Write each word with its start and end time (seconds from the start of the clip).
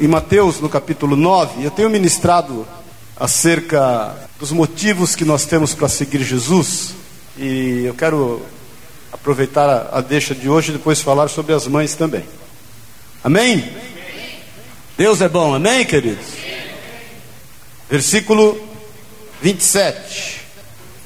em 0.00 0.08
Mateus, 0.08 0.60
no 0.60 0.68
capítulo 0.68 1.14
9, 1.16 1.64
eu 1.64 1.70
tenho 1.70 1.88
ministrado 1.88 2.66
acerca 3.16 4.14
dos 4.38 4.50
motivos 4.50 5.14
que 5.14 5.24
nós 5.24 5.44
temos 5.44 5.74
para 5.74 5.88
seguir 5.88 6.22
Jesus. 6.22 6.94
E 7.38 7.84
eu 7.84 7.94
quero 7.94 8.42
aproveitar 9.12 9.68
a, 9.68 9.98
a 9.98 10.00
deixa 10.00 10.34
de 10.34 10.48
hoje 10.48 10.70
e 10.70 10.72
depois 10.72 11.00
falar 11.00 11.28
sobre 11.28 11.54
as 11.54 11.66
mães 11.66 11.94
também. 11.94 12.24
Amém? 13.22 13.72
Deus 14.96 15.20
é 15.20 15.28
bom, 15.28 15.54
amém, 15.54 15.84
queridos? 15.84 16.26
Versículo 17.88 18.60
27. 19.40 20.40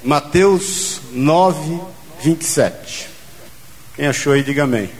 Mateus 0.02 1.00
9, 1.12 1.80
27. 2.22 3.08
Quem 3.96 4.06
achou 4.06 4.32
aí, 4.32 4.42
diga 4.42 4.64
amém. 4.64 4.90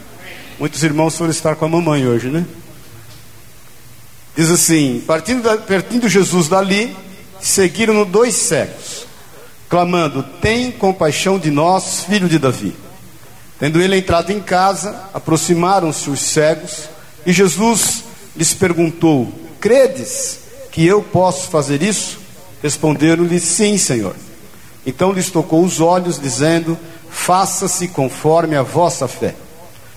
Muitos 0.58 0.82
irmãos 0.82 1.16
foram 1.16 1.30
estar 1.30 1.56
com 1.56 1.64
a 1.64 1.68
mamãe 1.68 2.06
hoje, 2.06 2.28
né? 2.28 2.44
Diz 4.36 4.50
assim: 4.50 5.02
partindo, 5.06 5.42
da, 5.42 5.56
partindo 5.56 6.08
Jesus 6.08 6.48
dali, 6.48 6.96
seguiram-no 7.40 8.04
dois 8.04 8.34
cegos, 8.34 9.06
clamando: 9.68 10.22
Tem 10.40 10.70
compaixão 10.70 11.38
de 11.38 11.50
nós, 11.50 12.04
filho 12.04 12.28
de 12.28 12.38
Davi. 12.38 12.74
Tendo 13.58 13.80
ele 13.80 13.96
entrado 13.96 14.30
em 14.30 14.40
casa, 14.40 15.08
aproximaram-se 15.12 16.08
os 16.08 16.20
cegos, 16.20 16.88
e 17.26 17.32
Jesus 17.32 18.04
lhes 18.36 18.54
perguntou: 18.54 19.32
Credes 19.60 20.38
que 20.70 20.86
eu 20.86 21.02
posso 21.02 21.48
fazer 21.48 21.82
isso? 21.82 22.18
Responderam-lhe: 22.62 23.40
Sim, 23.40 23.76
Senhor. 23.76 24.14
Então 24.86 25.12
lhes 25.12 25.30
tocou 25.30 25.64
os 25.64 25.80
olhos, 25.80 26.20
dizendo: 26.20 26.78
Faça-se 27.10 27.88
conforme 27.88 28.56
a 28.56 28.62
vossa 28.62 29.08
fé 29.08 29.34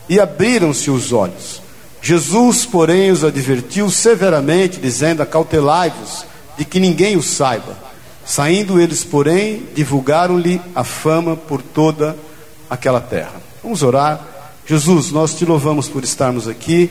e 0.09 0.19
abriram-se 0.19 0.91
os 0.91 1.13
olhos. 1.13 1.60
Jesus, 2.01 2.65
porém, 2.65 3.11
os 3.11 3.23
advertiu 3.23 3.89
severamente, 3.89 4.79
dizendo: 4.79 5.21
Acautelai-vos 5.21 6.25
de 6.57 6.65
que 6.65 6.79
ninguém 6.79 7.15
o 7.15 7.23
saiba. 7.23 7.77
Saindo 8.25 8.79
eles, 8.79 9.03
porém, 9.03 9.63
divulgaram-lhe 9.75 10.59
a 10.75 10.83
fama 10.83 11.35
por 11.35 11.61
toda 11.61 12.15
aquela 12.69 12.99
terra. 12.99 13.41
Vamos 13.63 13.83
orar. 13.83 14.27
Jesus, 14.65 15.11
nós 15.11 15.35
te 15.35 15.45
louvamos 15.45 15.87
por 15.87 16.03
estarmos 16.03 16.47
aqui. 16.47 16.89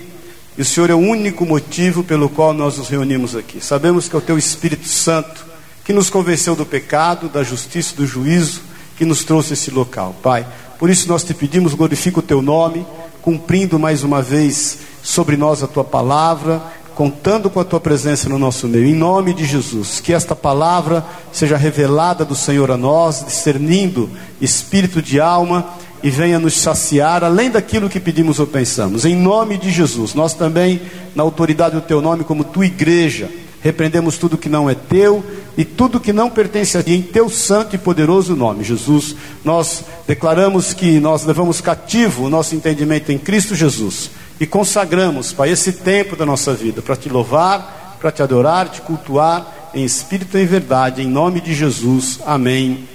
E 0.57 0.63
o 0.63 0.65
Senhor 0.65 0.91
é 0.91 0.95
o 0.95 0.99
único 0.99 1.47
motivo 1.47 2.03
pelo 2.03 2.29
qual 2.29 2.53
nós 2.53 2.79
nos 2.79 2.89
reunimos 2.89 3.35
aqui. 3.35 3.65
Sabemos 3.65 4.09
que 4.09 4.15
é 4.15 4.19
o 4.19 4.23
Teu 4.23 4.37
Espírito 4.37 4.87
Santo 4.87 5.51
que 5.85 5.93
nos 5.93 6.11
convenceu 6.11 6.55
do 6.55 6.67
pecado, 6.67 7.29
da 7.29 7.43
justiça, 7.43 7.97
do 7.97 8.07
juízo, 8.07 8.61
que 8.97 9.05
nos 9.05 9.25
trouxe 9.25 9.55
esse 9.55 9.71
local, 9.71 10.15
Pai. 10.23 10.47
Por 10.79 10.91
isso 10.91 11.09
nós 11.09 11.25
te 11.25 11.35
pedimos, 11.35 11.75
glorifica 11.75 12.21
o 12.21 12.23
Teu 12.23 12.41
nome 12.43 12.87
cumprindo 13.23 13.79
mais 13.79 14.03
uma 14.03 14.23
vez 14.23 14.79
sobre 15.03 15.37
nós 15.37 15.63
a 15.63 15.67
tua 15.67 15.85
palavra, 15.85 16.63
contando 16.95 17.49
com 17.49 17.61
a 17.61 17.65
tua 17.65 17.81
presença 17.81 18.29
no 18.29 18.39
nosso 18.39 18.69
meio. 18.69 18.87
Em 18.87 18.95
nome 18.95 19.33
de 19.33 19.45
Jesus, 19.45 20.01
que 20.01 20.13
esta 20.13 20.37
palavra 20.37 21.05
seja 21.33 21.57
revelada 21.57 22.25
do 22.25 22.35
Senhor 22.35 22.71
a 22.71 22.77
nós, 22.77 23.25
discernindo 23.25 24.11
espírito 24.41 25.01
de 25.01 25.21
alma 25.21 25.67
e 26.03 26.11
venha 26.11 26.39
nos 26.39 26.61
saciar 26.61 27.23
além 27.25 27.51
daquilo 27.51 27.89
que 27.89 28.01
pedimos 28.01 28.39
ou 28.39 28.47
pensamos. 28.47 29.05
Em 29.05 29.15
nome 29.15 29.59
de 29.59 29.71
Jesus, 29.71 30.15
nós 30.15 30.35
também, 30.35 30.81
na 31.15 31.23
autoridade 31.23 31.75
do 31.75 31.83
teu 31.83 32.01
nome, 32.01 32.25
como 32.25 32.45
tua 32.45 32.67
igreja, 32.67 33.31
repreendemos 33.63 34.17
tudo 34.17 34.39
que 34.39 34.49
não 34.49 34.69
é 34.69 34.75
teu 34.75 35.25
e 35.57 35.65
tudo 35.65 36.01
que 36.01 36.13
não 36.13 36.31
pertence 36.31 36.79
a 36.79 36.83
ti, 36.83 36.93
em 36.93 37.03
teu 37.03 37.29
santo 37.29 37.75
e 37.75 37.79
poderoso 37.79 38.35
nome, 38.35 38.65
Jesus. 38.65 39.15
Nós 39.45 39.85
declaramos 40.07 40.73
que 40.73 40.99
nós 40.99 41.25
levamos 41.25 41.61
cativo 41.61 42.25
o 42.25 42.31
nosso 42.31 42.55
entendimento 42.55 43.13
em 43.13 43.19
Cristo 43.19 43.55
Jesus 43.55 44.11
e 44.39 44.47
consagramos, 44.47 45.33
Pai, 45.33 45.51
esse 45.51 45.73
tempo 45.73 46.17
da 46.17 46.25
nossa 46.25 46.55
vida 46.55 46.81
para 46.81 46.97
te 46.97 47.09
louvar, 47.09 47.99
para 48.01 48.11
te 48.11 48.23
adorar, 48.23 48.69
te 48.69 48.81
cultuar 48.81 49.71
em 49.75 49.85
espírito 49.85 50.39
e 50.39 50.43
em 50.43 50.47
verdade, 50.47 51.03
em 51.03 51.07
nome 51.07 51.41
de 51.41 51.55
Jesus. 51.55 52.19
Amém 52.25 52.89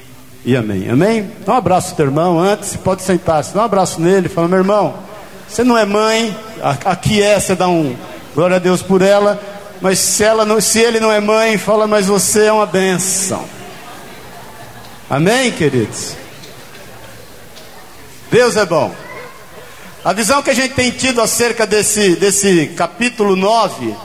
e 0.44 0.56
amém. 0.56 0.90
Amém? 0.90 1.30
Dá 1.46 1.54
um 1.54 1.58
abraço 1.58 1.92
ao 1.92 1.96
teu 1.96 2.08
irmão 2.08 2.40
antes, 2.40 2.76
pode 2.76 3.04
sentar-se, 3.04 3.54
dá 3.54 3.62
um 3.62 3.66
abraço 3.66 4.02
nele, 4.02 4.28
fala, 4.28 4.48
meu 4.48 4.58
irmão, 4.58 4.96
você 5.48 5.64
não 5.64 5.78
é 5.78 5.86
mãe, 5.86 6.36
aqui 6.84 7.22
é, 7.22 7.40
você 7.40 7.54
dá 7.54 7.68
um 7.68 7.96
glória 8.34 8.56
a 8.56 8.60
Deus 8.60 8.82
por 8.82 9.04
ela 9.04 9.40
mas 9.82 10.00
se, 10.00 10.24
ela 10.24 10.46
não, 10.46 10.60
se 10.60 10.80
ele 10.80 11.00
não 11.00 11.12
é 11.12 11.20
mãe, 11.20 11.58
fala, 11.58 11.88
mas 11.88 12.08
você 12.08 12.46
é 12.46 12.52
uma 12.52 12.66
benção. 12.66 13.46
Amém, 15.10 15.52
queridos? 15.52 16.14
Deus 18.32 18.56
é 18.56 18.66
bom. 18.66 18.94
A 20.04 20.14
visão 20.14 20.42
que 20.42 20.50
a 20.50 20.54
gente 20.54 20.74
tem 20.74 20.92
tido 20.92 21.22
acerca 21.22 21.66
desse, 21.66 22.16
desse 22.16 22.68
capítulo 22.76 23.36
9 23.36 23.96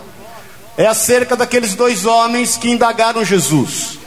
é 0.76 0.86
acerca 0.86 1.36
daqueles 1.36 1.74
dois 1.74 2.06
homens 2.06 2.56
que 2.56 2.70
indagaram 2.70 3.24
Jesus. 3.24 3.98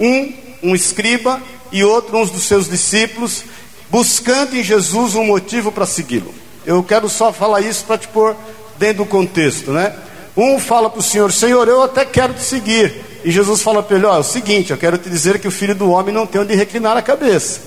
Um, 0.00 0.32
um 0.62 0.74
escriba, 0.74 1.40
e 1.74 1.82
outro, 1.82 2.16
um 2.16 2.24
dos 2.24 2.44
seus 2.44 2.68
discípulos, 2.68 3.44
buscando 3.90 4.56
em 4.56 4.62
Jesus 4.62 5.16
um 5.16 5.24
motivo 5.24 5.72
para 5.72 5.84
segui-lo. 5.84 6.32
Eu 6.64 6.82
quero 6.84 7.08
só 7.08 7.32
falar 7.32 7.62
isso 7.62 7.84
para 7.84 7.98
te 7.98 8.06
pôr 8.06 8.36
dentro 8.78 8.98
do 8.98 9.06
contexto, 9.06 9.72
né? 9.72 9.92
Um 10.36 10.58
fala 10.58 10.90
para 10.90 11.00
o 11.00 11.02
Senhor: 11.02 11.32
Senhor, 11.32 11.68
eu 11.68 11.82
até 11.82 12.04
quero 12.04 12.34
te 12.34 12.42
seguir. 12.42 12.92
E 13.24 13.30
Jesus 13.30 13.62
fala 13.62 13.82
para 13.82 13.96
ele: 13.96 14.06
Ó, 14.06 14.16
é 14.16 14.20
o 14.20 14.24
seguinte, 14.24 14.70
eu 14.70 14.76
quero 14.76 14.98
te 14.98 15.08
dizer 15.08 15.38
que 15.38 15.48
o 15.48 15.50
filho 15.50 15.74
do 15.74 15.90
homem 15.90 16.14
não 16.14 16.26
tem 16.26 16.40
onde 16.40 16.54
reclinar 16.54 16.96
a 16.96 17.02
cabeça. 17.02 17.60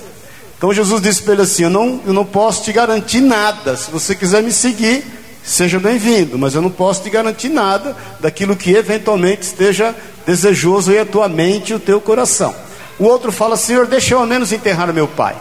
Então 0.58 0.72
Jesus 0.72 1.00
disse 1.00 1.22
para 1.22 1.34
ele 1.34 1.42
assim: 1.42 1.62
eu 1.62 1.70
não, 1.70 2.00
eu 2.04 2.12
não 2.12 2.24
posso 2.24 2.64
te 2.64 2.72
garantir 2.72 3.20
nada. 3.20 3.76
Se 3.76 3.90
você 3.90 4.14
quiser 4.14 4.42
me 4.42 4.50
seguir, 4.50 5.04
seja 5.44 5.78
bem-vindo, 5.78 6.36
mas 6.36 6.54
eu 6.54 6.60
não 6.60 6.70
posso 6.70 7.02
te 7.02 7.08
garantir 7.08 7.48
nada 7.48 7.96
daquilo 8.18 8.56
que 8.56 8.74
eventualmente 8.74 9.42
esteja 9.42 9.94
desejoso 10.26 10.92
em 10.92 10.98
a 10.98 11.06
tua 11.06 11.28
mente 11.28 11.70
e 11.70 11.74
o 11.76 11.80
teu 11.80 12.00
coração. 12.00 12.54
O 12.98 13.04
outro 13.04 13.30
fala: 13.30 13.56
Senhor, 13.56 13.86
deixa 13.86 14.14
eu 14.14 14.18
ao 14.18 14.26
menos 14.26 14.52
enterrar 14.52 14.92
meu 14.92 15.06
pai. 15.06 15.36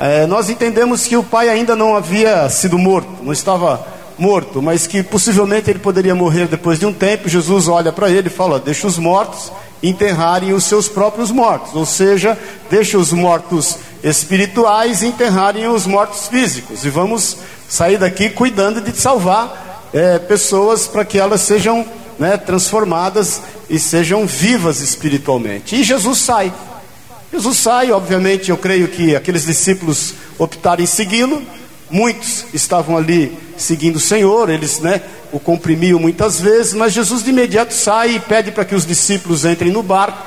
É, 0.00 0.26
nós 0.26 0.48
entendemos 0.48 1.06
que 1.06 1.16
o 1.16 1.22
pai 1.22 1.50
ainda 1.50 1.76
não 1.76 1.94
havia 1.94 2.48
sido 2.48 2.78
morto, 2.78 3.22
não 3.22 3.32
estava 3.32 3.84
morto, 4.18 4.60
mas 4.60 4.86
que 4.86 5.02
possivelmente 5.02 5.70
ele 5.70 5.78
poderia 5.78 6.14
morrer 6.14 6.46
depois 6.48 6.78
de 6.78 6.86
um 6.86 6.92
tempo. 6.92 7.28
Jesus 7.28 7.68
olha 7.68 7.92
para 7.92 8.10
ele 8.10 8.26
e 8.28 8.30
fala: 8.30 8.58
Deixa 8.58 8.86
os 8.86 8.98
mortos 8.98 9.52
enterrarem 9.82 10.52
os 10.52 10.64
seus 10.64 10.88
próprios 10.88 11.30
mortos, 11.30 11.74
ou 11.74 11.86
seja, 11.86 12.36
deixa 12.68 12.98
os 12.98 13.12
mortos 13.12 13.78
espirituais 14.02 15.02
enterrarem 15.02 15.68
os 15.68 15.86
mortos 15.86 16.26
físicos, 16.28 16.84
e 16.84 16.90
vamos 16.90 17.36
sair 17.68 17.98
daqui 17.98 18.30
cuidando 18.30 18.80
de 18.80 18.92
salvar 18.98 19.88
é, 19.92 20.18
pessoas 20.18 20.86
para 20.86 21.04
que 21.04 21.18
elas 21.18 21.42
sejam 21.42 21.86
né, 22.18 22.36
transformadas 22.36 23.40
e 23.70 23.78
sejam 23.78 24.26
vivas 24.26 24.80
espiritualmente. 24.80 25.76
E 25.76 25.84
Jesus 25.84 26.18
sai. 26.18 26.52
Jesus 27.32 27.58
sai, 27.58 27.92
obviamente, 27.92 28.50
eu 28.50 28.56
creio 28.56 28.88
que 28.88 29.14
aqueles 29.14 29.44
discípulos 29.44 30.14
optaram 30.38 30.82
em 30.82 30.86
segui-lo, 30.86 31.42
Muitos 31.90 32.44
estavam 32.52 32.96
ali 32.96 33.36
seguindo 33.56 33.96
o 33.96 34.00
Senhor, 34.00 34.50
eles 34.50 34.78
né, 34.78 35.02
o 35.32 35.40
comprimiam 35.40 35.98
muitas 35.98 36.40
vezes, 36.40 36.74
mas 36.74 36.92
Jesus 36.92 37.22
de 37.22 37.30
imediato 37.30 37.72
sai 37.72 38.16
e 38.16 38.20
pede 38.20 38.50
para 38.50 38.64
que 38.64 38.74
os 38.74 38.86
discípulos 38.86 39.44
entrem 39.44 39.70
no 39.70 39.82
barco. 39.82 40.22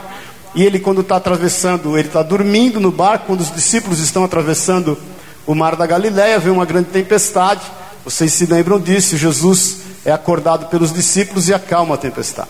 E 0.53 0.63
ele, 0.63 0.79
quando 0.79 1.01
está 1.01 1.15
atravessando, 1.15 1.97
ele 1.97 2.07
está 2.07 2.21
dormindo 2.21 2.79
no 2.79 2.91
barco, 2.91 3.27
quando 3.27 3.41
os 3.41 3.53
discípulos 3.53 3.99
estão 3.99 4.23
atravessando 4.23 4.97
o 5.45 5.55
mar 5.55 5.75
da 5.75 5.85
Galileia, 5.85 6.39
vem 6.39 6.51
uma 6.51 6.65
grande 6.65 6.89
tempestade. 6.89 7.61
Vocês 8.03 8.33
se 8.33 8.45
lembram 8.45 8.79
disso? 8.79 9.15
Jesus 9.15 9.77
é 10.03 10.11
acordado 10.11 10.67
pelos 10.67 10.91
discípulos 10.91 11.47
e 11.47 11.53
acalma 11.53 11.95
a 11.95 11.97
tempestade. 11.97 12.49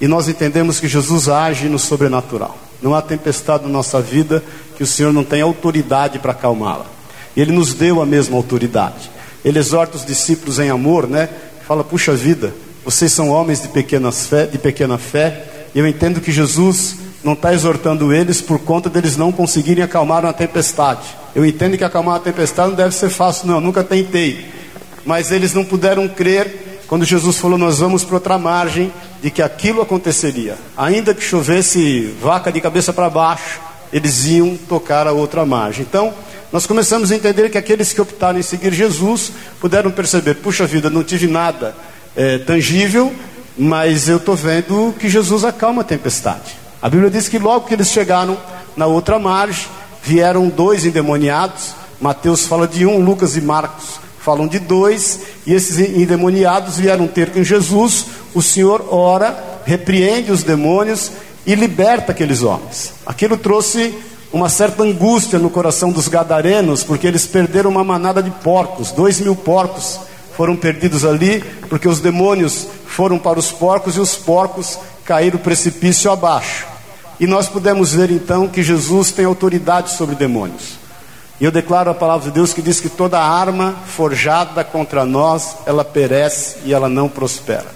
E 0.00 0.06
nós 0.06 0.28
entendemos 0.28 0.78
que 0.78 0.88
Jesus 0.88 1.28
age 1.28 1.68
no 1.68 1.78
sobrenatural. 1.78 2.56
Não 2.80 2.94
há 2.94 3.02
tempestade 3.02 3.64
na 3.64 3.70
nossa 3.70 4.00
vida 4.00 4.42
que 4.76 4.82
o 4.82 4.86
Senhor 4.86 5.12
não 5.12 5.24
tem 5.24 5.40
autoridade 5.40 6.18
para 6.18 6.32
acalmá-la. 6.32 6.95
Ele 7.36 7.52
nos 7.52 7.74
deu 7.74 8.00
a 8.00 8.06
mesma 8.06 8.36
autoridade. 8.36 9.10
Ele 9.44 9.58
exorta 9.58 9.96
os 9.96 10.04
discípulos 10.04 10.58
em 10.58 10.70
amor, 10.70 11.06
né? 11.06 11.28
Fala, 11.66 11.84
puxa 11.84 12.14
vida, 12.14 12.54
vocês 12.84 13.12
são 13.12 13.30
homens 13.30 13.62
de, 13.62 13.68
pequenas 13.68 14.26
fé, 14.26 14.46
de 14.46 14.58
pequena 14.58 14.96
fé. 14.96 15.44
E 15.74 15.78
eu 15.78 15.86
entendo 15.86 16.20
que 16.20 16.32
Jesus 16.32 16.96
não 17.22 17.32
está 17.32 17.52
exortando 17.52 18.12
eles 18.12 18.40
por 18.40 18.60
conta 18.60 18.88
deles 18.88 19.16
não 19.16 19.32
conseguirem 19.32 19.82
acalmar 19.82 20.24
uma 20.24 20.32
tempestade. 20.32 21.02
Eu 21.34 21.44
entendo 21.44 21.76
que 21.76 21.84
acalmar 21.84 22.14
uma 22.14 22.20
tempestade 22.20 22.70
não 22.70 22.76
deve 22.76 22.94
ser 22.94 23.10
fácil, 23.10 23.48
não, 23.48 23.60
nunca 23.60 23.82
tentei. 23.82 24.46
Mas 25.04 25.30
eles 25.30 25.52
não 25.52 25.64
puderam 25.64 26.08
crer 26.08 26.80
quando 26.86 27.04
Jesus 27.04 27.38
falou: 27.38 27.58
Nós 27.58 27.78
vamos 27.78 28.04
para 28.04 28.14
outra 28.14 28.38
margem, 28.38 28.92
de 29.22 29.30
que 29.30 29.42
aquilo 29.42 29.82
aconteceria. 29.82 30.56
Ainda 30.76 31.14
que 31.14 31.22
chovesse 31.22 32.14
vaca 32.22 32.52
de 32.52 32.60
cabeça 32.60 32.92
para 32.92 33.10
baixo, 33.10 33.60
eles 33.92 34.24
iam 34.26 34.56
tocar 34.56 35.06
a 35.06 35.12
outra 35.12 35.44
margem. 35.44 35.84
Então, 35.88 36.14
nós 36.56 36.64
começamos 36.64 37.12
a 37.12 37.14
entender 37.14 37.50
que 37.50 37.58
aqueles 37.58 37.92
que 37.92 38.00
optaram 38.00 38.38
em 38.38 38.42
seguir 38.42 38.72
Jesus 38.72 39.30
puderam 39.60 39.90
perceber: 39.90 40.36
puxa 40.36 40.66
vida, 40.66 40.88
não 40.88 41.04
tive 41.04 41.26
nada 41.26 41.76
é, 42.16 42.38
tangível, 42.38 43.12
mas 43.58 44.08
eu 44.08 44.16
estou 44.16 44.34
vendo 44.34 44.94
que 44.98 45.06
Jesus 45.06 45.44
acalma 45.44 45.82
a 45.82 45.84
tempestade. 45.84 46.56
A 46.80 46.88
Bíblia 46.88 47.10
diz 47.10 47.28
que 47.28 47.38
logo 47.38 47.66
que 47.66 47.74
eles 47.74 47.90
chegaram 47.90 48.38
na 48.74 48.86
outra 48.86 49.18
margem, 49.18 49.66
vieram 50.02 50.48
dois 50.48 50.86
endemoniados. 50.86 51.74
Mateus 52.00 52.46
fala 52.46 52.66
de 52.66 52.86
um, 52.86 53.04
Lucas 53.04 53.36
e 53.36 53.42
Marcos 53.42 54.00
falam 54.20 54.48
de 54.48 54.58
dois, 54.58 55.20
e 55.46 55.52
esses 55.52 55.78
endemoniados 55.78 56.78
vieram 56.78 57.06
ter 57.06 57.32
com 57.32 57.44
Jesus. 57.44 58.06
o 58.32 58.40
Senhor 58.40 58.82
ora, 58.90 59.60
repreende 59.66 60.32
os 60.32 60.42
demônios 60.42 61.12
e 61.46 61.54
liberta 61.54 62.12
aqueles 62.12 62.40
homens. 62.42 62.94
Aquilo 63.04 63.36
trouxe 63.36 63.94
uma 64.32 64.48
certa 64.48 64.82
angústia 64.82 65.38
no 65.38 65.50
coração 65.50 65.90
dos 65.90 66.08
gadarenos, 66.08 66.82
porque 66.82 67.06
eles 67.06 67.26
perderam 67.26 67.70
uma 67.70 67.84
manada 67.84 68.22
de 68.22 68.30
porcos, 68.30 68.90
dois 68.90 69.20
mil 69.20 69.36
porcos 69.36 70.00
foram 70.36 70.54
perdidos 70.54 71.04
ali, 71.04 71.42
porque 71.68 71.88
os 71.88 72.00
demônios 72.00 72.66
foram 72.86 73.18
para 73.18 73.38
os 73.38 73.50
porcos 73.50 73.96
e 73.96 74.00
os 74.00 74.14
porcos 74.16 74.78
caíram 75.04 75.38
precipício 75.38 76.10
abaixo. 76.10 76.66
E 77.18 77.26
nós 77.26 77.48
pudemos 77.48 77.94
ver 77.94 78.10
então 78.10 78.46
que 78.46 78.62
Jesus 78.62 79.10
tem 79.10 79.24
autoridade 79.24 79.92
sobre 79.92 80.14
demônios. 80.14 80.74
E 81.40 81.44
eu 81.44 81.50
declaro 81.50 81.90
a 81.90 81.94
palavra 81.94 82.28
de 82.28 82.34
Deus 82.34 82.52
que 82.52 82.60
diz 82.60 82.80
que 82.80 82.90
toda 82.90 83.18
arma 83.18 83.74
forjada 83.86 84.62
contra 84.62 85.04
nós, 85.04 85.56
ela 85.64 85.84
perece 85.84 86.56
e 86.64 86.74
ela 86.74 86.88
não 86.88 87.08
prospera. 87.08 87.66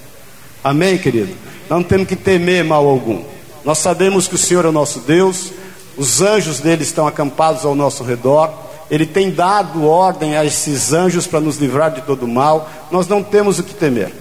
Amém, 0.62 0.98
querido? 0.98 1.34
Não 1.68 1.82
temos 1.82 2.06
que 2.06 2.16
temer 2.16 2.62
mal 2.62 2.86
algum. 2.86 3.22
Nós 3.64 3.78
sabemos 3.78 4.28
que 4.28 4.34
o 4.34 4.38
Senhor 4.38 4.64
é 4.66 4.68
o 4.68 4.72
nosso 4.72 5.00
Deus, 5.00 5.52
os 5.96 6.20
anjos 6.20 6.60
dele 6.60 6.82
estão 6.82 7.06
acampados 7.06 7.64
ao 7.64 7.74
nosso 7.74 8.02
redor, 8.02 8.52
ele 8.90 9.06
tem 9.06 9.30
dado 9.30 9.84
ordem 9.84 10.36
a 10.36 10.44
esses 10.44 10.92
anjos 10.92 11.26
para 11.26 11.40
nos 11.40 11.56
livrar 11.56 11.92
de 11.92 12.02
todo 12.02 12.26
mal, 12.26 12.68
nós 12.90 13.06
não 13.06 13.22
temos 13.22 13.58
o 13.58 13.62
que 13.62 13.74
temer. 13.74 14.12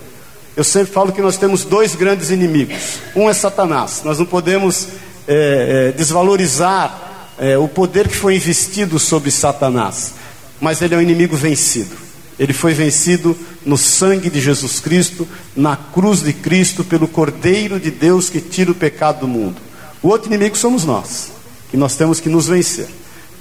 Eu 0.55 0.63
sempre 0.63 0.93
falo 0.93 1.11
que 1.11 1.21
nós 1.21 1.37
temos 1.37 1.63
dois 1.63 1.95
grandes 1.95 2.29
inimigos: 2.29 2.99
um 3.15 3.29
é 3.29 3.33
Satanás, 3.33 4.01
nós 4.03 4.19
não 4.19 4.25
podemos 4.25 4.87
é, 5.27 5.89
é, 5.89 5.91
desvalorizar 5.91 7.33
é, 7.37 7.57
o 7.57 7.67
poder 7.67 8.07
que 8.07 8.15
foi 8.15 8.35
investido 8.35 8.99
sobre 8.99 9.31
Satanás, 9.31 10.13
mas 10.59 10.81
ele 10.81 10.95
é 10.95 10.97
um 10.97 11.01
inimigo 11.01 11.35
vencido. 11.35 11.95
Ele 12.37 12.53
foi 12.53 12.73
vencido 12.73 13.37
no 13.65 13.77
sangue 13.77 14.29
de 14.29 14.39
Jesus 14.39 14.79
Cristo, 14.79 15.27
na 15.55 15.75
cruz 15.75 16.21
de 16.21 16.31
Cristo, 16.31 16.83
pelo 16.83 17.07
Cordeiro 17.07 17.79
de 17.79 17.91
Deus 17.91 18.29
que 18.29 18.39
tira 18.39 18.71
o 18.71 18.75
pecado 18.75 19.21
do 19.21 19.27
mundo. 19.27 19.57
O 20.01 20.07
outro 20.07 20.29
inimigo 20.29 20.57
somos 20.57 20.85
nós, 20.85 21.31
que 21.69 21.77
nós 21.77 21.95
temos 21.95 22.19
que 22.19 22.29
nos 22.29 22.47
vencer. 22.47 22.87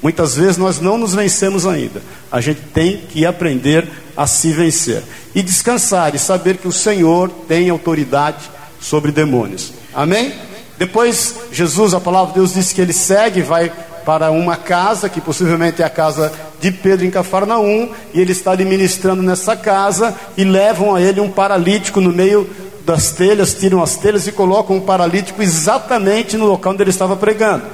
Muitas 0.03 0.37
vezes 0.37 0.57
nós 0.57 0.81
não 0.81 0.97
nos 0.97 1.15
vencemos 1.15 1.67
ainda. 1.67 2.01
A 2.31 2.41
gente 2.41 2.61
tem 2.73 2.99
que 2.99 3.27
aprender 3.27 3.89
a 4.17 4.27
se 4.27 4.53
vencer 4.53 5.03
e 5.35 5.43
descansar 5.43 6.15
e 6.15 6.19
saber 6.19 6.57
que 6.57 6.69
o 6.69 6.73
Senhor 6.73 7.31
tem 7.49 7.69
autoridade 7.69 8.49
sobre 8.81 9.11
demônios. 9.11 9.73
Amém? 9.93 10.33
Depois, 10.79 11.35
Jesus, 11.51 11.95
a 11.95 12.01
palavra 12.01 12.29
de 12.29 12.39
Deus 12.39 12.55
diz 12.55 12.73
que 12.73 12.81
ele 12.81 12.93
segue, 12.93 13.43
vai 13.43 13.73
para 14.05 14.31
uma 14.31 14.57
casa, 14.57 15.09
que 15.09 15.21
possivelmente 15.21 15.83
é 15.83 15.85
a 15.85 15.91
casa 15.91 16.33
de 16.61 16.71
Pedro 16.71 17.05
em 17.05 17.11
Cafarnaum, 17.11 17.91
e 18.15 18.21
ele 18.21 18.33
está 18.33 18.53
administrando 18.53 19.23
nessa 19.23 19.57
casa 19.57 20.15
e 20.37 20.45
levam 20.45 20.95
a 20.95 21.03
ele 21.03 21.21
um 21.21 21.31
paralítico 21.31 22.01
no 22.01 22.13
meio 22.13 22.49
das 22.87 23.11
telhas, 23.11 23.53
tiram 23.55 23.83
as 23.83 23.97
telhas 23.97 24.27
e 24.27 24.33
colocam 24.33 24.77
um 24.77 24.81
paralítico 24.81 25.43
exatamente 25.43 26.37
no 26.37 26.47
local 26.47 26.73
onde 26.73 26.83
ele 26.85 26.91
estava 26.91 27.17
pregando. 27.17 27.65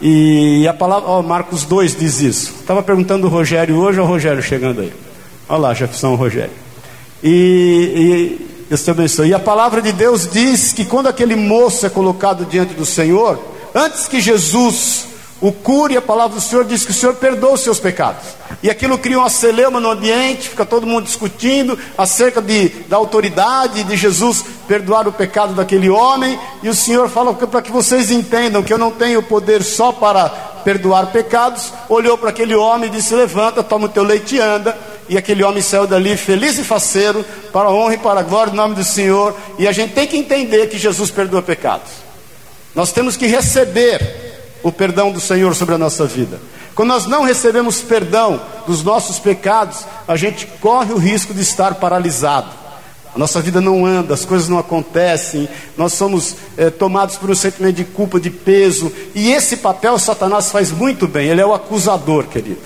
E 0.00 0.66
a 0.68 0.74
palavra, 0.74 1.08
ó, 1.08 1.22
Marcos 1.22 1.64
2 1.64 1.96
diz 1.96 2.20
isso. 2.20 2.54
Estava 2.60 2.82
perguntando 2.82 3.26
o 3.26 3.30
Rogério 3.30 3.76
hoje, 3.76 4.00
o 4.00 4.04
Rogério 4.04 4.42
chegando 4.42 4.80
aí. 4.80 4.92
Olha 5.48 5.58
lá, 5.58 5.74
Jefferson 5.74 6.14
Rogério. 6.14 6.52
E, 7.22 7.28
e 7.28 8.46
Deus 8.68 8.84
te 8.84 8.90
abençoe. 8.90 9.28
E 9.28 9.34
a 9.34 9.38
palavra 9.38 9.80
de 9.80 9.92
Deus 9.92 10.28
diz 10.30 10.72
que 10.72 10.84
quando 10.84 11.06
aquele 11.06 11.34
moço 11.34 11.86
é 11.86 11.88
colocado 11.88 12.44
diante 12.44 12.74
do 12.74 12.84
Senhor, 12.84 13.40
antes 13.74 14.06
que 14.06 14.20
Jesus 14.20 15.06
o 15.38 15.52
cure, 15.52 15.96
a 15.96 16.02
palavra 16.02 16.36
do 16.36 16.40
Senhor 16.40 16.64
diz 16.64 16.84
que 16.84 16.92
o 16.92 16.94
Senhor 16.94 17.14
perdoa 17.16 17.52
os 17.52 17.60
seus 17.60 17.78
pecados. 17.78 18.24
E 18.62 18.70
aquilo 18.70 18.96
cria 18.96 19.18
uma 19.18 19.28
celeuma 19.28 19.78
no 19.78 19.90
ambiente, 19.90 20.48
fica 20.48 20.64
todo 20.64 20.86
mundo 20.86 21.04
discutindo 21.04 21.78
acerca 21.96 22.40
de, 22.40 22.70
da 22.88 22.96
autoridade 22.96 23.84
de 23.84 23.96
Jesus 23.96 24.42
perdoar 24.66 25.06
o 25.06 25.12
pecado 25.12 25.52
daquele 25.52 25.90
homem. 25.90 26.38
E 26.62 26.68
o 26.70 26.74
Senhor 26.74 27.10
fala 27.10 27.34
para 27.34 27.60
que 27.60 27.70
vocês 27.70 28.10
entendam 28.10 28.62
que 28.62 28.72
eu 28.72 28.78
não 28.78 28.90
tenho 28.90 29.22
poder 29.22 29.62
só 29.62 29.92
para 29.92 30.28
perdoar 30.64 31.12
pecados. 31.12 31.70
Olhou 31.86 32.16
para 32.16 32.30
aquele 32.30 32.54
homem 32.54 32.88
e 32.88 32.92
disse: 32.92 33.14
Levanta, 33.14 33.62
toma 33.62 33.86
o 33.86 33.90
teu 33.90 34.04
leite 34.04 34.36
e 34.36 34.40
anda. 34.40 34.74
E 35.06 35.18
aquele 35.18 35.44
homem 35.44 35.62
saiu 35.62 35.86
dali 35.86 36.16
feliz 36.16 36.58
e 36.58 36.64
faceiro, 36.64 37.24
para 37.52 37.68
a 37.68 37.72
honra 37.72 37.94
e 37.94 37.98
para 37.98 38.20
a 38.20 38.22
glória 38.22 38.50
do 38.50 38.56
nome 38.56 38.74
do 38.74 38.82
Senhor. 38.82 39.36
E 39.58 39.68
a 39.68 39.72
gente 39.72 39.92
tem 39.92 40.06
que 40.06 40.16
entender 40.16 40.66
que 40.68 40.78
Jesus 40.78 41.10
perdoa 41.10 41.42
pecados. 41.42 41.90
Nós 42.74 42.90
temos 42.90 43.16
que 43.16 43.26
receber 43.26 44.35
o 44.68 44.72
perdão 44.72 45.12
do 45.12 45.20
Senhor 45.20 45.54
sobre 45.54 45.76
a 45.76 45.78
nossa 45.78 46.06
vida. 46.06 46.40
Quando 46.74 46.88
nós 46.88 47.06
não 47.06 47.22
recebemos 47.22 47.80
perdão 47.80 48.40
dos 48.66 48.82
nossos 48.82 49.16
pecados, 49.16 49.84
a 50.08 50.16
gente 50.16 50.44
corre 50.60 50.92
o 50.92 50.98
risco 50.98 51.32
de 51.32 51.40
estar 51.40 51.76
paralisado. 51.76 52.50
A 53.14 53.18
nossa 53.18 53.40
vida 53.40 53.60
não 53.60 53.86
anda, 53.86 54.12
as 54.12 54.24
coisas 54.24 54.48
não 54.48 54.58
acontecem, 54.58 55.48
nós 55.76 55.92
somos 55.92 56.34
é, 56.56 56.68
tomados 56.68 57.16
por 57.16 57.30
um 57.30 57.34
sentimento 57.34 57.76
de 57.76 57.84
culpa, 57.84 58.18
de 58.18 58.28
peso, 58.28 58.92
e 59.14 59.30
esse 59.30 59.58
papel 59.58 59.98
Satanás 60.00 60.50
faz 60.50 60.72
muito 60.72 61.06
bem, 61.06 61.28
ele 61.28 61.40
é 61.40 61.46
o 61.46 61.54
acusador, 61.54 62.24
querido. 62.24 62.60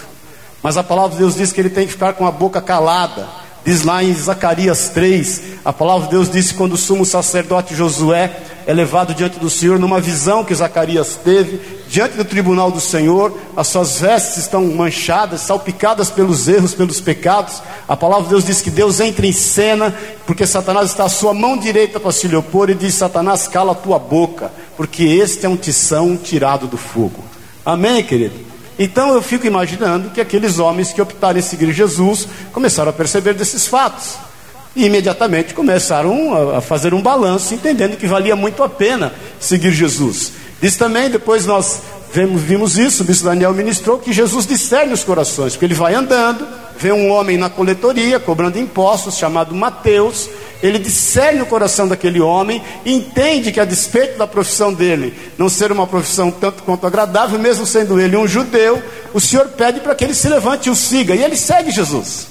Mas 0.62 0.78
a 0.78 0.82
palavra 0.82 1.12
de 1.12 1.18
Deus 1.18 1.36
diz 1.36 1.52
que 1.52 1.60
ele 1.60 1.70
tem 1.70 1.86
que 1.86 1.92
ficar 1.92 2.14
com 2.14 2.26
a 2.26 2.32
boca 2.32 2.62
calada, 2.62 3.28
Diz 3.64 3.84
lá 3.84 4.02
em 4.02 4.14
Zacarias 4.14 4.88
3, 4.88 5.42
a 5.62 5.72
palavra 5.72 6.06
de 6.06 6.12
Deus 6.12 6.30
disse 6.30 6.54
quando 6.54 6.72
o 6.72 6.78
sumo 6.78 7.04
sacerdote 7.04 7.74
Josué 7.74 8.34
é 8.66 8.72
levado 8.72 9.14
diante 9.14 9.38
do 9.38 9.50
Senhor, 9.50 9.78
numa 9.78 10.00
visão 10.00 10.44
que 10.44 10.54
Zacarias 10.54 11.18
teve, 11.22 11.60
diante 11.88 12.16
do 12.16 12.24
tribunal 12.24 12.70
do 12.70 12.80
Senhor, 12.80 13.36
as 13.56 13.68
suas 13.68 14.00
vestes 14.00 14.38
estão 14.38 14.64
manchadas, 14.68 15.40
salpicadas 15.40 16.10
pelos 16.10 16.48
erros, 16.48 16.74
pelos 16.74 17.00
pecados. 17.00 17.62
A 17.88 17.96
palavra 17.96 18.24
de 18.24 18.30
Deus 18.30 18.44
diz 18.44 18.62
que 18.62 18.70
Deus 18.70 19.00
entra 19.00 19.26
em 19.26 19.32
cena, 19.32 19.94
porque 20.26 20.46
Satanás 20.46 20.90
está 20.90 21.04
à 21.04 21.08
sua 21.08 21.34
mão 21.34 21.56
direita 21.56 21.98
para 21.98 22.12
se 22.12 22.28
lhe 22.28 22.36
opor, 22.36 22.70
e 22.70 22.74
diz: 22.74 22.94
Satanás, 22.94 23.48
cala 23.48 23.72
a 23.72 23.74
tua 23.74 23.98
boca, 23.98 24.52
porque 24.76 25.04
este 25.04 25.46
é 25.46 25.48
um 25.48 25.56
tição 25.56 26.16
tirado 26.16 26.66
do 26.66 26.76
fogo. 26.76 27.24
Amém, 27.64 28.02
querido? 28.02 28.34
Então 28.78 29.12
eu 29.12 29.20
fico 29.20 29.46
imaginando 29.46 30.08
que 30.10 30.20
aqueles 30.20 30.58
homens 30.58 30.92
que 30.92 31.02
optaram 31.02 31.38
em 31.38 31.42
seguir 31.42 31.70
Jesus 31.72 32.26
começaram 32.52 32.88
a 32.88 32.94
perceber 32.94 33.34
desses 33.34 33.66
fatos. 33.66 34.29
E 34.74 34.86
imediatamente 34.86 35.52
começaram 35.52 36.54
a 36.56 36.60
fazer 36.60 36.94
um 36.94 37.02
balanço, 37.02 37.54
entendendo 37.54 37.96
que 37.96 38.06
valia 38.06 38.36
muito 38.36 38.62
a 38.62 38.68
pena 38.68 39.12
seguir 39.40 39.72
Jesus. 39.72 40.32
Diz 40.60 40.76
também, 40.76 41.10
depois 41.10 41.44
nós 41.44 41.80
vimos, 42.12 42.40
vimos 42.42 42.78
isso, 42.78 43.02
o 43.02 43.06
bispo 43.06 43.24
Daniel 43.24 43.52
ministrou, 43.52 43.98
que 43.98 44.12
Jesus 44.12 44.46
discerne 44.46 44.92
os 44.92 45.04
corações, 45.04 45.52
porque 45.52 45.64
ele 45.64 45.74
vai 45.74 45.94
andando, 45.94 46.46
vê 46.78 46.92
um 46.92 47.10
homem 47.10 47.36
na 47.36 47.48
coletoria, 47.48 48.20
cobrando 48.20 48.58
impostos, 48.58 49.16
chamado 49.16 49.54
Mateus, 49.54 50.28
ele 50.62 50.78
discerne 50.78 51.40
o 51.40 51.46
coração 51.46 51.88
daquele 51.88 52.20
homem, 52.20 52.62
entende 52.84 53.50
que 53.50 53.60
a 53.60 53.64
despeito 53.64 54.18
da 54.18 54.26
profissão 54.26 54.72
dele 54.72 55.14
não 55.38 55.48
ser 55.48 55.72
uma 55.72 55.86
profissão 55.86 56.30
tanto 56.30 56.62
quanto 56.62 56.86
agradável, 56.86 57.38
mesmo 57.38 57.64
sendo 57.64 57.98
ele 57.98 58.16
um 58.16 58.28
judeu, 58.28 58.82
o 59.14 59.20
Senhor 59.20 59.46
pede 59.48 59.80
para 59.80 59.94
que 59.94 60.04
ele 60.04 60.14
se 60.14 60.28
levante 60.28 60.68
e 60.68 60.70
o 60.70 60.76
siga, 60.76 61.14
e 61.14 61.22
ele 61.22 61.36
segue 61.36 61.70
Jesus. 61.70 62.28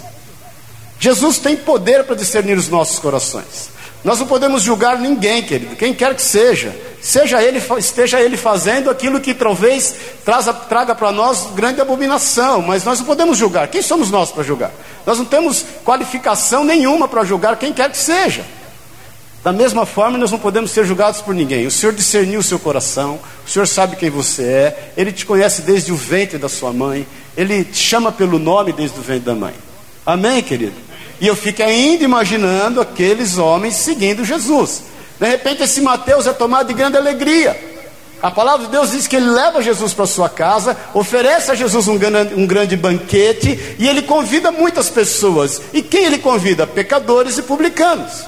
Jesus 1.00 1.38
tem 1.38 1.56
poder 1.56 2.04
para 2.04 2.16
discernir 2.16 2.58
os 2.58 2.68
nossos 2.68 3.00
corações. 3.00 3.70
Nós 4.04 4.20
não 4.20 4.28
podemos 4.28 4.64
julgar 4.64 4.98
ninguém, 4.98 5.42
querido, 5.44 5.76
quem 5.76 5.94
quer 5.94 6.16
que 6.16 6.22
seja, 6.22 6.74
seja 7.02 7.44
ele, 7.44 7.62
esteja 7.78 8.22
ele 8.22 8.38
fazendo 8.38 8.90
aquilo 8.90 9.20
que 9.20 9.34
talvez 9.34 9.94
traga, 10.24 10.54
traga 10.54 10.96
para 10.96 11.12
nós 11.12 11.50
grande 11.54 11.82
abominação, 11.82 12.62
mas 12.62 12.86
nós 12.86 13.00
não 13.00 13.06
podemos 13.06 13.38
julgar. 13.38 13.68
Quem 13.68 13.82
somos 13.82 14.10
nós 14.10 14.32
para 14.32 14.44
julgar? 14.44 14.72
Nós 15.06 15.18
não 15.18 15.26
temos 15.26 15.66
qualificação 15.84 16.64
nenhuma 16.64 17.10
para 17.10 17.26
julgar 17.26 17.58
quem 17.58 17.74
quer 17.74 17.92
que 17.92 17.98
seja. 17.98 18.46
Da 19.44 19.52
mesma 19.52 19.86
forma, 19.86 20.18
nós 20.18 20.32
não 20.32 20.40
podemos 20.40 20.72
ser 20.72 20.86
julgados 20.86 21.22
por 21.22 21.34
ninguém. 21.34 21.66
O 21.66 21.72
Senhor 21.72 21.94
discerniu 21.94 22.40
o 22.40 22.44
seu 22.44 22.60
coração, 22.60 23.20
o 23.46 23.50
Senhor 23.50 23.66
sabe 23.66 23.98
quem 23.98 24.10
você 24.10 24.44
é, 24.44 24.92
Ele 24.96 25.12
te 25.12 25.26
conhece 25.26 25.62
desde 25.62 25.92
o 25.92 25.96
ventre 25.96 26.38
da 26.38 26.48
sua 26.48 26.72
mãe, 26.72 27.06
Ele 27.36 27.66
te 27.66 27.78
chama 27.78 28.14
pelo 28.14 28.40
nome 28.40 28.72
desde 28.72 28.98
o 28.98 29.02
ventre 29.02 29.26
da 29.26 29.36
mãe. 29.36 29.54
Amém, 30.06 30.42
querido? 30.42 30.89
E 31.20 31.28
eu 31.28 31.36
fico 31.36 31.62
ainda 31.62 32.04
imaginando 32.04 32.80
aqueles 32.80 33.38
homens 33.38 33.76
seguindo 33.76 34.24
Jesus. 34.24 34.84
De 35.20 35.28
repente, 35.28 35.64
esse 35.64 35.82
Mateus 35.82 36.28
é 36.28 36.34
tomado 36.34 36.68
de 36.68 36.74
grande 36.74 36.98
alegria. 36.98 37.70
A 38.22 38.30
palavra 38.30 38.66
de 38.66 38.72
Deus 38.72 38.92
diz 38.92 39.08
que 39.08 39.16
ele 39.16 39.30
leva 39.30 39.62
Jesus 39.62 39.94
para 39.94 40.06
sua 40.06 40.28
casa, 40.28 40.76
oferece 40.94 41.52
a 41.52 41.56
Jesus 41.56 41.88
um 41.88 41.98
grande, 41.98 42.34
um 42.34 42.46
grande 42.46 42.76
banquete 42.76 43.78
e 43.80 43.88
ele 43.88 44.02
convida 44.02 44.52
muitas 44.52 44.90
pessoas. 44.90 45.62
E 45.74 45.82
quem 45.82 46.06
ele 46.06 46.18
convida? 46.18 46.68
Pecadores 46.68 47.38
e 47.38 47.44
publicanos. 47.44 48.26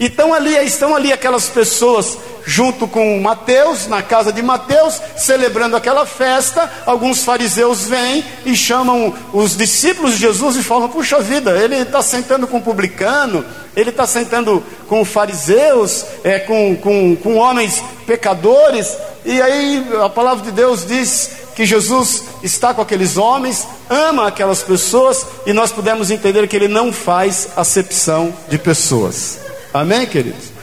Então 0.00 0.32
ali 0.32 0.54
estão 0.64 0.96
ali 0.96 1.12
aquelas 1.12 1.48
pessoas 1.48 2.16
junto 2.46 2.86
com 2.86 3.20
Mateus, 3.20 3.88
na 3.88 4.02
casa 4.02 4.32
de 4.32 4.40
Mateus, 4.40 5.02
celebrando 5.16 5.76
aquela 5.76 6.06
festa. 6.06 6.70
Alguns 6.86 7.24
fariseus 7.24 7.86
vêm 7.86 8.24
e 8.46 8.56
chamam 8.56 9.12
os 9.32 9.56
discípulos 9.56 10.12
de 10.12 10.20
Jesus 10.20 10.56
e 10.56 10.62
falam: 10.62 10.88
Puxa 10.88 11.20
vida, 11.20 11.50
ele 11.58 11.76
está 11.76 12.00
sentando 12.00 12.46
com 12.46 12.60
publicano, 12.60 13.44
ele 13.74 13.90
está 13.90 14.06
sentando 14.06 14.62
com 14.88 15.04
fariseus, 15.04 16.06
é, 16.22 16.38
com, 16.38 16.76
com, 16.76 17.16
com 17.16 17.36
homens 17.36 17.82
pecadores. 18.06 18.96
E 19.24 19.42
aí 19.42 19.84
a 20.02 20.08
palavra 20.08 20.44
de 20.44 20.52
Deus 20.52 20.86
diz 20.86 21.30
que 21.56 21.66
Jesus 21.66 22.22
está 22.42 22.72
com 22.72 22.82
aqueles 22.82 23.16
homens, 23.16 23.66
ama 23.90 24.28
aquelas 24.28 24.62
pessoas, 24.62 25.26
e 25.46 25.52
nós 25.52 25.72
podemos 25.72 26.10
entender 26.10 26.46
que 26.46 26.54
ele 26.54 26.68
não 26.68 26.92
faz 26.92 27.48
acepção 27.56 28.32
de 28.48 28.58
pessoas. 28.58 29.38
Amém, 29.72 30.06
queridos? 30.06 30.55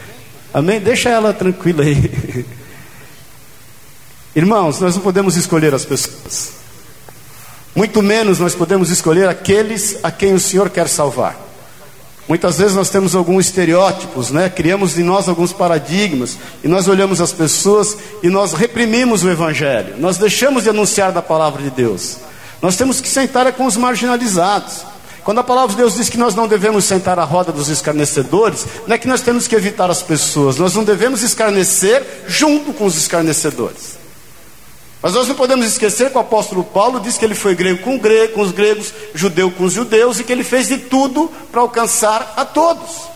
Amém? 0.53 0.79
Deixa 0.79 1.09
ela 1.09 1.33
tranquila 1.33 1.83
aí. 1.83 2.45
Irmãos, 4.35 4.79
nós 4.79 4.95
não 4.95 5.01
podemos 5.01 5.35
escolher 5.35 5.73
as 5.73 5.83
pessoas. 5.83 6.53
Muito 7.75 8.03
menos 8.03 8.39
nós 8.39 8.53
podemos 8.53 8.91
escolher 8.91 9.27
aqueles 9.27 9.97
a 10.03 10.11
quem 10.11 10.33
o 10.33 10.39
Senhor 10.39 10.69
quer 10.69 10.87
salvar. 10.87 11.39
Muitas 12.27 12.57
vezes 12.57 12.75
nós 12.75 12.89
temos 12.89 13.15
alguns 13.15 13.47
estereótipos, 13.47 14.29
né? 14.29 14.49
Criamos 14.49 14.97
em 14.97 15.03
nós 15.03 15.27
alguns 15.27 15.51
paradigmas 15.51 16.37
e 16.63 16.67
nós 16.67 16.87
olhamos 16.87 17.19
as 17.19 17.33
pessoas 17.33 17.97
e 18.21 18.29
nós 18.29 18.53
reprimimos 18.53 19.23
o 19.23 19.29
evangelho. 19.29 19.95
Nós 19.97 20.17
deixamos 20.17 20.63
de 20.63 20.69
anunciar 20.69 21.11
da 21.11 21.21
palavra 21.21 21.61
de 21.61 21.69
Deus. 21.69 22.17
Nós 22.61 22.77
temos 22.77 23.01
que 23.01 23.09
sentar 23.09 23.51
com 23.53 23.65
os 23.65 23.75
marginalizados. 23.75 24.85
Quando 25.23 25.39
a 25.39 25.43
palavra 25.43 25.69
de 25.69 25.77
Deus 25.77 25.95
diz 25.95 26.09
que 26.09 26.17
nós 26.17 26.35
não 26.35 26.47
devemos 26.47 26.83
sentar 26.83 27.17
à 27.17 27.23
roda 27.23 27.51
dos 27.51 27.69
escarnecedores, 27.69 28.65
não 28.85 28.95
é 28.95 28.97
que 28.97 29.07
nós 29.07 29.21
temos 29.21 29.47
que 29.47 29.55
evitar 29.55 29.89
as 29.89 30.03
pessoas, 30.03 30.57
nós 30.57 30.75
não 30.75 30.83
devemos 30.83 31.21
escarnecer 31.21 32.25
junto 32.27 32.73
com 32.73 32.85
os 32.85 32.97
escarnecedores. 32.97 33.97
Mas 35.01 35.13
nós 35.13 35.27
não 35.27 35.35
podemos 35.35 35.65
esquecer 35.65 36.11
que 36.11 36.17
o 36.17 36.21
apóstolo 36.21 36.63
Paulo 36.63 36.99
diz 36.99 37.17
que 37.17 37.25
ele 37.25 37.35
foi 37.35 37.55
grego 37.55 37.83
com, 37.83 37.97
grego, 37.97 38.33
com 38.33 38.41
os 38.41 38.51
gregos, 38.51 38.93
judeu 39.13 39.51
com 39.51 39.65
os 39.65 39.73
judeus 39.73 40.19
e 40.19 40.23
que 40.23 40.31
ele 40.31 40.43
fez 40.43 40.67
de 40.67 40.77
tudo 40.77 41.29
para 41.51 41.61
alcançar 41.61 42.33
a 42.37 42.45
todos. 42.45 43.13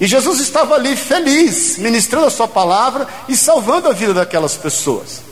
E 0.00 0.06
Jesus 0.06 0.40
estava 0.40 0.74
ali 0.74 0.94
feliz, 0.96 1.78
ministrando 1.78 2.26
a 2.26 2.30
sua 2.30 2.46
palavra 2.46 3.06
e 3.28 3.36
salvando 3.36 3.88
a 3.88 3.92
vida 3.92 4.12
daquelas 4.12 4.54
pessoas. 4.54 5.22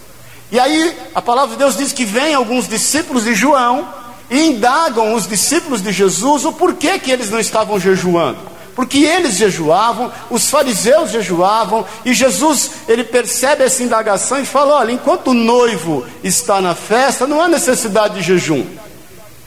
E 0.50 0.58
aí 0.58 0.96
a 1.14 1.20
palavra 1.22 1.52
de 1.52 1.58
Deus 1.58 1.76
diz 1.76 1.92
que 1.92 2.04
vem 2.04 2.34
alguns 2.34 2.66
discípulos 2.66 3.24
de 3.24 3.34
João 3.34 3.86
e 4.30 4.48
indagam 4.48 5.14
os 5.14 5.26
discípulos 5.26 5.82
de 5.82 5.92
Jesus 5.92 6.44
o 6.44 6.52
porquê 6.52 6.98
que 6.98 7.10
eles 7.10 7.30
não 7.30 7.40
estavam 7.40 7.78
jejuando. 7.78 8.38
Porque 8.74 8.98
eles 8.98 9.36
jejuavam, 9.36 10.10
os 10.28 10.50
fariseus 10.50 11.12
jejuavam, 11.12 11.86
e 12.04 12.12
Jesus, 12.12 12.70
ele 12.88 13.04
percebe 13.04 13.62
essa 13.62 13.82
indagação 13.82 14.40
e 14.40 14.44
fala: 14.44 14.74
olha, 14.74 14.90
enquanto 14.92 15.28
o 15.28 15.34
noivo 15.34 16.04
está 16.24 16.60
na 16.60 16.74
festa, 16.74 17.26
não 17.26 17.40
há 17.40 17.46
necessidade 17.46 18.14
de 18.14 18.22
jejum. 18.22 18.66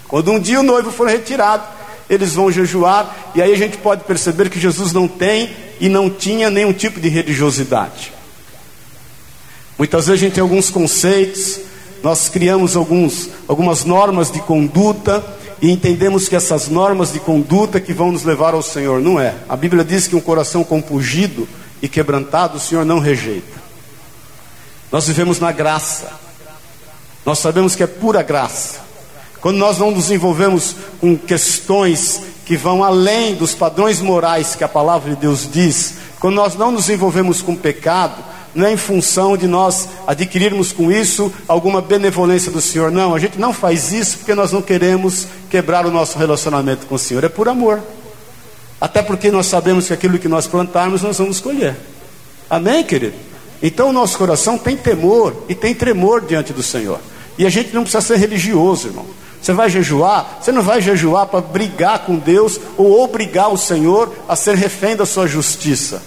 Quando 0.07 0.31
um 0.31 0.39
dia 0.39 0.61
o 0.61 0.63
noivo 0.63 0.91
for 0.91 1.09
retirado, 1.09 1.63
eles 2.09 2.33
vão 2.33 2.49
jejuar, 2.49 3.31
e 3.35 3.41
aí 3.41 3.51
a 3.51 3.57
gente 3.57 3.77
pode 3.77 4.05
perceber 4.05 4.49
que 4.49 4.59
Jesus 4.59 4.93
não 4.93 5.09
tem 5.09 5.53
e 5.79 5.89
não 5.89 6.09
tinha 6.09 6.49
nenhum 6.49 6.71
tipo 6.71 6.99
de 6.99 7.09
religiosidade. 7.09 8.13
Muitas 9.77 10.07
vezes 10.07 10.21
a 10.21 10.25
gente 10.25 10.33
tem 10.33 10.41
alguns 10.41 10.69
conceitos, 10.69 11.59
nós 12.03 12.29
criamos 12.29 12.75
alguns, 12.75 13.29
algumas 13.47 13.83
normas 13.83 14.31
de 14.31 14.39
conduta 14.41 15.23
e 15.61 15.71
entendemos 15.71 16.29
que 16.29 16.35
essas 16.35 16.67
normas 16.67 17.11
de 17.11 17.19
conduta 17.19 17.79
que 17.79 17.93
vão 17.93 18.11
nos 18.11 18.23
levar 18.23 18.53
ao 18.53 18.61
Senhor, 18.61 19.01
não 19.01 19.19
é. 19.19 19.35
A 19.49 19.55
Bíblia 19.55 19.83
diz 19.83 20.07
que 20.07 20.15
um 20.15 20.21
coração 20.21 20.63
compungido 20.63 21.47
e 21.81 21.87
quebrantado 21.87 22.57
o 22.57 22.59
Senhor 22.59 22.85
não 22.85 22.99
rejeita. 22.99 23.57
Nós 24.91 25.07
vivemos 25.07 25.39
na 25.39 25.51
graça, 25.51 26.11
nós 27.25 27.39
sabemos 27.39 27.75
que 27.75 27.83
é 27.83 27.87
pura 27.87 28.21
graça. 28.21 28.87
Quando 29.41 29.57
nós 29.57 29.77
não 29.77 29.91
nos 29.91 30.09
envolvemos 30.09 30.75
com 30.99 31.17
questões 31.17 32.21
que 32.45 32.55
vão 32.55 32.83
além 32.83 33.35
dos 33.35 33.53
padrões 33.53 33.99
morais 33.99 34.55
que 34.55 34.63
a 34.63 34.67
palavra 34.67 35.13
de 35.13 35.21
Deus 35.21 35.47
diz, 35.51 35.95
quando 36.19 36.35
nós 36.35 36.55
não 36.55 36.71
nos 36.71 36.89
envolvemos 36.89 37.41
com 37.41 37.55
pecado, 37.55 38.23
não 38.57 38.65
é 38.65 38.73
em 38.73 38.77
função 38.77 39.37
de 39.37 39.45
nós 39.45 39.87
adquirirmos 40.07 40.71
com 40.71 40.91
isso 40.91 41.31
alguma 41.47 41.79
benevolência 41.79 42.51
do 42.51 42.59
Senhor. 42.59 42.89
Não, 42.91 43.13
a 43.13 43.19
gente 43.19 43.39
não 43.39 43.53
faz 43.53 43.93
isso 43.93 44.17
porque 44.17 44.33
nós 44.33 44.51
não 44.51 44.63
queremos 44.63 45.27
quebrar 45.47 45.85
o 45.85 45.91
nosso 45.91 46.17
relacionamento 46.17 46.87
com 46.87 46.95
o 46.95 46.99
Senhor. 46.99 47.23
É 47.23 47.29
por 47.29 47.47
amor. 47.47 47.83
Até 48.81 49.03
porque 49.03 49.29
nós 49.29 49.45
sabemos 49.45 49.85
que 49.85 49.93
aquilo 49.93 50.17
que 50.17 50.27
nós 50.27 50.47
plantarmos 50.47 51.03
nós 51.03 51.19
vamos 51.19 51.39
colher. 51.39 51.75
Amém, 52.49 52.83
querido? 52.83 53.13
Então 53.61 53.89
o 53.89 53.93
nosso 53.93 54.17
coração 54.17 54.57
tem 54.57 54.75
temor 54.75 55.35
e 55.47 55.53
tem 55.53 55.75
tremor 55.75 56.21
diante 56.21 56.51
do 56.51 56.63
Senhor. 56.63 56.99
E 57.37 57.45
a 57.45 57.49
gente 57.49 57.75
não 57.75 57.83
precisa 57.83 58.01
ser 58.01 58.17
religioso, 58.17 58.87
irmão. 58.87 59.05
Você 59.39 59.53
vai 59.53 59.69
jejuar, 59.69 60.39
você 60.41 60.51
não 60.51 60.63
vai 60.63 60.81
jejuar 60.81 61.27
para 61.27 61.41
brigar 61.41 61.99
com 61.99 62.15
Deus 62.15 62.59
ou 62.75 63.03
obrigar 63.03 63.53
o 63.53 63.57
Senhor 63.57 64.11
a 64.27 64.35
ser 64.35 64.55
refém 64.55 64.95
da 64.95 65.05
sua 65.05 65.27
justiça. 65.27 66.01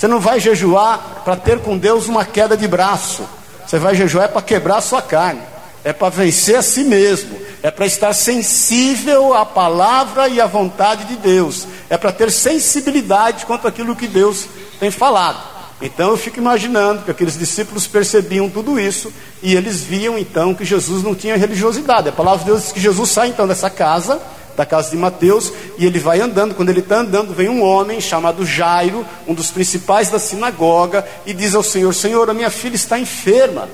Você 0.00 0.08
não 0.08 0.18
vai 0.18 0.40
jejuar 0.40 1.20
para 1.26 1.36
ter 1.36 1.58
com 1.58 1.76
Deus 1.76 2.08
uma 2.08 2.24
queda 2.24 2.56
de 2.56 2.66
braço. 2.66 3.22
Você 3.66 3.78
vai 3.78 3.94
jejuar 3.94 4.24
é 4.24 4.28
para 4.28 4.40
quebrar 4.40 4.78
a 4.78 4.80
sua 4.80 5.02
carne, 5.02 5.42
é 5.84 5.92
para 5.92 6.08
vencer 6.08 6.56
a 6.56 6.62
si 6.62 6.84
mesmo, 6.84 7.38
é 7.62 7.70
para 7.70 7.84
estar 7.84 8.14
sensível 8.14 9.34
à 9.34 9.44
palavra 9.44 10.26
e 10.26 10.40
à 10.40 10.46
vontade 10.46 11.04
de 11.04 11.16
Deus, 11.16 11.66
é 11.90 11.98
para 11.98 12.12
ter 12.12 12.30
sensibilidade 12.30 13.44
quanto 13.44 13.68
àquilo 13.68 13.94
que 13.94 14.08
Deus 14.08 14.46
tem 14.80 14.90
falado. 14.90 15.38
Então 15.82 16.08
eu 16.08 16.16
fico 16.16 16.38
imaginando 16.38 17.02
que 17.02 17.10
aqueles 17.10 17.38
discípulos 17.38 17.86
percebiam 17.86 18.48
tudo 18.48 18.80
isso 18.80 19.12
e 19.42 19.54
eles 19.54 19.82
viam 19.82 20.16
então 20.16 20.54
que 20.54 20.64
Jesus 20.64 21.02
não 21.02 21.14
tinha 21.14 21.36
religiosidade. 21.36 22.08
A 22.08 22.12
palavra 22.12 22.38
de 22.38 22.46
Deus 22.46 22.62
diz 22.62 22.72
que 22.72 22.80
Jesus 22.80 23.10
sai 23.10 23.28
então 23.28 23.46
dessa 23.46 23.68
casa 23.68 24.18
da 24.56 24.66
casa 24.66 24.90
de 24.90 24.96
Mateus, 24.96 25.52
e 25.78 25.86
ele 25.86 25.98
vai 25.98 26.20
andando. 26.20 26.54
Quando 26.54 26.70
ele 26.70 26.80
está 26.80 27.00
andando, 27.00 27.34
vem 27.34 27.48
um 27.48 27.62
homem 27.62 28.00
chamado 28.00 28.44
Jairo, 28.44 29.06
um 29.26 29.34
dos 29.34 29.50
principais 29.50 30.10
da 30.10 30.18
sinagoga, 30.18 31.06
e 31.24 31.32
diz 31.32 31.54
ao 31.54 31.62
Senhor: 31.62 31.92
Senhor, 31.94 32.28
a 32.28 32.34
minha 32.34 32.50
filha 32.50 32.76
está 32.76 32.98
enferma. 32.98 33.68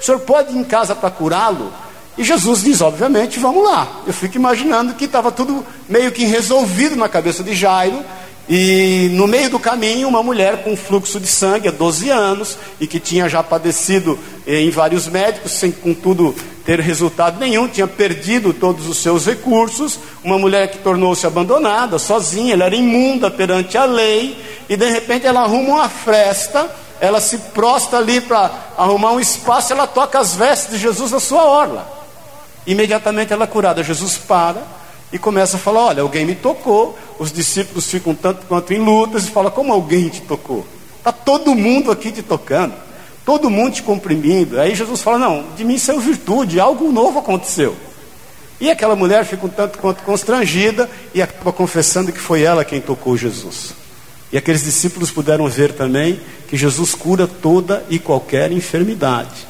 O 0.00 0.04
senhor 0.04 0.20
pode 0.20 0.54
ir 0.54 0.58
em 0.58 0.64
casa 0.64 0.94
para 0.94 1.10
curá-lo? 1.10 1.70
E 2.16 2.24
Jesus 2.24 2.62
diz, 2.62 2.80
obviamente, 2.80 3.38
vamos 3.38 3.64
lá. 3.64 4.02
Eu 4.06 4.12
fico 4.12 4.36
imaginando 4.36 4.94
que 4.94 5.04
estava 5.04 5.30
tudo 5.30 5.64
meio 5.88 6.10
que 6.10 6.24
resolvido 6.24 6.96
na 6.96 7.08
cabeça 7.08 7.42
de 7.42 7.54
Jairo, 7.54 8.04
e 8.52 9.08
no 9.12 9.28
meio 9.28 9.48
do 9.48 9.60
caminho, 9.60 10.08
uma 10.08 10.24
mulher 10.24 10.64
com 10.64 10.76
fluxo 10.76 11.20
de 11.20 11.28
sangue 11.28 11.68
há 11.68 11.70
12 11.70 12.10
anos 12.10 12.58
e 12.80 12.86
que 12.88 12.98
tinha 12.98 13.28
já 13.28 13.44
padecido 13.44 14.18
eh, 14.44 14.62
em 14.62 14.70
vários 14.70 15.06
médicos, 15.06 15.52
sem 15.52 15.70
contudo 15.70 16.34
ter 16.64 16.80
resultado 16.80 17.38
nenhum, 17.38 17.68
tinha 17.68 17.86
perdido 17.86 18.52
todos 18.52 18.88
os 18.88 18.98
seus 18.98 19.24
recursos. 19.24 20.00
Uma 20.24 20.36
mulher 20.36 20.68
que 20.68 20.78
tornou-se 20.78 21.24
abandonada, 21.24 21.96
sozinha, 21.96 22.54
ela 22.54 22.64
era 22.64 22.74
imunda 22.74 23.30
perante 23.30 23.78
a 23.78 23.84
lei 23.84 24.36
e 24.68 24.76
de 24.76 24.90
repente 24.90 25.28
ela 25.28 25.42
arruma 25.42 25.74
uma 25.74 25.88
fresta. 25.88 26.68
Ela 27.00 27.20
se 27.20 27.38
prostra 27.38 28.00
ali 28.00 28.20
para 28.20 28.50
arrumar 28.76 29.12
um 29.12 29.20
espaço, 29.20 29.72
ela 29.72 29.86
toca 29.86 30.18
as 30.18 30.34
vestes 30.34 30.72
de 30.72 30.78
Jesus 30.78 31.12
na 31.12 31.20
sua 31.20 31.44
orla. 31.44 31.88
Imediatamente 32.66 33.32
ela 33.32 33.44
é 33.44 33.46
curada. 33.46 33.80
Jesus 33.84 34.18
para, 34.18 34.60
e 35.12 35.18
começa 35.18 35.56
a 35.56 35.60
falar: 35.60 35.86
Olha, 35.86 36.02
alguém 36.02 36.24
me 36.24 36.34
tocou. 36.34 36.98
Os 37.18 37.32
discípulos 37.32 37.86
ficam 37.90 38.14
tanto 38.14 38.46
quanto 38.46 38.72
em 38.72 38.78
lutas 38.78 39.24
e 39.24 39.30
falam: 39.30 39.50
Como 39.50 39.72
alguém 39.72 40.08
te 40.08 40.20
tocou? 40.22 40.66
Está 40.98 41.12
todo 41.12 41.54
mundo 41.54 41.90
aqui 41.90 42.12
te 42.12 42.22
tocando, 42.22 42.74
todo 43.24 43.50
mundo 43.50 43.72
te 43.72 43.82
comprimindo. 43.82 44.60
Aí 44.60 44.74
Jesus 44.74 45.02
fala: 45.02 45.18
Não, 45.18 45.44
de 45.56 45.64
mim 45.64 45.78
saiu 45.78 46.00
virtude, 46.00 46.60
algo 46.60 46.90
novo 46.92 47.18
aconteceu. 47.18 47.76
E 48.60 48.70
aquela 48.70 48.94
mulher 48.94 49.24
fica 49.24 49.46
um 49.46 49.48
tanto 49.48 49.78
quanto 49.78 50.02
constrangida 50.02 50.88
e 51.14 51.22
acaba 51.22 51.50
confessando 51.50 52.12
que 52.12 52.18
foi 52.18 52.42
ela 52.42 52.64
quem 52.64 52.80
tocou 52.80 53.16
Jesus. 53.16 53.72
E 54.30 54.36
aqueles 54.36 54.62
discípulos 54.62 55.10
puderam 55.10 55.48
ver 55.48 55.72
também 55.72 56.20
que 56.46 56.56
Jesus 56.56 56.94
cura 56.94 57.26
toda 57.26 57.84
e 57.88 57.98
qualquer 57.98 58.52
enfermidade. 58.52 59.48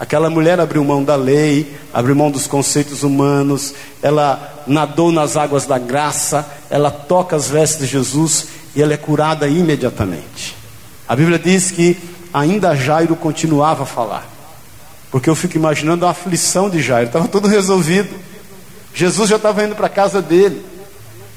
Aquela 0.00 0.30
mulher 0.30 0.58
abriu 0.58 0.82
mão 0.82 1.04
da 1.04 1.14
lei, 1.14 1.76
abriu 1.92 2.16
mão 2.16 2.30
dos 2.30 2.46
conceitos 2.46 3.02
humanos, 3.02 3.74
ela 4.00 4.64
nadou 4.66 5.12
nas 5.12 5.36
águas 5.36 5.66
da 5.66 5.78
graça, 5.78 6.48
ela 6.70 6.90
toca 6.90 7.36
as 7.36 7.48
vestes 7.48 7.80
de 7.80 7.86
Jesus 7.86 8.46
e 8.74 8.80
ela 8.80 8.94
é 8.94 8.96
curada 8.96 9.46
imediatamente. 9.46 10.56
A 11.06 11.14
Bíblia 11.14 11.38
diz 11.38 11.70
que 11.70 11.98
ainda 12.32 12.74
Jairo 12.74 13.14
continuava 13.14 13.82
a 13.82 13.86
falar, 13.86 14.26
porque 15.10 15.28
eu 15.28 15.34
fico 15.34 15.58
imaginando 15.58 16.06
a 16.06 16.10
aflição 16.12 16.70
de 16.70 16.80
Jairo, 16.80 17.08
estava 17.08 17.28
tudo 17.28 17.46
resolvido. 17.46 18.08
Jesus 18.94 19.28
já 19.28 19.36
estava 19.36 19.62
indo 19.62 19.76
para 19.76 19.86
a 19.86 19.90
casa 19.90 20.22
dele, 20.22 20.64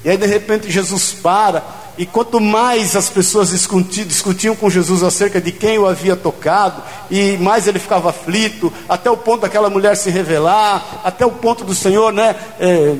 e 0.05 0.09
aí 0.09 0.15
de 0.15 0.25
repente 0.25 0.71
Jesus 0.71 1.11
para 1.11 1.61
e 1.97 2.05
quanto 2.05 2.41
mais 2.41 2.95
as 2.95 3.09
pessoas 3.09 3.49
discutiam 3.49 4.55
com 4.55 4.69
Jesus 4.69 5.03
acerca 5.03 5.39
de 5.39 5.51
quem 5.51 5.77
o 5.77 5.85
havia 5.85 6.15
tocado, 6.15 6.81
e 7.09 7.37
mais 7.37 7.67
ele 7.67 7.77
ficava 7.77 8.09
aflito, 8.09 8.73
até 8.89 9.11
o 9.11 9.17
ponto 9.17 9.41
daquela 9.41 9.69
mulher 9.69 9.95
se 9.95 10.09
revelar, 10.09 11.01
até 11.03 11.25
o 11.25 11.31
ponto 11.31 11.63
do 11.63 11.75
Senhor 11.75 12.11
né, 12.11 12.35
é, 12.59 12.95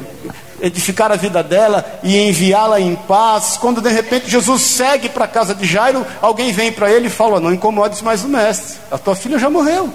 edificar 0.62 1.12
a 1.12 1.16
vida 1.16 1.42
dela 1.42 2.00
e 2.04 2.18
enviá-la 2.30 2.80
em 2.80 2.96
paz. 2.96 3.58
Quando 3.58 3.82
de 3.82 3.90
repente 3.90 4.30
Jesus 4.30 4.62
segue 4.62 5.10
para 5.10 5.26
a 5.26 5.28
casa 5.28 5.56
de 5.56 5.66
Jairo, 5.66 6.06
alguém 6.22 6.52
vem 6.52 6.72
para 6.72 6.92
ele 6.92 7.08
e 7.08 7.12
fala: 7.12 7.40
Não 7.40 7.54
incomodes 7.54 8.02
mais 8.02 8.24
o 8.24 8.28
mestre, 8.28 8.78
a 8.92 8.98
tua 8.98 9.16
filha 9.16 9.40
já 9.40 9.50
morreu. 9.50 9.92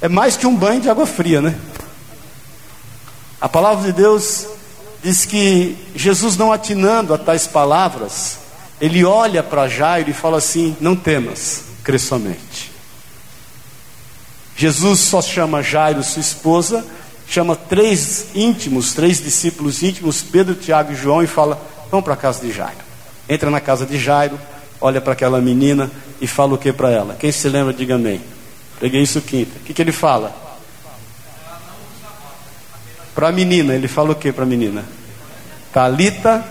É 0.00 0.08
mais 0.08 0.36
que 0.36 0.48
um 0.48 0.56
banho 0.56 0.80
de 0.80 0.90
água 0.90 1.06
fria, 1.06 1.40
né? 1.40 1.54
A 3.40 3.48
palavra 3.48 3.84
de 3.84 3.92
Deus 3.92 4.46
diz 5.02 5.24
que 5.24 5.76
Jesus, 5.94 6.36
não 6.36 6.52
atinando 6.52 7.12
a 7.12 7.18
tais 7.18 7.46
palavras, 7.46 8.38
ele 8.80 9.04
olha 9.04 9.42
para 9.42 9.68
Jairo 9.68 10.10
e 10.10 10.14
fala 10.14 10.38
assim: 10.38 10.76
Não 10.80 10.94
temas, 10.94 11.64
crê 11.82 11.98
somente. 11.98 12.70
Jesus 14.56 15.00
só 15.00 15.20
chama 15.20 15.62
Jairo, 15.62 16.02
sua 16.02 16.20
esposa, 16.20 16.84
chama 17.26 17.56
três 17.56 18.26
íntimos, 18.34 18.92
três 18.92 19.20
discípulos 19.20 19.82
íntimos, 19.82 20.22
Pedro, 20.22 20.54
Tiago 20.54 20.92
e 20.92 20.96
João, 20.96 21.22
e 21.22 21.26
fala: 21.26 21.60
Vamos 21.90 22.04
para 22.04 22.14
a 22.14 22.16
casa 22.16 22.40
de 22.40 22.52
Jairo. 22.52 22.78
Entra 23.28 23.50
na 23.50 23.60
casa 23.60 23.86
de 23.86 23.98
Jairo, 23.98 24.38
olha 24.80 25.00
para 25.00 25.12
aquela 25.12 25.40
menina 25.40 25.90
e 26.20 26.26
fala 26.26 26.54
o 26.54 26.58
que 26.58 26.72
para 26.72 26.90
ela? 26.90 27.16
Quem 27.18 27.32
se 27.32 27.48
lembra, 27.48 27.72
diga 27.72 27.94
amém. 27.94 28.20
Peguei 28.78 29.02
isso 29.02 29.20
quinta. 29.20 29.58
O 29.58 29.60
que, 29.60 29.72
que 29.72 29.80
ele 29.80 29.92
fala? 29.92 30.51
Para 33.14 33.28
a 33.28 33.32
menina, 33.32 33.74
ele 33.74 33.88
fala 33.88 34.12
o 34.12 34.14
que 34.14 34.32
para 34.32 34.44
a 34.44 34.46
menina? 34.46 34.84
Talita, 35.72 36.44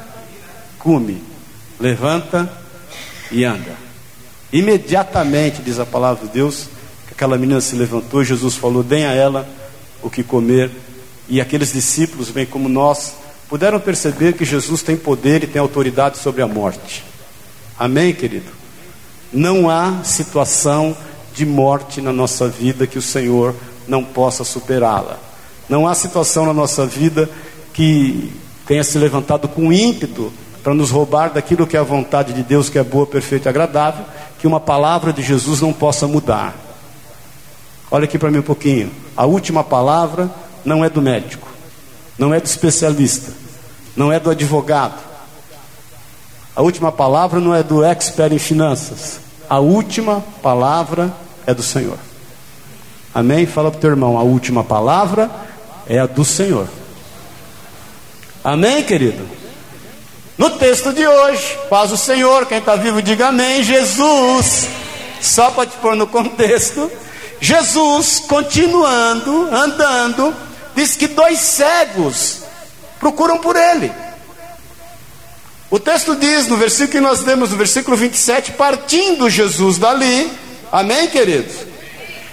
cume, 0.78 1.22
levanta 1.80 2.52
e 3.32 3.44
anda. 3.44 3.76
Imediatamente, 4.52 5.62
diz 5.62 5.80
a 5.80 5.86
palavra 5.86 6.28
de 6.28 6.34
Deus, 6.34 6.68
que 7.08 7.14
aquela 7.14 7.38
menina 7.38 7.62
se 7.62 7.76
levantou, 7.76 8.24
Jesus 8.24 8.56
falou: 8.56 8.84
deem 8.84 9.06
a 9.06 9.14
ela 9.14 9.48
o 10.02 10.10
que 10.10 10.24
comer. 10.24 10.70
E 11.30 11.40
aqueles 11.40 11.72
discípulos, 11.72 12.30
bem 12.30 12.46
como 12.46 12.68
nós, 12.68 13.14
puderam 13.48 13.80
perceber 13.80 14.34
que 14.34 14.44
Jesus 14.44 14.82
tem 14.82 14.98
poder 14.98 15.44
e 15.44 15.48
tem 15.48 15.62
autoridade 15.62 16.18
sobre 16.18 16.42
a 16.42 16.48
morte. 16.48 17.06
Amém, 17.80 18.14
querido? 18.14 18.52
Não 19.32 19.70
há 19.70 20.04
situação 20.04 20.96
de 21.34 21.46
morte 21.46 22.02
na 22.02 22.12
nossa 22.12 22.48
vida 22.48 22.86
que 22.86 22.98
o 22.98 23.02
Senhor 23.02 23.56
não 23.88 24.04
possa 24.04 24.44
superá-la. 24.44 25.31
Não 25.72 25.88
há 25.88 25.96
situação 25.96 26.46
na 26.46 26.54
nossa 26.54 26.86
vida 26.86 27.30
que 27.74 28.30
tenha 28.68 28.84
se 28.84 28.98
levantado 28.98 29.48
com 29.48 29.72
ímpeto 29.72 30.30
para 30.62 30.74
nos 30.74 30.92
roubar 30.92 31.32
daquilo 31.32 31.66
que 31.66 31.78
é 31.78 31.80
a 31.80 31.84
vontade 31.84 32.34
de 32.34 32.44
Deus, 32.44 32.68
que 32.68 32.78
é 32.78 32.84
boa, 32.84 33.08
perfeita 33.08 33.48
e 33.48 33.52
agradável, 33.52 34.04
que 34.38 34.46
uma 34.46 34.60
palavra 34.60 35.14
de 35.14 35.22
Jesus 35.22 35.62
não 35.62 35.72
possa 35.72 36.10
mudar. 36.10 36.54
Olha 37.90 38.04
aqui 38.04 38.20
para 38.20 38.30
mim 38.30 38.40
um 38.40 38.44
pouquinho. 38.44 38.92
A 39.16 39.26
última 39.26 39.64
palavra 39.64 40.30
não 40.66 40.84
é 40.84 40.90
do 40.90 41.02
médico, 41.02 41.48
não 42.20 42.34
é 42.34 42.42
do 42.42 42.46
especialista, 42.48 43.32
não 43.96 44.12
é 44.12 44.20
do 44.20 44.30
advogado. 44.30 45.00
A 46.54 46.62
última 46.62 46.92
palavra 46.92 47.40
não 47.40 47.56
é 47.56 47.64
do 47.64 47.82
expert 47.82 48.34
em 48.34 48.40
finanças. 48.40 49.22
A 49.50 49.60
última 49.60 50.22
palavra 50.44 51.14
é 51.48 51.54
do 51.54 51.64
Senhor. 51.64 51.98
Amém? 53.16 53.46
Fala 53.46 53.72
para 53.72 53.78
o 53.78 53.82
teu 53.82 53.90
irmão, 53.92 54.18
a 54.18 54.22
última 54.22 54.66
palavra 54.66 55.32
é 55.88 56.00
a 56.00 56.06
do 56.06 56.24
Senhor. 56.24 56.68
Amém, 58.44 58.84
querido? 58.84 59.28
No 60.38 60.50
texto 60.52 60.92
de 60.92 61.06
hoje, 61.06 61.58
paz 61.70 61.92
o 61.92 61.98
Senhor, 61.98 62.48
quem 62.48 62.58
está 62.58 62.76
vivo 62.76 63.02
diga 63.02 63.28
amém. 63.28 63.64
Jesus, 63.64 64.68
só 65.22 65.52
para 65.52 65.68
te 65.68 65.78
pôr 65.78 65.96
no 65.96 66.08
contexto, 66.08 66.92
Jesus, 67.40 68.20
continuando, 68.28 69.50
andando, 69.52 70.36
diz 70.76 70.96
que 70.96 71.08
dois 71.08 71.40
cegos 71.40 72.42
procuram 73.00 73.38
por 73.38 73.56
ele. 73.56 73.92
O 75.70 75.80
texto 75.80 76.16
diz, 76.16 76.48
no 76.48 76.58
versículo 76.58 76.90
que 76.90 77.00
nós 77.00 77.22
lemos, 77.22 77.52
no 77.52 77.58
versículo 77.58 77.96
27, 77.96 78.54
partindo 78.54 79.30
Jesus 79.30 79.78
dali, 79.78 80.32
amém, 80.72 81.08
queridos? 81.08 81.56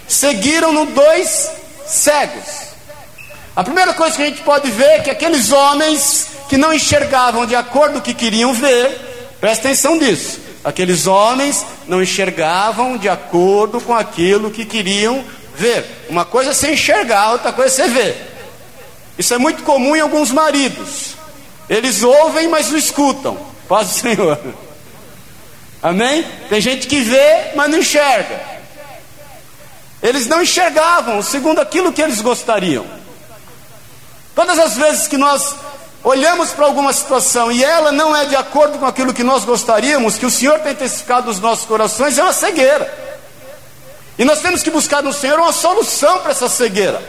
Seguiram-no 0.09 0.87
dois 0.87 1.51
cegos. 1.87 2.68
A 3.59 3.65
primeira 3.65 3.93
coisa 3.93 4.15
que 4.15 4.23
a 4.23 4.27
gente 4.27 4.43
pode 4.43 4.71
ver 4.71 4.85
é 4.85 4.99
que 5.01 5.11
aqueles 5.11 5.51
homens 5.51 6.29
que 6.49 6.57
não 6.57 6.73
enxergavam 6.73 7.45
de 7.45 7.57
acordo 7.57 7.95
com 7.95 7.99
o 7.99 8.03
que 8.03 8.15
queriam 8.15 8.55
ver, 8.55 9.37
presta 9.41 9.67
atenção 9.67 9.97
nisso. 9.97 10.39
Aqueles 10.63 11.09
homens 11.09 11.67
não 11.89 12.01
enxergavam 12.01 12.97
de 12.97 13.09
acordo 13.09 13.81
com 13.81 13.93
aquilo 13.93 14.53
que 14.53 14.65
queriam 14.65 15.25
ver. 15.57 15.85
Uma 16.09 16.25
coisa 16.25 16.51
é 16.51 16.55
você 16.55 16.71
enxergar, 16.71 17.33
outra 17.33 17.53
coisa 17.53 17.83
é 17.83 17.87
você 17.87 17.91
ver. 17.93 18.17
Isso 19.19 19.35
é 19.35 19.39
muito 19.39 19.65
comum 19.65 19.97
em 19.97 20.01
alguns 20.03 20.31
maridos. 20.31 21.17
Eles 21.69 22.05
ouvem, 22.05 22.47
mas 22.47 22.71
não 22.71 22.79
escutam. 22.79 23.37
Paz 23.69 23.89
do 23.89 23.95
Senhor. 23.95 24.39
Amém? 25.83 26.25
Tem 26.49 26.61
gente 26.61 26.87
que 26.87 27.01
vê, 27.01 27.51
mas 27.57 27.69
não 27.69 27.79
enxerga. 27.79 28.41
Eles 30.01 30.29
não 30.29 30.45
enxergavam 30.45 31.21
segundo 31.23 31.61
aquilo 31.61 31.93
que 31.93 32.01
eles 32.01 32.21
gostariam. 32.21 33.08
Todas 34.39 34.57
as 34.57 34.77
vezes 34.77 35.09
que 35.09 35.17
nós 35.17 35.57
olhamos 36.05 36.51
para 36.51 36.65
alguma 36.65 36.93
situação 36.93 37.51
e 37.51 37.65
ela 37.65 37.91
não 37.91 38.15
é 38.15 38.25
de 38.25 38.37
acordo 38.37 38.79
com 38.79 38.87
aquilo 38.87 39.13
que 39.13 39.25
nós 39.25 39.45
gostaríamos, 39.45 40.17
que 40.17 40.25
o 40.25 40.31
Senhor 40.31 40.61
tem 40.61 40.77
testificado 40.77 41.27
nos 41.27 41.41
nossos 41.41 41.65
corações, 41.65 42.17
é 42.17 42.23
uma 42.23 42.33
cegueira. 42.33 42.89
E 44.17 44.25
nós 44.25 44.39
temos 44.39 44.63
que 44.63 44.71
buscar 44.71 45.03
no 45.03 45.13
Senhor 45.13 45.41
uma 45.41 45.53
solução 45.53 46.21
para 46.21 46.31
essa 46.31 46.49
cegueira. 46.49 47.03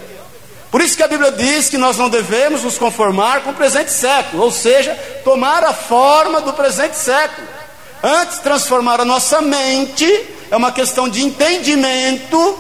Por 0.72 0.82
isso 0.82 0.98
que 0.98 1.04
a 1.04 1.08
Bíblia 1.08 1.32
diz 1.32 1.70
que 1.70 1.78
nós 1.78 1.98
não 1.98 2.10
devemos 2.10 2.64
nos 2.64 2.80
conformar 2.80 3.42
com 3.42 3.52
o 3.52 3.54
presente 3.54 3.92
século, 3.92 4.42
ou 4.42 4.52
seja, 4.52 4.96
tomar 5.24 5.64
a 5.64 5.72
forma 5.72 6.42
do 6.42 6.54
presente 6.54 6.98
século. 6.98 7.48
Antes, 8.02 8.40
transformar 8.40 9.02
a 9.02 9.06
nossa 9.06 9.40
mente 9.40 10.26
é 10.50 10.58
uma 10.58 10.72
questão 10.72 11.08
de 11.08 11.24
entendimento. 11.24 12.58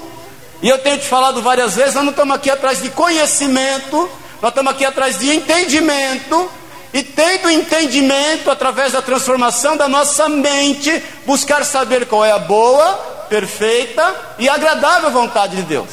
E 0.61 0.69
eu 0.69 0.77
tenho 0.77 0.99
te 0.99 1.07
falado 1.07 1.41
várias 1.41 1.73
vezes, 1.73 1.95
nós 1.95 2.03
não 2.03 2.11
estamos 2.11 2.35
aqui 2.35 2.51
atrás 2.51 2.79
de 2.79 2.91
conhecimento, 2.91 4.07
nós 4.41 4.51
estamos 4.51 4.71
aqui 4.71 4.85
atrás 4.85 5.19
de 5.19 5.33
entendimento, 5.33 6.49
e 6.93 7.03
tendo 7.03 7.49
entendimento, 7.49 8.49
através 8.49 8.93
da 8.93 9.01
transformação 9.01 9.77
da 9.77 9.87
nossa 9.87 10.27
mente, 10.27 11.03
buscar 11.25 11.63
saber 11.63 12.07
qual 12.07 12.25
é 12.25 12.31
a 12.31 12.39
boa, 12.39 12.93
perfeita 13.29 14.15
e 14.39 14.49
agradável 14.49 15.11
vontade 15.11 15.55
de 15.57 15.61
Deus. 15.63 15.89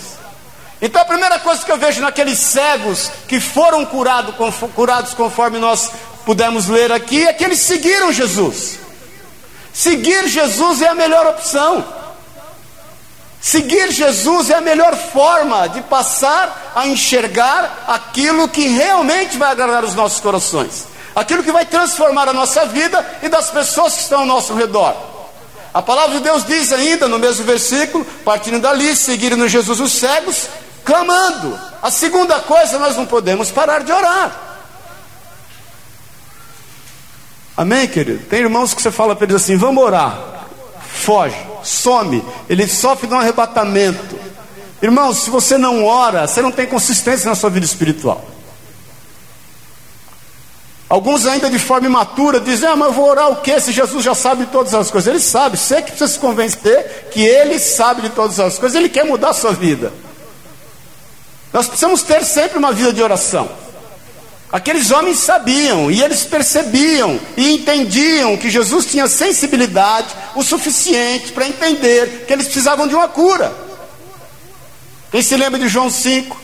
Então 0.81 1.01
a 1.01 1.05
primeira 1.05 1.39
coisa 1.39 1.65
que 1.65 1.71
eu 1.71 1.77
vejo 1.77 2.01
naqueles 2.01 2.39
cegos 2.39 3.11
que 3.29 3.41
foram 3.41 3.85
curado, 3.85 4.35
curados 4.75 5.13
conforme 5.15 5.59
nós 5.59 5.91
pudemos 6.25 6.67
ler 6.67 6.91
aqui, 6.93 7.27
é 7.27 7.33
que 7.33 7.45
eles 7.45 7.61
seguiram 7.61 8.13
Jesus. 8.13 8.79
Seguir 9.73 10.27
Jesus 10.29 10.81
é 10.81 10.89
a 10.89 10.95
melhor 10.95 11.27
opção. 11.27 11.85
Seguir 13.47 13.93
Jesus 13.93 14.51
é 14.51 14.55
a 14.55 14.61
melhor 14.61 14.97
forma 14.97 15.69
de 15.69 15.81
passar 15.83 16.73
a 16.75 16.85
enxergar 16.89 17.85
aquilo 17.87 18.49
que 18.49 18.67
realmente 18.67 19.37
vai 19.37 19.53
agradar 19.53 19.85
os 19.85 19.95
nossos 19.95 20.19
corações, 20.19 20.87
aquilo 21.15 21.45
que 21.45 21.53
vai 21.53 21.65
transformar 21.65 22.29
a 22.29 22.33
nossa 22.33 22.67
vida 22.67 23.09
e 23.23 23.29
das 23.29 23.49
pessoas 23.49 23.95
que 23.95 24.01
estão 24.01 24.23
ao 24.23 24.27
nosso 24.27 24.53
redor. 24.53 24.97
A 25.73 25.81
palavra 25.81 26.17
de 26.17 26.25
Deus 26.25 26.45
diz 26.45 26.73
ainda 26.73 27.07
no 27.07 27.21
mesmo 27.21 27.45
versículo, 27.45 28.05
partindo 28.25 28.59
dali, 28.59 28.97
seguiram 28.97 29.47
Jesus 29.47 29.79
os 29.79 29.93
cegos, 29.93 30.49
clamando. 30.85 31.57
A 31.81 31.89
segunda 31.89 32.41
coisa, 32.41 32.81
nós 32.81 32.97
não 32.97 33.07
podemos 33.07 33.53
parar 33.53 33.85
de 33.85 33.93
orar. 33.93 34.41
Amém, 37.57 37.87
querido? 37.87 38.25
Tem 38.25 38.41
irmãos 38.41 38.75
que 38.75 38.83
você 38.83 38.91
fala 38.91 39.15
para 39.15 39.27
eles 39.27 39.37
assim: 39.37 39.57
vamos 39.57 39.85
orar, 39.85 40.19
foge 41.07 41.37
some, 41.63 42.21
ele 42.49 42.67
sofre 42.67 43.07
de 43.07 43.15
um 43.15 43.19
arrebatamento. 43.21 44.19
Irmão, 44.83 45.15
se 45.15 45.31
você 45.31 45.57
não 45.57 45.85
ora, 45.85 46.27
você 46.27 46.43
não 46.43 46.51
tem 46.51 46.67
consistência 46.67 47.29
na 47.29 47.37
sua 47.37 47.49
vida 47.49 47.65
espiritual. 47.65 48.25
Alguns 50.89 51.27
ainda 51.27 51.49
de 51.49 51.59
forma 51.59 51.87
imatura 51.87 52.39
dizem, 52.41 52.69
ah, 52.69 52.77
mas 52.77 52.89
eu 52.89 52.95
vou 52.95 53.09
orar 53.09 53.31
o 53.31 53.37
que 53.37 53.59
se 53.61 53.73
Jesus 53.73 54.05
já 54.05 54.15
sabe 54.15 54.47
de 54.47 54.53
todas 54.53 54.75
as 54.75 54.91
coisas? 54.91 55.09
Ele 55.09 55.21
sabe, 55.21 55.57
você 55.57 55.77
que 55.77 55.91
precisa 55.91 56.13
se 56.13 56.19
convencer 56.19 57.09
que 57.13 57.23
ele 57.23 57.59
sabe 57.59 58.03
de 58.03 58.11
todas 58.11 58.39
as 58.39 58.59
coisas, 58.59 58.77
ele 58.77 58.89
quer 58.89 59.05
mudar 59.05 59.31
a 59.31 59.35
sua 59.35 59.53
vida. 59.53 59.93
Nós 61.53 61.67
precisamos 61.67 62.03
ter 62.03 62.25
sempre 62.25 62.59
uma 62.59 62.73
vida 62.73 62.93
de 62.93 63.03
oração. 63.03 63.49
Aqueles 64.51 64.91
homens 64.91 65.19
sabiam 65.19 65.91
e 65.91 66.03
eles 66.03 66.23
percebiam 66.23 67.19
e 67.37 67.53
entendiam 67.53 68.37
que 68.37 68.49
Jesus 68.49 68.87
tinha 68.87 69.09
sensibilidade 69.09 70.09
o 70.37 70.43
suficiente 70.43 71.33
para 71.33 71.49
entender 71.49 72.25
que 72.27 72.33
eles 72.33 72.47
precisavam 72.47 72.87
de 72.87 72.95
uma 72.95 73.09
cura. 73.09 73.53
Quem 75.11 75.21
se 75.21 75.37
lembra 75.37 75.59
de 75.59 75.69
João 75.69 75.91
5? 75.91 76.37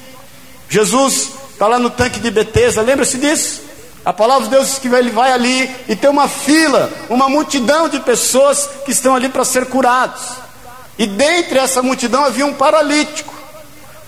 Jesus 0.69 1.31
está 1.53 1.69
lá 1.69 1.79
no 1.79 1.91
tanque 1.91 2.19
de 2.19 2.31
Betesda, 2.31 2.83
lembra-se 2.83 3.19
disso? 3.19 3.61
A 4.05 4.13
palavra 4.13 4.45
de 4.45 4.51
Deus 4.51 4.67
diz 4.67 4.79
que 4.79 4.89
ele 4.89 5.11
vai 5.11 5.31
ali 5.31 5.71
e 5.89 5.95
tem 5.95 6.11
uma 6.11 6.27
fila, 6.27 6.91
uma 7.09 7.29
multidão 7.29 7.89
de 7.89 8.01
pessoas 8.01 8.69
que 8.85 8.91
estão 8.91 9.15
ali 9.15 9.29
para 9.29 9.45
ser 9.45 9.67
curados. 9.67 10.23
E 10.99 11.07
dentre 11.07 11.59
essa 11.59 11.83
multidão 11.83 12.25
havia 12.25 12.45
um 12.45 12.53
paralítico. 12.53 13.32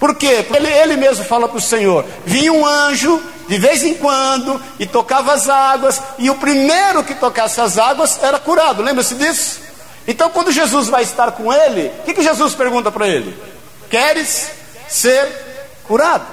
Por 0.05 0.15
quê? 0.17 0.45
Porque 0.47 0.63
ele, 0.63 0.71
ele 0.71 0.97
mesmo 0.99 1.25
fala 1.25 1.49
para 1.49 1.57
o 1.57 1.63
Senhor: 1.63 2.05
vinha 2.27 2.53
um 2.53 2.67
anjo 2.67 3.23
de 3.49 3.57
vez 3.57 3.83
em 3.83 3.95
quando 3.95 4.61
e 4.79 4.85
tocava 4.85 5.33
as 5.33 5.49
águas, 5.49 5.99
e 6.19 6.29
o 6.29 6.35
primeiro 6.35 7.03
que 7.03 7.15
tocasse 7.15 7.59
as 7.59 7.79
águas 7.79 8.23
era 8.23 8.39
curado, 8.39 8.83
lembra-se 8.83 9.15
disso? 9.15 9.63
Então, 10.07 10.29
quando 10.29 10.53
Jesus 10.53 10.89
vai 10.89 11.05
estar 11.05 11.33
com 11.33 11.51
ele, 11.51 11.87
o 11.87 12.03
que, 12.03 12.13
que 12.13 12.23
Jesus 12.23 12.55
pergunta 12.55 12.93
para 12.93 13.09
ele? 13.09 13.35
Queres 13.89 14.51
ser 14.91 15.27
curado? 15.85 16.27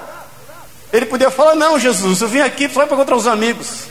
Ele 0.92 1.06
podia 1.06 1.30
falar: 1.30 1.54
Não, 1.54 1.78
Jesus, 1.78 2.20
eu 2.20 2.28
vim 2.28 2.40
aqui 2.40 2.68
só 2.68 2.84
para 2.84 2.94
encontrar 2.94 3.16
os 3.16 3.26
amigos. 3.26 3.84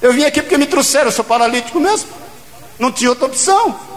Eu 0.00 0.12
vim 0.12 0.22
aqui 0.22 0.42
porque 0.42 0.56
me 0.56 0.66
trouxeram, 0.66 1.06
eu 1.06 1.12
sou 1.12 1.24
paralítico 1.24 1.80
mesmo. 1.80 2.08
Não 2.78 2.92
tinha 2.92 3.10
outra 3.10 3.26
opção. 3.26 3.91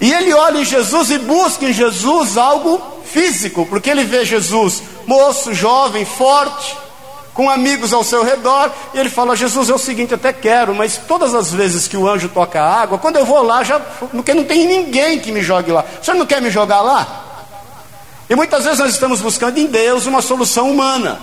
E 0.00 0.12
ele 0.12 0.32
olha 0.32 0.58
em 0.58 0.64
Jesus 0.64 1.10
e 1.10 1.18
busca 1.18 1.64
em 1.64 1.72
Jesus 1.72 2.36
algo 2.36 2.80
físico, 3.04 3.66
porque 3.66 3.90
ele 3.90 4.04
vê 4.04 4.24
Jesus 4.24 4.82
moço, 5.06 5.54
jovem, 5.54 6.04
forte, 6.04 6.76
com 7.32 7.48
amigos 7.48 7.92
ao 7.92 8.04
seu 8.04 8.22
redor, 8.24 8.70
e 8.92 8.98
ele 8.98 9.08
fala: 9.08 9.36
Jesus, 9.36 9.70
é 9.70 9.74
o 9.74 9.78
seguinte, 9.78 10.12
até 10.12 10.32
quero, 10.32 10.74
mas 10.74 10.98
todas 10.98 11.34
as 11.34 11.52
vezes 11.52 11.88
que 11.88 11.96
o 11.96 12.08
anjo 12.08 12.28
toca 12.28 12.60
a 12.60 12.80
água, 12.82 12.98
quando 12.98 13.16
eu 13.16 13.24
vou 13.24 13.42
lá, 13.42 13.62
já 13.62 13.80
porque 13.80 14.34
não 14.34 14.44
tem 14.44 14.66
ninguém 14.66 15.18
que 15.18 15.32
me 15.32 15.40
jogue 15.40 15.72
lá. 15.72 15.84
O 16.00 16.04
senhor 16.04 16.16
não 16.16 16.26
quer 16.26 16.42
me 16.42 16.50
jogar 16.50 16.80
lá? 16.80 17.24
E 18.28 18.34
muitas 18.34 18.64
vezes 18.64 18.78
nós 18.78 18.90
estamos 18.90 19.20
buscando 19.20 19.56
em 19.56 19.66
Deus 19.66 20.04
uma 20.06 20.20
solução 20.20 20.70
humana. 20.70 21.18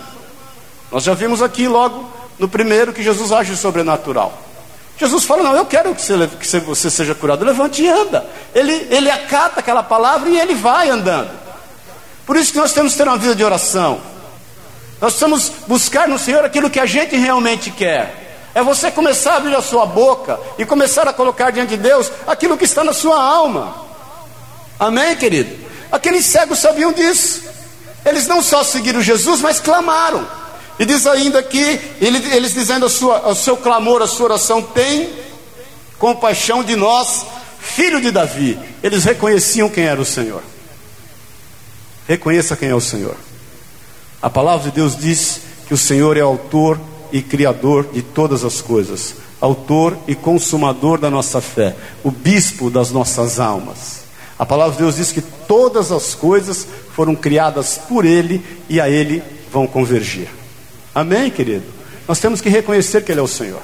Nós 0.91 1.03
já 1.03 1.13
vimos 1.13 1.41
aqui 1.41 1.67
logo 1.67 2.09
no 2.39 2.47
primeiro 2.47 2.93
que 2.93 3.03
Jesus 3.03 3.31
age 3.31 3.55
sobrenatural. 3.55 4.44
Jesus 4.97 5.25
fala: 5.25 5.43
Não, 5.43 5.55
eu 5.55 5.65
quero 5.65 5.93
que 5.93 6.01
você, 6.01 6.27
que 6.27 6.59
você 6.59 6.89
seja 6.89 7.13
curado. 7.13 7.43
Levante 7.43 7.83
e 7.83 7.89
anda. 7.89 8.25
Ele, 8.53 8.87
ele 8.89 9.09
acata 9.09 9.59
aquela 9.59 9.83
palavra 9.83 10.29
e 10.29 10.39
ele 10.39 10.55
vai 10.55 10.89
andando. 10.89 11.31
Por 12.25 12.35
isso 12.35 12.51
que 12.51 12.57
nós 12.57 12.73
temos 12.73 12.93
que 12.93 12.97
ter 12.97 13.07
uma 13.07 13.17
vida 13.17 13.35
de 13.35 13.43
oração. 13.43 13.99
Nós 15.01 15.13
precisamos 15.13 15.51
buscar 15.67 16.07
no 16.07 16.17
Senhor 16.17 16.43
aquilo 16.45 16.69
que 16.69 16.79
a 16.79 16.85
gente 16.85 17.15
realmente 17.15 17.69
quer. 17.69 18.23
É 18.55 18.63
você 18.63 18.89
começar 18.89 19.33
a 19.33 19.37
abrir 19.37 19.55
a 19.55 19.61
sua 19.61 19.85
boca 19.85 20.39
e 20.57 20.65
começar 20.65 21.07
a 21.07 21.13
colocar 21.13 21.51
diante 21.51 21.71
de 21.71 21.77
Deus 21.77 22.09
aquilo 22.25 22.57
que 22.57 22.63
está 22.63 22.83
na 22.83 22.93
sua 22.93 23.21
alma. 23.21 23.75
Amém, 24.79 25.15
querido? 25.17 25.65
Aqueles 25.91 26.25
cegos 26.25 26.59
sabiam 26.59 26.93
disso. 26.93 27.43
Eles 28.05 28.27
não 28.27 28.41
só 28.41 28.63
seguiram 28.63 29.01
Jesus, 29.01 29.41
mas 29.41 29.59
clamaram. 29.59 30.25
E 30.77 30.85
diz 30.85 31.07
ainda 31.07 31.41
que 31.41 31.79
eles 32.01 32.53
dizendo 32.53 32.89
sua, 32.89 33.29
o 33.29 33.35
seu 33.35 33.55
clamor, 33.55 34.01
a 34.01 34.07
sua 34.07 34.25
oração, 34.25 34.61
tem 34.61 35.09
compaixão 35.97 36.63
de 36.63 36.75
nós, 36.75 37.25
filho 37.59 38.01
de 38.01 38.11
Davi. 38.11 38.59
Eles 38.83 39.03
reconheciam 39.03 39.69
quem 39.69 39.85
era 39.85 39.99
o 39.99 40.05
Senhor. 40.05 40.43
Reconheça 42.07 42.55
quem 42.55 42.69
é 42.69 42.75
o 42.75 42.81
Senhor. 42.81 43.15
A 44.21 44.29
palavra 44.29 44.69
de 44.69 44.75
Deus 44.75 44.97
diz 44.97 45.41
que 45.67 45.73
o 45.73 45.77
Senhor 45.77 46.17
é 46.17 46.21
autor 46.21 46.79
e 47.11 47.21
criador 47.21 47.87
de 47.93 48.01
todas 48.01 48.43
as 48.43 48.61
coisas, 48.61 49.15
autor 49.39 49.97
e 50.07 50.13
consumador 50.13 50.99
da 50.99 51.09
nossa 51.09 51.39
fé, 51.39 51.75
o 52.03 52.11
bispo 52.11 52.69
das 52.69 52.91
nossas 52.91 53.39
almas. 53.39 54.03
A 54.37 54.45
palavra 54.45 54.73
de 54.73 54.79
Deus 54.79 54.97
diz 54.97 55.11
que 55.11 55.21
todas 55.21 55.91
as 55.91 56.13
coisas 56.13 56.67
foram 56.93 57.15
criadas 57.15 57.79
por 57.87 58.03
Ele 58.03 58.43
e 58.67 58.81
a 58.81 58.89
Ele 58.89 59.23
vão 59.51 59.65
convergir. 59.65 60.27
Amém, 60.95 61.29
querido? 61.29 61.65
Nós 62.07 62.19
temos 62.19 62.39
que 62.39 62.47
reconhecer 62.47 63.03
que 63.03 63.11
Ele 63.11 63.19
é 63.19 63.23
o 63.23 63.27
Senhor. 63.27 63.61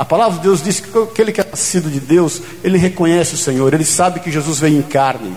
A 0.00 0.04
palavra 0.04 0.38
de 0.38 0.44
Deus 0.44 0.62
diz 0.62 0.80
que 0.80 0.98
aquele 0.98 1.32
que 1.32 1.40
é 1.40 1.46
nascido 1.50 1.90
de 1.90 2.00
Deus, 2.00 2.40
ele 2.64 2.78
reconhece 2.78 3.34
o 3.34 3.36
Senhor, 3.36 3.74
ele 3.74 3.84
sabe 3.84 4.18
que 4.20 4.30
Jesus 4.30 4.58
veio 4.58 4.78
em 4.78 4.82
carne, 4.82 5.36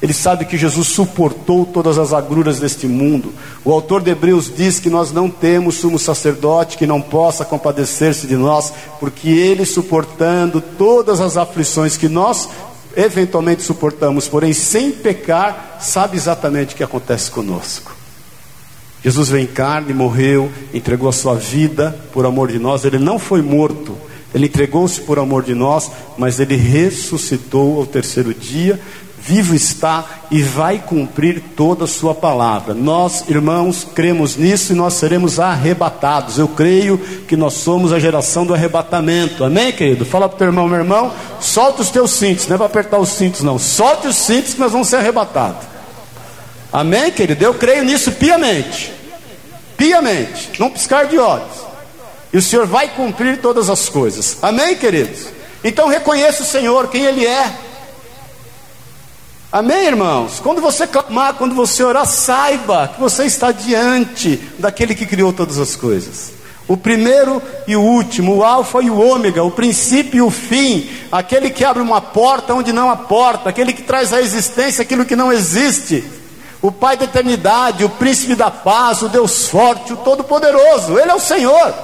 ele 0.00 0.12
sabe 0.12 0.44
que 0.44 0.56
Jesus 0.56 0.86
suportou 0.86 1.66
todas 1.66 1.98
as 1.98 2.12
agruras 2.12 2.60
deste 2.60 2.86
mundo. 2.86 3.34
O 3.64 3.72
autor 3.72 4.00
de 4.00 4.12
Hebreus 4.12 4.52
diz 4.54 4.78
que 4.78 4.88
nós 4.88 5.10
não 5.10 5.28
temos 5.28 5.74
sumo 5.78 5.98
sacerdote 5.98 6.78
que 6.78 6.86
não 6.86 7.02
possa 7.02 7.44
compadecer-se 7.44 8.28
de 8.28 8.36
nós, 8.36 8.72
porque 9.00 9.28
ele 9.28 9.66
suportando 9.66 10.60
todas 10.60 11.20
as 11.20 11.36
aflições 11.36 11.96
que 11.96 12.08
nós 12.08 12.48
eventualmente 12.96 13.64
suportamos, 13.64 14.28
porém 14.28 14.52
sem 14.52 14.92
pecar, 14.92 15.78
sabe 15.80 16.16
exatamente 16.16 16.74
o 16.74 16.76
que 16.76 16.84
acontece 16.84 17.32
conosco. 17.32 17.97
Jesus 19.02 19.28
veio 19.28 19.44
em 19.44 19.46
carne, 19.46 19.92
morreu, 19.92 20.50
entregou 20.74 21.08
a 21.08 21.12
sua 21.12 21.34
vida 21.34 21.96
por 22.12 22.26
amor 22.26 22.50
de 22.50 22.58
nós, 22.58 22.84
ele 22.84 22.98
não 22.98 23.18
foi 23.18 23.42
morto, 23.42 23.96
ele 24.34 24.46
entregou-se 24.46 25.00
por 25.00 25.18
amor 25.18 25.42
de 25.42 25.54
nós, 25.54 25.90
mas 26.16 26.40
ele 26.40 26.56
ressuscitou 26.56 27.78
ao 27.78 27.86
terceiro 27.86 28.34
dia, 28.34 28.78
vivo 29.20 29.54
está 29.54 30.04
e 30.30 30.42
vai 30.42 30.78
cumprir 30.78 31.42
toda 31.56 31.84
a 31.84 31.88
sua 31.88 32.14
palavra. 32.14 32.74
Nós, 32.74 33.24
irmãos, 33.28 33.86
cremos 33.94 34.36
nisso 34.36 34.72
e 34.72 34.76
nós 34.76 34.94
seremos 34.94 35.38
arrebatados. 35.38 36.38
Eu 36.38 36.48
creio 36.48 36.98
que 36.98 37.36
nós 37.36 37.54
somos 37.54 37.92
a 37.92 37.98
geração 37.98 38.46
do 38.46 38.54
arrebatamento. 38.54 39.44
Amém, 39.44 39.72
querido? 39.72 40.04
Fala 40.04 40.28
para 40.28 40.36
o 40.36 40.38
teu 40.38 40.46
irmão, 40.48 40.68
meu 40.68 40.78
irmão, 40.78 41.12
solta 41.40 41.82
os 41.82 41.90
teus 41.90 42.12
cintos, 42.12 42.46
não 42.46 42.54
é 42.54 42.58
para 42.58 42.66
apertar 42.66 42.98
os 42.98 43.10
cintos, 43.10 43.42
não. 43.42 43.58
Solte 43.58 44.08
os 44.08 44.16
cintos 44.16 44.54
que 44.54 44.60
nós 44.60 44.72
vamos 44.72 44.88
ser 44.88 44.96
arrebatados. 44.96 45.77
Amém, 46.72 47.10
querido? 47.10 47.44
Eu 47.44 47.54
creio 47.54 47.84
nisso 47.84 48.12
piamente. 48.12 48.92
Piamente, 49.76 50.50
num 50.58 50.70
piscar 50.70 51.06
de 51.06 51.18
olhos. 51.18 51.66
E 52.32 52.36
o 52.36 52.42
Senhor 52.42 52.66
vai 52.66 52.88
cumprir 52.88 53.40
todas 53.40 53.70
as 53.70 53.88
coisas. 53.88 54.36
Amém, 54.42 54.76
queridos? 54.76 55.28
Então 55.64 55.88
reconheça 55.88 56.42
o 56.42 56.46
Senhor, 56.46 56.88
quem 56.88 57.04
Ele 57.04 57.26
é. 57.26 57.52
Amém, 59.50 59.86
irmãos? 59.86 60.40
Quando 60.40 60.60
você 60.60 60.86
clamar, 60.86 61.34
quando 61.34 61.54
você 61.54 61.82
orar, 61.82 62.04
saiba 62.04 62.88
que 62.88 63.00
você 63.00 63.24
está 63.24 63.50
diante 63.50 64.36
daquele 64.58 64.94
que 64.94 65.06
criou 65.06 65.32
todas 65.32 65.58
as 65.58 65.74
coisas. 65.74 66.32
O 66.66 66.76
primeiro 66.76 67.40
e 67.66 67.74
o 67.74 67.80
último, 67.80 68.36
o 68.36 68.44
Alfa 68.44 68.82
e 68.82 68.90
o 68.90 69.00
Ômega, 69.00 69.42
o 69.42 69.50
princípio 69.50 70.18
e 70.18 70.20
o 70.20 70.30
fim, 70.30 70.90
aquele 71.10 71.48
que 71.48 71.64
abre 71.64 71.82
uma 71.82 71.98
porta 71.98 72.52
onde 72.52 72.74
não 72.74 72.90
há 72.90 72.96
porta, 72.96 73.48
aquele 73.48 73.72
que 73.72 73.82
traz 73.82 74.12
à 74.12 74.20
existência 74.20 74.82
aquilo 74.82 75.06
que 75.06 75.16
não 75.16 75.32
existe, 75.32 76.04
o 76.60 76.72
Pai 76.72 76.96
da 76.96 77.04
eternidade, 77.04 77.84
o 77.84 77.88
príncipe 77.88 78.34
da 78.34 78.50
paz, 78.50 79.02
o 79.02 79.08
Deus 79.08 79.48
forte, 79.48 79.92
o 79.92 79.96
Todo-Poderoso, 79.96 80.98
Ele 80.98 81.10
é 81.10 81.14
o 81.14 81.20
Senhor. 81.20 81.74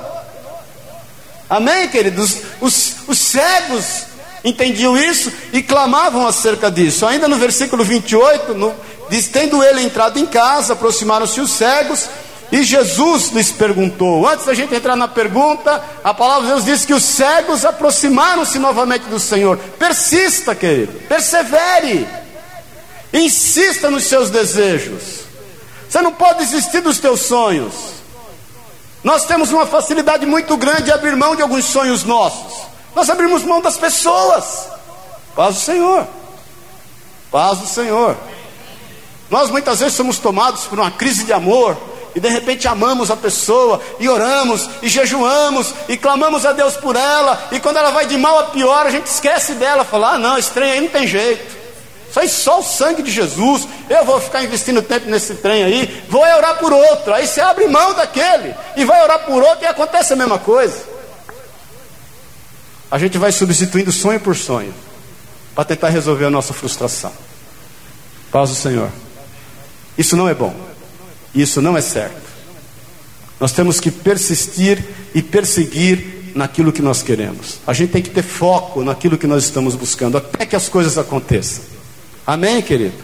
Amém, 1.48 1.88
queridos? 1.88 2.38
Os, 2.60 2.94
os 3.06 3.18
cegos 3.18 4.04
entendiam 4.44 4.96
isso 4.96 5.32
e 5.52 5.62
clamavam 5.62 6.26
acerca 6.26 6.70
disso. 6.70 7.06
Ainda 7.06 7.28
no 7.28 7.36
versículo 7.36 7.84
28, 7.84 8.54
no, 8.54 8.74
diz: 9.08 9.28
Tendo 9.28 9.62
ele 9.62 9.82
entrado 9.82 10.18
em 10.18 10.26
casa, 10.26 10.72
aproximaram-se 10.72 11.40
os 11.40 11.50
cegos. 11.52 12.08
E 12.52 12.62
Jesus 12.62 13.30
lhes 13.30 13.50
perguntou, 13.50 14.28
antes 14.28 14.46
da 14.46 14.54
gente 14.54 14.74
entrar 14.74 14.94
na 14.94 15.08
pergunta, 15.08 15.82
a 16.04 16.14
palavra 16.14 16.42
de 16.42 16.52
Deus 16.52 16.64
diz 16.64 16.84
que 16.84 16.94
os 16.94 17.02
cegos 17.02 17.64
aproximaram-se 17.64 18.58
novamente 18.58 19.06
do 19.06 19.18
Senhor. 19.18 19.56
Persista, 19.78 20.54
querido, 20.54 20.92
persevere, 21.08 22.06
insista 23.14 23.90
nos 23.90 24.04
seus 24.04 24.28
desejos. 24.28 25.20
Você 25.88 26.02
não 26.02 26.12
pode 26.12 26.40
desistir 26.40 26.80
dos 26.80 26.98
teus 26.98 27.20
sonhos. 27.20 27.72
Nós 29.02 29.24
temos 29.24 29.52
uma 29.52 29.66
facilidade 29.66 30.26
muito 30.26 30.56
grande 30.56 30.84
de 30.84 30.92
abrir 30.92 31.14
mão 31.14 31.36
de 31.36 31.42
alguns 31.42 31.64
sonhos 31.66 32.02
nossos. 32.04 32.64
Nós 32.94 33.08
abrimos 33.08 33.44
mão 33.44 33.60
das 33.60 33.76
pessoas. 33.76 34.68
Paz 35.36 35.54
do 35.56 35.60
Senhor. 35.60 36.06
Paz 37.30 37.58
do 37.58 37.66
Senhor. 37.66 38.16
Nós 39.30 39.50
muitas 39.50 39.80
vezes 39.80 39.94
somos 39.94 40.18
tomados 40.18 40.64
por 40.64 40.78
uma 40.78 40.90
crise 40.90 41.24
de 41.24 41.32
amor 41.32 41.76
e 42.14 42.20
de 42.20 42.28
repente 42.28 42.68
amamos 42.68 43.10
a 43.10 43.16
pessoa 43.16 43.80
e 43.98 44.08
oramos 44.08 44.68
e 44.82 44.88
jejuamos 44.88 45.74
e 45.88 45.96
clamamos 45.96 46.46
a 46.46 46.52
Deus 46.52 46.76
por 46.76 46.94
ela 46.94 47.48
e 47.50 47.58
quando 47.58 47.76
ela 47.76 47.90
vai 47.90 48.06
de 48.06 48.16
mal 48.16 48.38
a 48.38 48.44
pior 48.44 48.86
a 48.86 48.90
gente 48.90 49.06
esquece 49.06 49.54
dela, 49.54 49.84
fala: 49.84 50.14
"Ah, 50.14 50.18
não, 50.18 50.40
trem 50.42 50.72
aí 50.72 50.80
não 50.80 50.88
tem 50.88 51.06
jeito". 51.06 51.63
É 52.16 52.28
só 52.28 52.60
o 52.60 52.62
sangue 52.62 53.02
de 53.02 53.10
Jesus. 53.10 53.66
Eu 53.90 54.04
vou 54.04 54.20
ficar 54.20 54.44
investindo 54.44 54.82
tempo 54.82 55.08
nesse 55.08 55.34
trem 55.34 55.64
aí, 55.64 56.04
vou 56.08 56.22
orar 56.22 56.58
por 56.58 56.72
outro. 56.72 57.12
Aí 57.12 57.26
você 57.26 57.40
abre 57.40 57.66
mão 57.66 57.94
daquele 57.94 58.54
e 58.76 58.84
vai 58.84 59.02
orar 59.02 59.20
por 59.20 59.42
outro 59.42 59.64
e 59.64 59.66
acontece 59.66 60.12
a 60.12 60.16
mesma 60.16 60.38
coisa 60.38 60.94
a 62.94 62.98
gente 62.98 63.18
vai 63.18 63.32
substituindo 63.32 63.90
sonho 63.90 64.20
por 64.20 64.36
sonho 64.36 64.72
para 65.52 65.64
tentar 65.64 65.88
resolver 65.88 66.26
a 66.26 66.30
nossa 66.30 66.54
frustração. 66.54 67.10
Paz 68.30 68.50
do 68.50 68.54
Senhor. 68.54 68.88
Isso 69.98 70.16
não 70.16 70.28
é 70.28 70.34
bom. 70.34 70.54
Isso 71.34 71.60
não 71.60 71.76
é 71.76 71.80
certo. 71.80 72.22
Nós 73.40 73.50
temos 73.50 73.80
que 73.80 73.90
persistir 73.90 74.80
e 75.12 75.20
perseguir 75.20 76.32
naquilo 76.36 76.72
que 76.72 76.80
nós 76.80 77.02
queremos. 77.02 77.58
A 77.66 77.72
gente 77.72 77.90
tem 77.90 78.00
que 78.00 78.10
ter 78.10 78.22
foco 78.22 78.84
naquilo 78.84 79.18
que 79.18 79.26
nós 79.26 79.42
estamos 79.42 79.74
buscando, 79.74 80.16
até 80.16 80.46
que 80.46 80.54
as 80.54 80.68
coisas 80.68 80.96
aconteçam. 80.96 81.64
Amém, 82.26 82.62
querido? 82.62 82.94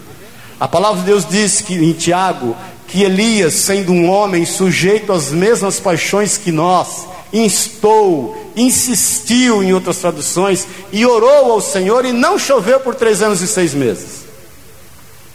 A 0.59 0.67
palavra 0.67 0.99
de 0.99 1.05
Deus 1.05 1.25
diz 1.27 1.61
que 1.61 1.75
em 1.75 1.93
Tiago 1.93 2.55
que 2.87 3.03
Elias, 3.03 3.53
sendo 3.53 3.93
um 3.93 4.09
homem 4.09 4.45
sujeito 4.45 5.13
às 5.13 5.31
mesmas 5.31 5.79
paixões 5.79 6.37
que 6.37 6.51
nós, 6.51 7.07
instou, 7.31 8.51
insistiu 8.55 9.63
em 9.63 9.73
outras 9.73 9.97
traduções, 9.97 10.67
e 10.91 11.05
orou 11.05 11.53
ao 11.53 11.61
Senhor, 11.61 12.03
e 12.03 12.11
não 12.11 12.37
choveu 12.37 12.81
por 12.81 12.93
três 12.93 13.21
anos 13.21 13.41
e 13.41 13.47
seis 13.47 13.73
meses. 13.73 14.21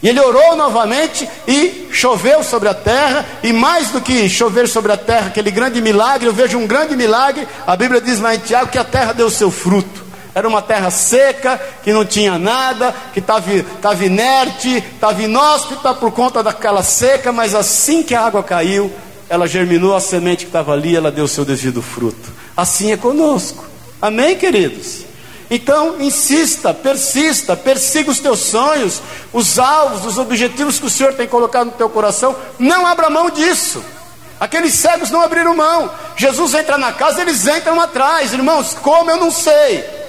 E 0.02 0.08
ele 0.08 0.20
orou 0.20 0.54
novamente 0.54 1.26
e 1.48 1.88
choveu 1.90 2.44
sobre 2.44 2.68
a 2.68 2.74
terra, 2.74 3.24
e 3.42 3.52
mais 3.52 3.88
do 3.88 4.00
que 4.02 4.28
chover 4.28 4.68
sobre 4.68 4.92
a 4.92 4.96
terra, 4.96 5.28
aquele 5.28 5.50
grande 5.50 5.80
milagre, 5.80 6.28
eu 6.28 6.34
vejo 6.34 6.58
um 6.58 6.66
grande 6.66 6.94
milagre. 6.94 7.48
A 7.66 7.74
Bíblia 7.74 8.00
diz 8.00 8.20
lá 8.20 8.34
em 8.34 8.38
Tiago 8.38 8.70
que 8.70 8.78
a 8.78 8.84
terra 8.84 9.14
deu 9.14 9.30
seu 9.30 9.50
fruto. 9.50 10.05
Era 10.36 10.46
uma 10.46 10.60
terra 10.60 10.90
seca, 10.90 11.58
que 11.82 11.94
não 11.94 12.04
tinha 12.04 12.38
nada, 12.38 12.94
que 13.14 13.20
estava 13.20 14.04
inerte, 14.04 14.84
estava 14.94 15.22
inóspita 15.22 15.94
por 15.94 16.12
conta 16.12 16.42
daquela 16.42 16.82
seca, 16.82 17.32
mas 17.32 17.54
assim 17.54 18.02
que 18.02 18.14
a 18.14 18.20
água 18.20 18.42
caiu, 18.42 18.92
ela 19.30 19.48
germinou 19.48 19.96
a 19.96 20.00
semente 20.00 20.44
que 20.44 20.50
estava 20.50 20.74
ali, 20.74 20.94
ela 20.94 21.10
deu 21.10 21.26
seu 21.26 21.42
devido 21.42 21.80
fruto. 21.80 22.30
Assim 22.54 22.92
é 22.92 22.98
conosco. 22.98 23.64
Amém, 23.98 24.36
queridos? 24.36 25.06
Então, 25.50 26.02
insista, 26.02 26.74
persista, 26.74 27.56
persiga 27.56 28.10
os 28.10 28.20
teus 28.20 28.40
sonhos, 28.40 29.00
os 29.32 29.58
alvos, 29.58 30.04
os 30.04 30.18
objetivos 30.18 30.78
que 30.78 30.84
o 30.84 30.90
Senhor 30.90 31.14
tem 31.14 31.26
colocado 31.26 31.68
no 31.68 31.72
teu 31.72 31.88
coração. 31.88 32.36
Não 32.58 32.86
abra 32.86 33.08
mão 33.08 33.30
disso. 33.30 33.82
Aqueles 34.38 34.74
cegos 34.74 35.10
não 35.10 35.22
abriram 35.22 35.56
mão. 35.56 35.90
Jesus 36.14 36.52
entra 36.52 36.76
na 36.76 36.92
casa, 36.92 37.22
eles 37.22 37.46
entram 37.46 37.80
atrás. 37.80 38.34
Irmãos, 38.34 38.74
como 38.74 39.10
eu 39.10 39.16
não 39.16 39.30
sei. 39.30 40.04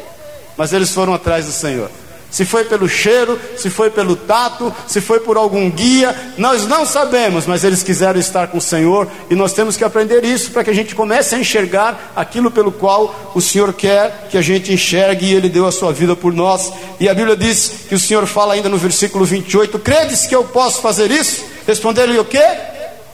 Mas 0.57 0.73
eles 0.73 0.93
foram 0.93 1.13
atrás 1.13 1.45
do 1.45 1.51
Senhor. 1.51 1.89
Se 2.29 2.43
foi 2.43 2.65
pelo 2.65 2.89
cheiro, 2.89 3.39
se 3.57 3.69
foi 3.69 3.89
pelo 3.89 4.15
tato, 4.15 4.73
se 4.85 4.99
foi 4.99 5.21
por 5.21 5.37
algum 5.37 5.69
guia, 5.71 6.13
nós 6.37 6.67
não 6.67 6.85
sabemos, 6.85 7.45
mas 7.45 7.63
eles 7.63 7.81
quiseram 7.81 8.19
estar 8.19 8.47
com 8.47 8.57
o 8.57 8.61
Senhor 8.61 9.09
e 9.29 9.35
nós 9.35 9.53
temos 9.53 9.77
que 9.77 9.83
aprender 9.83 10.25
isso 10.25 10.51
para 10.51 10.61
que 10.63 10.69
a 10.69 10.73
gente 10.73 10.93
comece 10.93 11.33
a 11.33 11.39
enxergar 11.39 12.11
aquilo 12.15 12.51
pelo 12.51 12.71
qual 12.71 13.31
o 13.33 13.39
Senhor 13.39 13.73
quer 13.73 14.27
que 14.29 14.37
a 14.37 14.41
gente 14.41 14.73
enxergue 14.73 15.27
e 15.27 15.33
Ele 15.33 15.47
deu 15.47 15.65
a 15.65 15.71
sua 15.71 15.93
vida 15.93 16.17
por 16.17 16.33
nós. 16.33 16.73
E 16.99 17.07
a 17.07 17.13
Bíblia 17.13 17.37
diz 17.37 17.85
que 17.87 17.95
o 17.95 17.99
Senhor 17.99 18.25
fala 18.27 18.55
ainda 18.55 18.67
no 18.67 18.77
versículo 18.77 19.23
28: 19.23 19.79
Credes 19.79 20.25
que 20.25 20.35
eu 20.35 20.43
posso 20.43 20.81
fazer 20.81 21.09
isso? 21.09 21.45
Responderam-lhe 21.65 22.19
o 22.19 22.25
quê? 22.25 22.43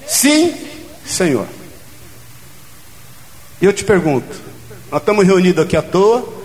Sim, 0.07 0.55
Senhor. 1.05 1.45
E 3.61 3.65
eu 3.65 3.71
te 3.71 3.83
pergunto: 3.83 4.35
nós 4.91 5.01
estamos 5.01 5.25
reunidos 5.25 5.63
aqui 5.63 5.77
à 5.77 5.83
toa? 5.83 6.42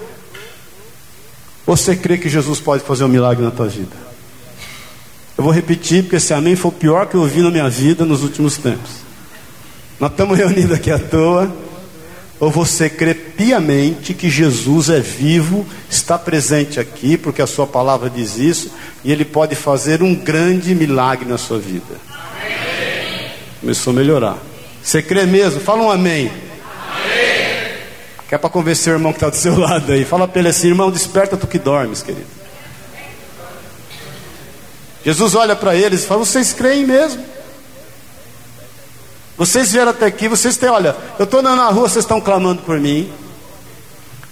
Você 1.68 1.94
crê 1.94 2.16
que 2.16 2.31
Jesus 2.31 2.61
pode 2.61 2.83
fazer 2.83 3.04
um 3.04 3.09
milagre 3.09 3.44
na 3.44 3.50
tua 3.50 3.68
vida? 3.68 3.94
Eu 5.37 5.44
vou 5.44 5.52
repetir, 5.52 6.02
porque 6.02 6.16
esse 6.16 6.33
amém 6.33 6.57
foi 6.57 6.70
o 6.70 6.72
pior 6.72 7.07
que 7.07 7.14
eu 7.14 7.20
ouvi 7.20 7.42
na 7.42 7.50
minha 7.50 7.68
vida 7.68 8.07
nos 8.07 8.22
últimos 8.22 8.57
tempos. 8.57 8.90
Nós 10.00 10.11
estamos 10.11 10.38
reunidos 10.38 10.72
aqui 10.72 10.90
à 10.90 10.98
toa. 10.98 11.54
Ou 12.40 12.50
você 12.50 12.88
crê 12.88 13.12
piamente 13.12 14.14
que 14.14 14.31
Jesus 14.31 14.88
é 14.88 15.00
vivo, 15.00 15.66
está 15.90 16.16
presente 16.16 16.81
aqui, 16.81 17.18
porque 17.18 17.42
a 17.42 17.46
sua 17.46 17.66
palavra 17.66 18.09
diz 18.09 18.38
isso, 18.38 18.72
e 19.04 19.12
ele 19.12 19.26
pode 19.26 19.54
fazer 19.54 20.02
um 20.02 20.14
grande 20.14 20.74
milagre 20.74 21.28
na 21.28 21.37
sua 21.37 21.59
vida. 21.59 22.00
Começou 23.61 23.92
a 23.92 23.96
melhorar. 23.96 24.38
Você 24.83 25.02
crê 25.02 25.26
mesmo? 25.26 25.61
Fala 25.61 25.83
um 25.83 25.90
amém. 25.90 26.31
Que 28.28 28.34
é 28.34 28.38
para 28.38 28.50
convencer 28.50 28.92
o 28.92 28.96
irmão 28.96 29.12
que 29.12 29.16
está 29.16 29.30
do 29.30 29.36
seu 29.36 29.56
lado 29.58 29.90
aí. 29.90 30.04
Fala 30.04 30.28
para 30.28 30.40
ele 30.40 30.48
assim: 30.48 30.68
irmão, 30.68 30.90
desperta 30.90 31.36
tu 31.36 31.46
que 31.46 31.58
dormes, 31.58 32.02
querido. 32.02 32.26
Jesus 35.04 35.34
olha 35.34 35.56
para 35.56 35.74
eles 35.74 36.04
e 36.04 36.06
fala: 36.06 36.24
vocês 36.24 36.52
creem 36.52 36.86
mesmo? 36.86 37.24
Vocês 39.38 39.70
vieram 39.70 39.92
até 39.92 40.06
aqui, 40.06 40.26
vocês 40.26 40.56
têm, 40.56 40.68
olha, 40.68 40.96
eu 41.16 41.24
estou 41.24 41.38
andando 41.38 41.58
na 41.58 41.68
rua, 41.68 41.88
vocês 41.88 42.04
estão 42.04 42.20
clamando 42.20 42.62
por 42.62 42.80
mim. 42.80 43.10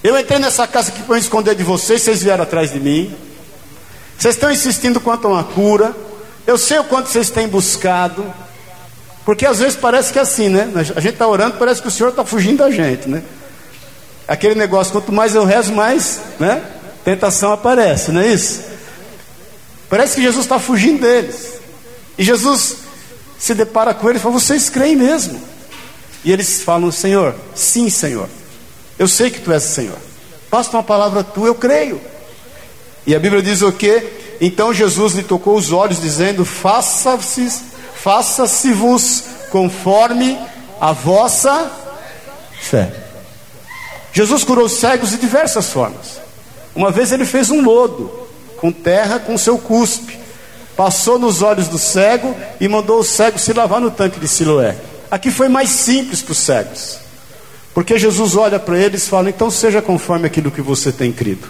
Eu 0.03 0.19
entrei 0.19 0.41
nessa 0.41 0.67
casa 0.67 0.91
aqui 0.91 1.01
para 1.03 1.15
me 1.15 1.21
esconder 1.21 1.55
de 1.55 1.63
vocês, 1.63 2.03
vocês 2.03 2.23
vieram 2.23 2.43
atrás 2.43 2.73
de 2.73 2.81
mim. 2.81 3.15
Vocês 4.19 4.35
estão 4.35 4.51
insistindo 4.51 5.01
quanto 5.01 5.29
a 5.29 5.31
uma 5.31 5.45
cura. 5.45 5.95
Eu 6.45 6.59
sei 6.59 6.79
o 6.81 6.85
quanto 6.85 7.09
vocês 7.09 7.31
têm 7.31 7.47
buscado. 7.47 8.25
Porque 9.25 9.47
às 9.47 9.61
vezes 9.61 9.77
parece 9.77 10.13
que 10.13 10.19
é 10.19 10.23
assim, 10.23 10.49
né? 10.49 10.71
A 10.75 11.01
gente 11.01 11.15
está 11.15 11.27
orando, 11.27 11.57
parece 11.57 11.81
que 11.81 11.89
o 11.89 11.91
Senhor 11.91 12.11
está 12.11 12.25
fugindo 12.25 12.59
da 12.59 12.71
gente, 12.71 13.09
né? 13.09 13.23
Aquele 14.29 14.55
negócio, 14.55 14.93
quanto 14.93 15.13
mais 15.13 15.35
eu 15.35 15.45
rezo, 15.45 15.73
mais 15.73 16.21
né, 16.39 16.63
tentação 17.05 17.53
aparece, 17.53 18.11
não 18.11 18.21
é 18.21 18.29
isso? 18.29 18.61
Parece 19.89 20.17
que 20.17 20.23
Jesus 20.23 20.45
está 20.45 20.59
fugindo 20.59 21.03
deles. 21.03 21.55
E 22.19 22.25
Jesus 22.25 22.77
se 23.39 23.55
depara 23.55 23.95
com 23.95 24.09
eles 24.09 24.21
e 24.21 24.23
fala: 24.23 24.39
Vocês 24.39 24.69
creem 24.69 24.97
mesmo? 24.97 25.41
E 26.25 26.33
eles 26.33 26.63
falam: 26.63 26.91
Senhor, 26.91 27.35
sim, 27.55 27.89
Senhor. 27.89 28.29
Eu 28.99 29.07
sei 29.07 29.31
que 29.31 29.41
tu 29.41 29.53
és 29.53 29.65
o 29.65 29.69
Senhor. 29.69 29.99
Basta 30.51 30.77
uma 30.77 30.83
palavra 30.83 31.23
tua, 31.23 31.47
eu 31.47 31.55
creio. 31.55 32.01
E 33.07 33.15
a 33.15 33.19
Bíblia 33.19 33.43
diz 33.43 33.63
o 33.63 33.71
que? 33.71 34.37
Então 34.41 34.75
Jesus 34.75 35.15
lhe 35.15 35.23
tocou 35.23 35.57
os 35.57 35.71
olhos, 35.71 36.01
dizendo: 36.01 36.45
Faça-se, 36.45 37.49
faça-se-vos 37.95 39.23
conforme 39.51 40.37
a 40.81 40.93
vossa 40.93 41.71
fé. 42.61 43.06
Jesus 44.17 44.45
curou 44.45 44.67
cegos 44.67 45.11
de 45.11 45.19
diversas 45.19 45.71
formas. 45.71 46.19
Uma 46.75 46.91
vez 46.91 47.13
ele 47.13 47.27
fez 47.27 47.51
um 47.51 47.61
lodo 47.61 48.11
com 48.57 48.73
terra 48.73 49.19
com 49.19 49.37
seu 49.37 49.59
cuspe, 49.59 50.19
passou 50.75 51.19
nos 51.19 51.43
olhos 51.43 51.69
do 51.69 51.79
cego 51.79 52.35
e 52.59 52.67
mandou 52.67 53.01
o 53.01 53.05
cego 53.05 53.39
se 53.39 53.53
lavar 53.53 53.79
no 53.79 53.91
tanque 53.91 54.19
de 54.19 54.27
Siloé. 54.27 54.75
Aqui 55.11 55.31
foi 55.31 55.51
mais 55.51 55.69
simples 55.69 56.23
para 56.23 56.33
os 56.33 56.39
cegos, 56.39 56.99
porque 57.75 57.99
Jesus 57.99 58.37
olha 58.37 58.59
para 58.59 58.79
eles 58.79 59.05
e 59.05 59.11
fala: 59.11 59.29
então 59.29 59.51
seja 59.51 59.83
conforme 59.83 60.27
aquilo 60.27 60.51
que 60.51 60.63
você 60.63 60.91
tem 60.91 61.13
crido. 61.13 61.47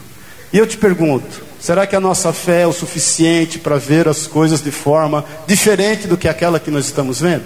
E 0.53 0.59
eu 0.59 0.67
te 0.67 0.77
pergunto: 0.77 1.45
será 1.61 1.87
que 1.87 1.95
a 1.95 2.01
nossa 2.01 2.33
fé 2.33 2.63
é 2.63 2.67
o 2.67 2.73
suficiente 2.73 3.61
para 3.61 3.77
ver 3.77 4.09
as 4.09 4.27
coisas 4.27 4.61
de 4.61 4.73
forma 4.73 5.25
diferente 5.47 6.09
do 6.09 6.17
que 6.17 6.27
aquela 6.27 6.59
que 6.59 6.73
nós 6.73 6.87
estamos 6.87 7.21
vendo? 7.21 7.45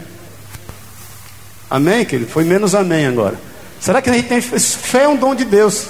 Amém, 1.68 2.06
querido? 2.06 2.30
Foi 2.30 2.42
menos 2.42 2.74
amém 2.74 3.06
agora. 3.06 3.49
Será 3.80 4.02
que 4.02 4.10
a 4.10 4.12
gente 4.12 4.28
tem 4.28 4.40
fé 4.40 5.04
é 5.04 5.08
um 5.08 5.16
dom 5.16 5.34
de 5.34 5.44
Deus? 5.44 5.86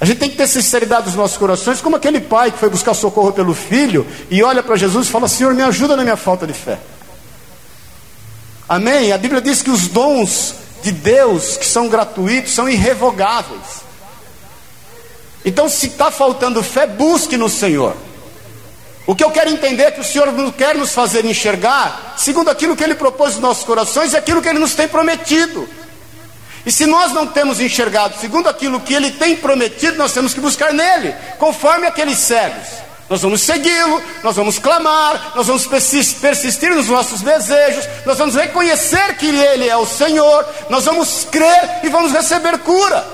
A 0.00 0.04
gente 0.04 0.18
tem 0.18 0.30
que 0.30 0.36
ter 0.36 0.46
sinceridade 0.46 1.06
nos 1.06 1.16
nossos 1.16 1.36
corações, 1.36 1.80
como 1.80 1.96
aquele 1.96 2.20
pai 2.20 2.52
que 2.52 2.58
foi 2.58 2.70
buscar 2.70 2.94
socorro 2.94 3.32
pelo 3.32 3.52
filho 3.52 4.06
e 4.30 4.42
olha 4.42 4.62
para 4.62 4.76
Jesus 4.76 5.08
e 5.08 5.10
fala: 5.10 5.28
Senhor, 5.28 5.52
me 5.54 5.62
ajuda 5.62 5.96
na 5.96 6.02
minha 6.02 6.16
falta 6.16 6.46
de 6.46 6.52
fé. 6.52 6.78
Amém? 8.68 9.12
A 9.12 9.18
Bíblia 9.18 9.40
diz 9.40 9.60
que 9.60 9.70
os 9.70 9.88
dons 9.88 10.54
de 10.82 10.92
Deus, 10.92 11.56
que 11.56 11.66
são 11.66 11.88
gratuitos, 11.88 12.52
são 12.52 12.68
irrevogáveis. 12.68 13.88
Então, 15.44 15.68
se 15.68 15.86
está 15.86 16.10
faltando 16.10 16.62
fé, 16.62 16.86
busque 16.86 17.36
no 17.36 17.48
Senhor. 17.48 17.96
O 19.06 19.16
que 19.16 19.24
eu 19.24 19.30
quero 19.30 19.48
entender 19.50 19.84
é 19.84 19.90
que 19.90 20.00
o 20.00 20.04
Senhor 20.04 20.30
não 20.32 20.52
quer 20.52 20.74
nos 20.74 20.92
fazer 20.92 21.24
enxergar, 21.24 22.14
segundo 22.18 22.50
aquilo 22.50 22.76
que 22.76 22.84
Ele 22.84 22.94
propôs 22.94 23.32
nos 23.32 23.40
nossos 23.40 23.64
corações 23.64 24.12
e 24.12 24.16
aquilo 24.16 24.42
que 24.42 24.48
Ele 24.48 24.58
nos 24.58 24.74
tem 24.74 24.86
prometido. 24.86 25.66
E 26.66 26.72
se 26.72 26.86
nós 26.86 27.12
não 27.12 27.26
temos 27.26 27.60
enxergado 27.60 28.18
segundo 28.20 28.48
aquilo 28.48 28.80
que 28.80 28.94
ele 28.94 29.10
tem 29.12 29.36
prometido, 29.36 29.96
nós 29.96 30.12
temos 30.12 30.34
que 30.34 30.40
buscar 30.40 30.72
nele, 30.72 31.14
conforme 31.38 31.86
aqueles 31.86 32.18
cegos. 32.18 32.66
Nós 33.08 33.22
vamos 33.22 33.40
segui-lo, 33.40 34.02
nós 34.22 34.36
vamos 34.36 34.58
clamar, 34.58 35.32
nós 35.34 35.46
vamos 35.46 35.66
persistir 35.66 36.74
nos 36.74 36.88
nossos 36.88 37.22
desejos, 37.22 37.88
nós 38.04 38.18
vamos 38.18 38.34
reconhecer 38.34 39.16
que 39.16 39.26
Ele 39.26 39.66
é 39.66 39.76
o 39.76 39.86
Senhor, 39.86 40.46
nós 40.68 40.84
vamos 40.84 41.26
crer 41.30 41.80
e 41.82 41.88
vamos 41.88 42.12
receber 42.12 42.58
cura. 42.58 43.06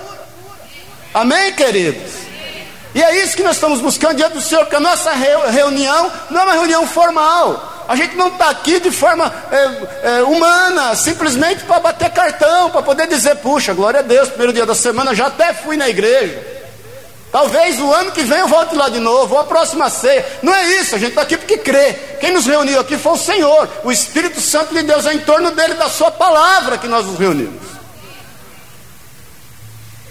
Amém, 1.13 1.53
queridos? 1.53 2.13
E 2.93 3.03
é 3.03 3.23
isso 3.23 3.37
que 3.37 3.43
nós 3.45 3.55
estamos 3.55 3.81
buscando 3.81 4.17
diante 4.17 4.35
do 4.35 4.41
Senhor, 4.41 4.67
que 4.67 4.75
a 4.75 4.81
nossa 4.81 5.13
reunião 5.13 6.11
não 6.29 6.41
é 6.41 6.45
uma 6.45 6.53
reunião 6.55 6.87
formal, 6.89 7.74
a 7.89 7.97
gente 7.97 8.17
não 8.17 8.29
está 8.29 8.51
aqui 8.51 8.81
de 8.81 8.91
forma 8.91 9.33
é, 9.51 10.19
é, 10.19 10.23
humana, 10.23 10.95
simplesmente 10.95 11.65
para 11.65 11.81
bater 11.81 12.11
cartão, 12.11 12.71
para 12.71 12.83
poder 12.83 13.07
dizer, 13.07 13.37
puxa, 13.37 13.75
glória 13.75 14.01
a 14.01 14.03
Deus, 14.03 14.29
primeiro 14.29 14.53
dia 14.53 14.67
da 14.67 14.75
semana 14.75 15.15
já 15.15 15.27
até 15.27 15.53
fui 15.53 15.77
na 15.77 15.89
igreja. 15.89 16.55
Talvez 17.31 17.81
o 17.81 17.93
ano 17.93 18.13
que 18.13 18.23
vem 18.23 18.39
eu 18.39 18.47
volte 18.47 18.77
lá 18.77 18.89
de 18.89 19.01
novo, 19.01 19.35
ou 19.35 19.41
a 19.41 19.45
próxima 19.45 19.91
ceia. 19.91 20.25
Não 20.41 20.55
é 20.55 20.81
isso, 20.81 20.95
a 20.95 20.99
gente 20.99 21.11
está 21.11 21.23
aqui 21.23 21.37
porque 21.37 21.59
crê. 21.59 21.93
Quem 22.21 22.33
nos 22.33 22.47
reuniu 22.47 22.79
aqui 22.79 22.97
foi 22.97 23.13
o 23.13 23.19
Senhor, 23.19 23.69
o 23.83 23.91
Espírito 23.91 24.41
Santo 24.41 24.73
de 24.73 24.83
Deus, 24.83 25.05
é 25.05 25.15
em 25.15 25.19
torno 25.19 25.51
dele, 25.51 25.75
da 25.75 25.89
Sua 25.89 26.13
palavra 26.13 26.79
que 26.79 26.87
nós 26.87 27.05
nos 27.05 27.19
reunimos. 27.19 27.61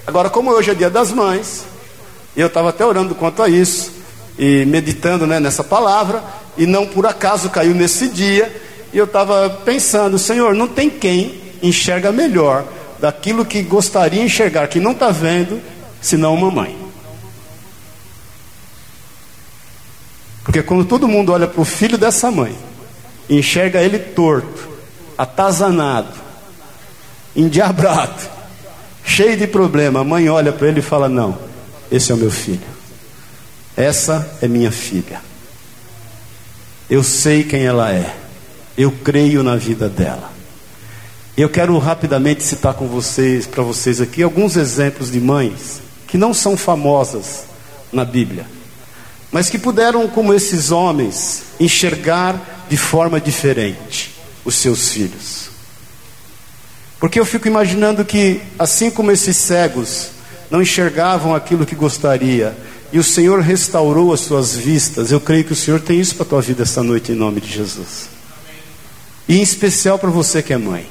Agora, 0.06 0.30
como 0.30 0.52
hoje 0.52 0.72
é 0.72 0.74
dia 0.74 0.90
das 0.90 1.12
mães, 1.12 1.64
e 2.36 2.42
eu 2.42 2.48
estava 2.48 2.70
até 2.70 2.86
orando 2.86 3.16
quanto 3.16 3.42
a 3.42 3.48
isso, 3.48 3.94
e 4.38 4.66
meditando 4.66 5.26
né, 5.26 5.40
nessa 5.40 5.64
palavra, 5.64 6.22
e 6.58 6.66
não 6.66 6.86
por 6.86 7.06
acaso 7.06 7.50
caiu 7.50 7.74
nesse 7.74 8.08
dia. 8.08 8.62
E 8.92 8.98
eu 8.98 9.06
estava 9.06 9.50
pensando, 9.50 10.20
Senhor, 10.20 10.54
não 10.54 10.68
tem 10.68 10.90
quem 10.90 11.42
enxerga 11.62 12.12
melhor 12.12 12.66
daquilo 13.00 13.46
que 13.46 13.62
gostaria 13.62 14.20
de 14.20 14.26
enxergar, 14.26 14.68
que 14.68 14.80
não 14.80 14.92
está 14.92 15.10
vendo, 15.10 15.62
senão 16.02 16.34
uma 16.36 16.52
mãe. 16.52 16.78
Porque 20.44 20.62
quando 20.62 20.86
todo 20.86 21.08
mundo 21.08 21.32
olha 21.32 21.48
para 21.48 21.62
o 21.62 21.66
filho 21.66 21.98
dessa 21.98 22.30
mãe, 22.30 22.56
enxerga 23.30 23.82
ele 23.82 23.98
torto, 23.98 24.70
atazanado, 25.18 26.14
endiabrado, 27.36 28.22
cheio 29.04 29.38
de 29.38 29.48
problema, 29.48 30.02
a 30.02 30.04
mãe 30.04 30.30
olha 30.30 30.52
para 30.52 30.68
ele 30.68 30.80
e 30.80 30.84
fala: 30.84 31.10
Não, 31.10 31.38
esse 31.92 32.12
é 32.12 32.16
o 32.16 32.18
meu 32.18 32.32
filho, 32.32 32.68
essa 33.76 34.38
é 34.42 34.48
minha 34.48 34.72
filha. 34.72 35.33
Eu 36.94 37.02
sei 37.02 37.44
quem 37.44 37.66
ela 37.66 37.92
é. 37.92 38.16
Eu 38.78 38.92
creio 38.92 39.42
na 39.42 39.56
vida 39.56 39.90
dela. 39.90 40.32
Eu 41.36 41.50
quero 41.50 41.76
rapidamente 41.80 42.44
citar 42.44 42.76
com 42.76 42.88
vocês, 42.88 43.48
para 43.48 43.64
vocês 43.64 44.00
aqui, 44.00 44.22
alguns 44.22 44.56
exemplos 44.56 45.12
de 45.12 45.20
mães 45.20 45.82
que 46.06 46.20
não 46.20 46.36
são 46.36 46.56
famosas 46.56 47.46
na 47.92 48.06
Bíblia, 48.06 48.46
mas 49.32 49.50
que 49.50 49.58
puderam, 49.58 50.08
como 50.08 50.36
esses 50.36 50.70
homens, 50.70 51.46
enxergar 51.60 52.68
de 52.70 52.78
forma 52.78 53.20
diferente 53.20 54.14
os 54.46 54.54
seus 54.54 54.90
filhos. 54.90 55.50
Porque 57.00 57.20
eu 57.20 57.26
fico 57.26 57.48
imaginando 57.48 58.06
que, 58.06 58.40
assim 58.60 58.92
como 58.92 59.12
esses 59.12 59.36
cegos 59.36 60.10
não 60.48 60.62
enxergavam 60.62 61.34
aquilo 61.34 61.66
que 61.66 61.74
gostaria, 61.74 62.56
e 62.94 63.00
o 63.00 63.04
Senhor 63.04 63.40
restaurou 63.42 64.14
as 64.14 64.20
suas 64.20 64.56
vistas. 64.56 65.12
Eu 65.12 65.20
creio 65.20 65.44
que 65.44 65.52
o 65.52 65.56
Senhor 65.56 65.82
tem 65.82 66.00
isso 66.00 66.14
para 66.14 66.26
a 66.26 66.30
tua 66.30 66.42
vida 66.44 66.62
esta 66.62 66.84
noite, 66.84 67.12
em 67.12 67.16
nome 67.16 67.42
de 67.42 67.52
Jesus. 67.52 68.08
e 69.28 69.40
em 69.40 69.42
especial 69.42 69.98
para 69.98 70.12
você 70.12 70.44
que 70.44 70.54
é 70.54 70.58
mãe. 70.58 70.86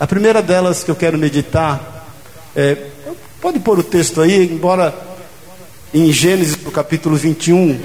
A 0.00 0.06
primeira 0.06 0.40
delas 0.40 0.82
que 0.82 0.90
eu 0.90 0.96
quero 0.96 1.18
meditar, 1.18 2.08
é, 2.56 2.86
pode 3.42 3.58
pôr 3.60 3.78
o 3.78 3.82
texto 3.82 4.22
aí, 4.22 4.50
embora 4.50 4.94
em 5.92 6.10
Gênesis, 6.12 6.56
no 6.56 6.70
capítulo 6.70 7.16
21, 7.16 7.78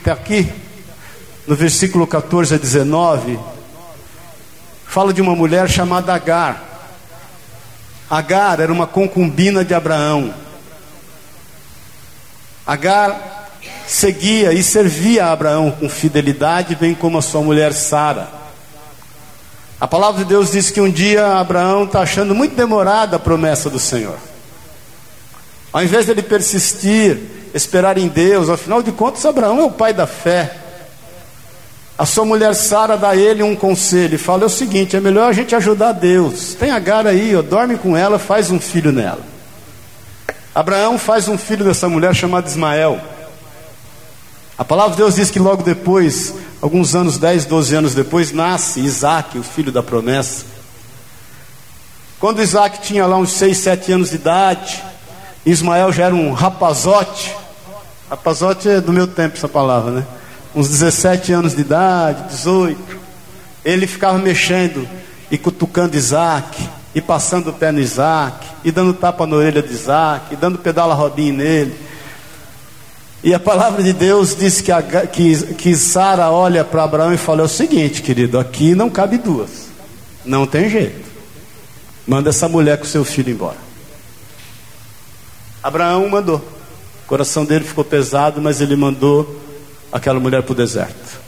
até 0.00 0.10
aqui, 0.10 0.52
no 1.46 1.54
versículo 1.54 2.04
14 2.04 2.54
a 2.54 2.58
19, 2.58 3.38
fala 4.86 5.12
de 5.12 5.22
uma 5.22 5.36
mulher 5.36 5.70
chamada 5.70 6.12
Agar. 6.12 6.64
Agar 8.10 8.58
era 8.58 8.72
uma 8.72 8.88
concubina 8.88 9.64
de 9.64 9.72
Abraão. 9.72 10.47
Agar 12.68 13.48
seguia 13.86 14.52
e 14.52 14.62
servia 14.62 15.24
a 15.24 15.32
Abraão 15.32 15.70
com 15.70 15.88
fidelidade, 15.88 16.76
bem 16.76 16.94
como 16.94 17.16
a 17.16 17.22
sua 17.22 17.40
mulher 17.40 17.72
Sara. 17.72 18.28
A 19.80 19.88
palavra 19.88 20.22
de 20.22 20.28
Deus 20.28 20.52
diz 20.52 20.70
que 20.70 20.78
um 20.78 20.90
dia 20.90 21.38
Abraão 21.38 21.84
está 21.84 22.00
achando 22.00 22.34
muito 22.34 22.54
demorada 22.54 23.16
a 23.16 23.18
promessa 23.18 23.70
do 23.70 23.78
Senhor. 23.78 24.18
Ao 25.72 25.82
invés 25.82 26.04
de 26.04 26.10
ele 26.10 26.20
persistir, 26.22 27.18
esperar 27.54 27.96
em 27.96 28.06
Deus, 28.06 28.50
afinal 28.50 28.82
de 28.82 28.92
contas, 28.92 29.24
Abraão 29.24 29.60
é 29.60 29.64
o 29.64 29.70
pai 29.70 29.94
da 29.94 30.06
fé. 30.06 30.54
A 31.96 32.04
sua 32.04 32.26
mulher 32.26 32.54
Sara 32.54 32.98
dá 32.98 33.10
a 33.10 33.16
ele 33.16 33.42
um 33.42 33.56
conselho 33.56 34.16
e 34.16 34.18
fala: 34.18 34.42
é 34.42 34.46
o 34.46 34.50
seguinte, 34.50 34.94
é 34.94 35.00
melhor 35.00 35.30
a 35.30 35.32
gente 35.32 35.54
ajudar 35.54 35.92
Deus. 35.92 36.52
Tem 36.52 36.70
Agar 36.70 37.06
aí, 37.06 37.34
ó, 37.34 37.40
dorme 37.40 37.78
com 37.78 37.96
ela, 37.96 38.18
faz 38.18 38.50
um 38.50 38.60
filho 38.60 38.92
nela. 38.92 39.37
Abraão 40.54 40.98
faz 40.98 41.28
um 41.28 41.38
filho 41.38 41.64
dessa 41.64 41.88
mulher 41.88 42.14
chamado 42.14 42.46
Ismael. 42.46 43.00
A 44.56 44.64
palavra 44.64 44.92
de 44.92 44.96
Deus 44.96 45.14
diz 45.14 45.30
que 45.30 45.38
logo 45.38 45.62
depois, 45.62 46.34
alguns 46.60 46.94
anos, 46.94 47.16
10, 47.16 47.44
12 47.44 47.74
anos 47.76 47.94
depois, 47.94 48.32
nasce 48.32 48.80
Isaac, 48.80 49.38
o 49.38 49.42
filho 49.42 49.70
da 49.70 49.82
promessa. 49.82 50.44
Quando 52.18 52.42
Isaac 52.42 52.80
tinha 52.82 53.06
lá 53.06 53.16
uns 53.16 53.30
6, 53.32 53.56
7 53.56 53.92
anos 53.92 54.10
de 54.10 54.16
idade, 54.16 54.82
Ismael 55.46 55.92
já 55.92 56.06
era 56.06 56.14
um 56.14 56.32
rapazote. 56.32 57.32
Rapazote 58.10 58.68
é 58.68 58.80
do 58.80 58.92
meu 58.92 59.06
tempo 59.06 59.36
essa 59.36 59.48
palavra, 59.48 59.92
né? 59.92 60.06
Uns 60.54 60.68
17 60.68 61.32
anos 61.32 61.54
de 61.54 61.60
idade, 61.60 62.28
18. 62.30 62.98
Ele 63.64 63.86
ficava 63.86 64.18
mexendo 64.18 64.88
e 65.30 65.38
cutucando 65.38 65.96
Isaac, 65.96 66.68
e 66.94 67.00
passando 67.00 67.50
o 67.50 67.52
pé 67.52 67.70
no 67.70 67.80
Isaac, 67.80 68.46
e 68.64 68.70
dando 68.70 68.94
tapa 68.94 69.26
na 69.26 69.36
orelha 69.36 69.62
de 69.62 69.72
Isaac, 69.72 70.32
e 70.32 70.36
dando 70.36 70.58
pedala 70.58 70.94
rodinha 70.94 71.32
nele 71.32 71.88
e 73.22 73.34
a 73.34 73.40
palavra 73.40 73.82
de 73.82 73.92
Deus 73.92 74.36
diz 74.36 74.60
que, 74.60 74.70
que, 75.12 75.54
que 75.54 75.76
Sara 75.76 76.30
olha 76.30 76.64
para 76.64 76.84
Abraão 76.84 77.12
e 77.12 77.16
fala: 77.16 77.42
é 77.42 77.44
o 77.44 77.48
seguinte, 77.48 78.00
querido, 78.00 78.38
aqui 78.38 78.74
não 78.74 78.88
cabe 78.88 79.18
duas, 79.18 79.68
não 80.24 80.46
tem 80.46 80.68
jeito. 80.70 81.08
Manda 82.06 82.30
essa 82.30 82.48
mulher 82.48 82.78
com 82.78 82.84
seu 82.84 83.04
filho 83.04 83.32
embora. 83.32 83.58
Abraão 85.62 86.08
mandou. 86.08 86.36
O 86.36 87.08
coração 87.08 87.44
dele 87.44 87.64
ficou 87.64 87.84
pesado, 87.84 88.40
mas 88.40 88.60
ele 88.60 88.76
mandou 88.76 89.40
aquela 89.90 90.20
mulher 90.20 90.42
para 90.42 90.52
o 90.52 90.56
deserto. 90.56 91.18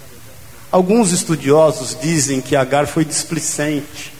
Alguns 0.70 1.10
estudiosos 1.10 1.96
dizem 2.00 2.40
que 2.40 2.54
Agar 2.54 2.86
foi 2.86 3.04
displicente, 3.04 4.12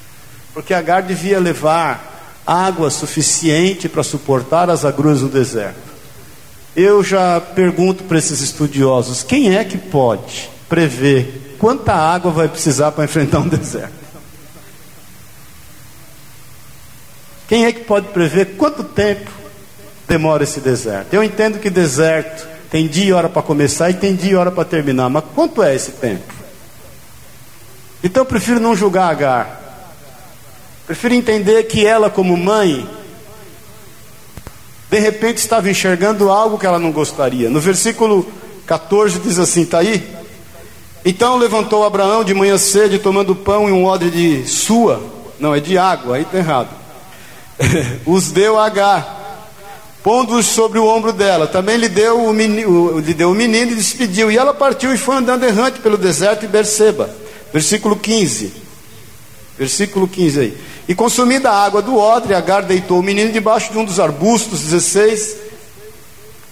porque 0.53 0.75
Agar 0.75 1.03
devia 1.03 1.39
levar 1.39 2.43
água 2.47 2.91
suficiente 2.91 3.89
para 3.89 4.03
suportar 4.03 4.69
as 4.71 4.85
agruras 4.85 5.23
no 5.23 5.29
deserto. 5.29 5.91
Eu 6.75 7.03
já 7.03 7.41
pergunto 7.41 8.05
para 8.05 8.19
esses 8.19 8.41
estudiosos: 8.41 9.23
quem 9.23 9.57
é 9.57 9.65
que 9.65 9.79
pode 9.79 10.51
prever 10.69 11.57
quanta 11.59 11.93
água 11.93 12.31
vai 12.31 12.49
precisar 12.49 12.93
para 12.93 13.05
enfrentar 13.05 13.41
um 13.41 13.49
deserto? 13.49 14.01
Quem 17.49 17.65
é 17.65 17.73
que 17.73 17.81
pode 17.81 18.09
prever 18.09 18.57
quanto 18.57 18.85
tempo 18.85 19.31
demora 20.09 20.45
esse 20.45 20.61
deserto? 20.61 21.13
Eu 21.13 21.25
entendo 21.25 21.59
que 21.59 21.69
deserto 21.69 22.47
tem 22.71 22.87
dia 22.87 23.07
e 23.07 23.13
hora 23.13 23.29
para 23.29 23.43
começar 23.43 23.91
e 23.91 23.95
tem 23.95 24.15
dia 24.15 24.33
e 24.33 24.37
hora 24.37 24.53
para 24.53 24.65
terminar, 24.65 25.09
mas 25.11 25.25
quanto 25.35 25.61
é 25.61 25.75
esse 25.75 25.91
tempo? 25.93 26.33
Então 28.03 28.23
eu 28.23 28.27
prefiro 28.27 28.61
não 28.61 28.77
julgar 28.77 29.11
Agar. 29.11 29.60
Prefiro 30.90 31.14
entender 31.14 31.62
que 31.68 31.87
ela, 31.87 32.11
como 32.11 32.37
mãe, 32.37 32.85
de 34.90 34.98
repente 34.98 35.38
estava 35.38 35.70
enxergando 35.70 36.29
algo 36.29 36.59
que 36.59 36.66
ela 36.66 36.81
não 36.81 36.90
gostaria. 36.90 37.48
No 37.48 37.61
versículo 37.61 38.26
14 38.66 39.20
diz 39.20 39.38
assim: 39.38 39.62
está 39.62 39.79
aí? 39.79 40.05
Então 41.05 41.37
levantou 41.37 41.85
Abraão 41.85 42.24
de 42.24 42.35
manhã 42.35 42.59
cedo, 42.59 42.98
tomando 42.98 43.37
pão 43.37 43.68
e 43.68 43.72
um 43.72 43.85
odre 43.85 44.11
de 44.11 44.48
sua, 44.48 45.00
não, 45.38 45.55
é 45.55 45.61
de 45.61 45.79
água, 45.79 46.16
aí 46.16 46.22
está 46.22 46.38
errado. 46.38 46.70
Os 48.05 48.33
deu 48.33 48.59
a 48.59 48.66
Agar, 48.66 49.46
pondo-os 50.03 50.46
sobre 50.46 50.81
o 50.81 50.88
ombro 50.88 51.12
dela. 51.12 51.46
Também 51.46 51.76
lhe 51.76 51.88
deu, 51.88 52.24
o 52.24 52.33
menino, 52.33 52.98
lhe 52.98 53.14
deu 53.14 53.31
o 53.31 53.35
menino 53.35 53.70
e 53.70 53.76
despediu. 53.76 54.29
E 54.29 54.37
ela 54.37 54.53
partiu 54.53 54.92
e 54.92 54.98
foi 54.98 55.14
andando 55.14 55.44
errante 55.44 55.79
pelo 55.79 55.96
deserto 55.96 56.40
de 56.40 56.48
Berseba. 56.48 57.09
Versículo 57.53 57.94
15. 57.94 58.55
Versículo 59.57 60.09
15 60.09 60.40
aí. 60.40 60.70
E 60.90 60.94
consumida 60.96 61.48
a 61.48 61.64
água 61.64 61.81
do 61.81 61.96
odre, 61.96 62.35
Agar 62.35 62.64
deitou 62.64 62.98
o 62.98 63.03
menino 63.03 63.31
debaixo 63.31 63.70
de 63.70 63.79
um 63.79 63.85
dos 63.85 64.00
arbustos, 64.00 64.62
16, 64.62 65.37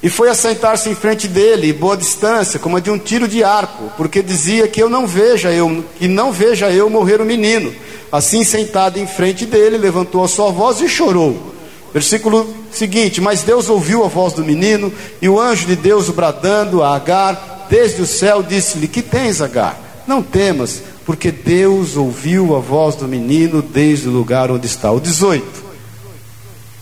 e 0.01 0.09
foi 0.09 0.29
assentar-se 0.29 0.89
em 0.89 0.95
frente 0.95 1.27
dele, 1.27 1.73
boa 1.73 1.97
distância, 1.97 2.61
como 2.61 2.77
a 2.77 2.81
de 2.81 2.89
um 2.89 2.97
tiro 2.97 3.27
de 3.27 3.43
arco, 3.43 3.93
porque 3.97 4.23
dizia 4.23 4.69
que 4.69 4.81
eu 4.81 4.89
não 4.89 5.09
veja 5.09 5.51
eu, 5.51 5.85
que 5.99 6.07
não 6.07 6.31
veja 6.31 6.71
eu 6.71 6.89
morrer 6.89 7.21
o 7.21 7.25
menino. 7.25 7.75
Assim, 8.13 8.45
sentado 8.45 9.01
em 9.01 9.09
frente 9.09 9.45
dele, 9.45 9.77
levantou 9.77 10.23
a 10.23 10.29
sua 10.29 10.53
voz 10.53 10.81
e 10.81 10.89
chorou. 10.89 11.53
Versículo 11.93 12.55
seguinte: 12.71 13.21
Mas 13.21 13.43
Deus 13.43 13.69
ouviu 13.69 14.05
a 14.05 14.09
voz 14.09 14.35
do 14.35 14.45
menino, 14.45 14.93
e 15.21 15.29
o 15.29 15.41
anjo 15.41 15.67
de 15.67 15.75
Deus 15.75 16.11
bradando 16.11 16.81
a 16.81 16.95
Agar, 16.95 17.67
desde 17.69 18.03
o 18.03 18.07
céu, 18.07 18.41
disse-lhe: 18.41 18.87
Que 18.87 19.03
tens, 19.03 19.43
Agar? 19.43 20.05
Não 20.07 20.23
temas, 20.23 20.81
porque 21.09 21.33
Deus 21.33 21.97
ouviu 21.97 22.55
a 22.55 22.61
voz 22.61 22.95
do 22.95 23.09
menino 23.09 23.63
desde 23.63 24.09
o 24.09 24.13
lugar 24.13 24.51
onde 24.51 24.67
está. 24.67 24.93
O 24.93 25.01
18. 25.01 25.43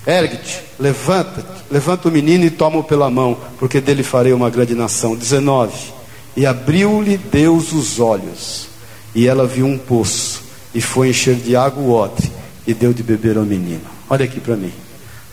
Ergue-te, 0.05 0.62
levanta-te, 0.81 1.62
levanta 1.71 2.09
o 2.09 2.11
menino 2.11 2.45
e 2.45 2.51
toma-o 2.51 2.83
pela 2.83 3.09
mão, 3.09 3.39
porque 3.57 3.81
dele 3.81 4.03
farei 4.03 4.33
uma 4.33 4.51
grande 4.51 4.75
nação. 4.75 5.15
19. 5.15 5.93
E 6.37 6.45
abriu-lhe 6.45 7.17
Deus 7.17 7.73
os 7.73 8.01
olhos, 8.01 8.67
e 9.15 9.29
ela 9.29 9.47
viu 9.47 9.65
um 9.65 9.79
poço, 9.79 10.43
e 10.75 10.81
foi 10.81 11.11
encher 11.11 11.37
de 11.37 11.55
água 11.55 11.81
o 11.81 11.93
odre, 11.93 12.29
e 12.67 12.75
deu 12.75 12.93
de 12.93 13.05
beber 13.05 13.39
ao 13.39 13.45
menino. 13.45 13.87
Olha 14.11 14.25
aqui 14.25 14.41
para 14.41 14.57
mim. 14.57 14.73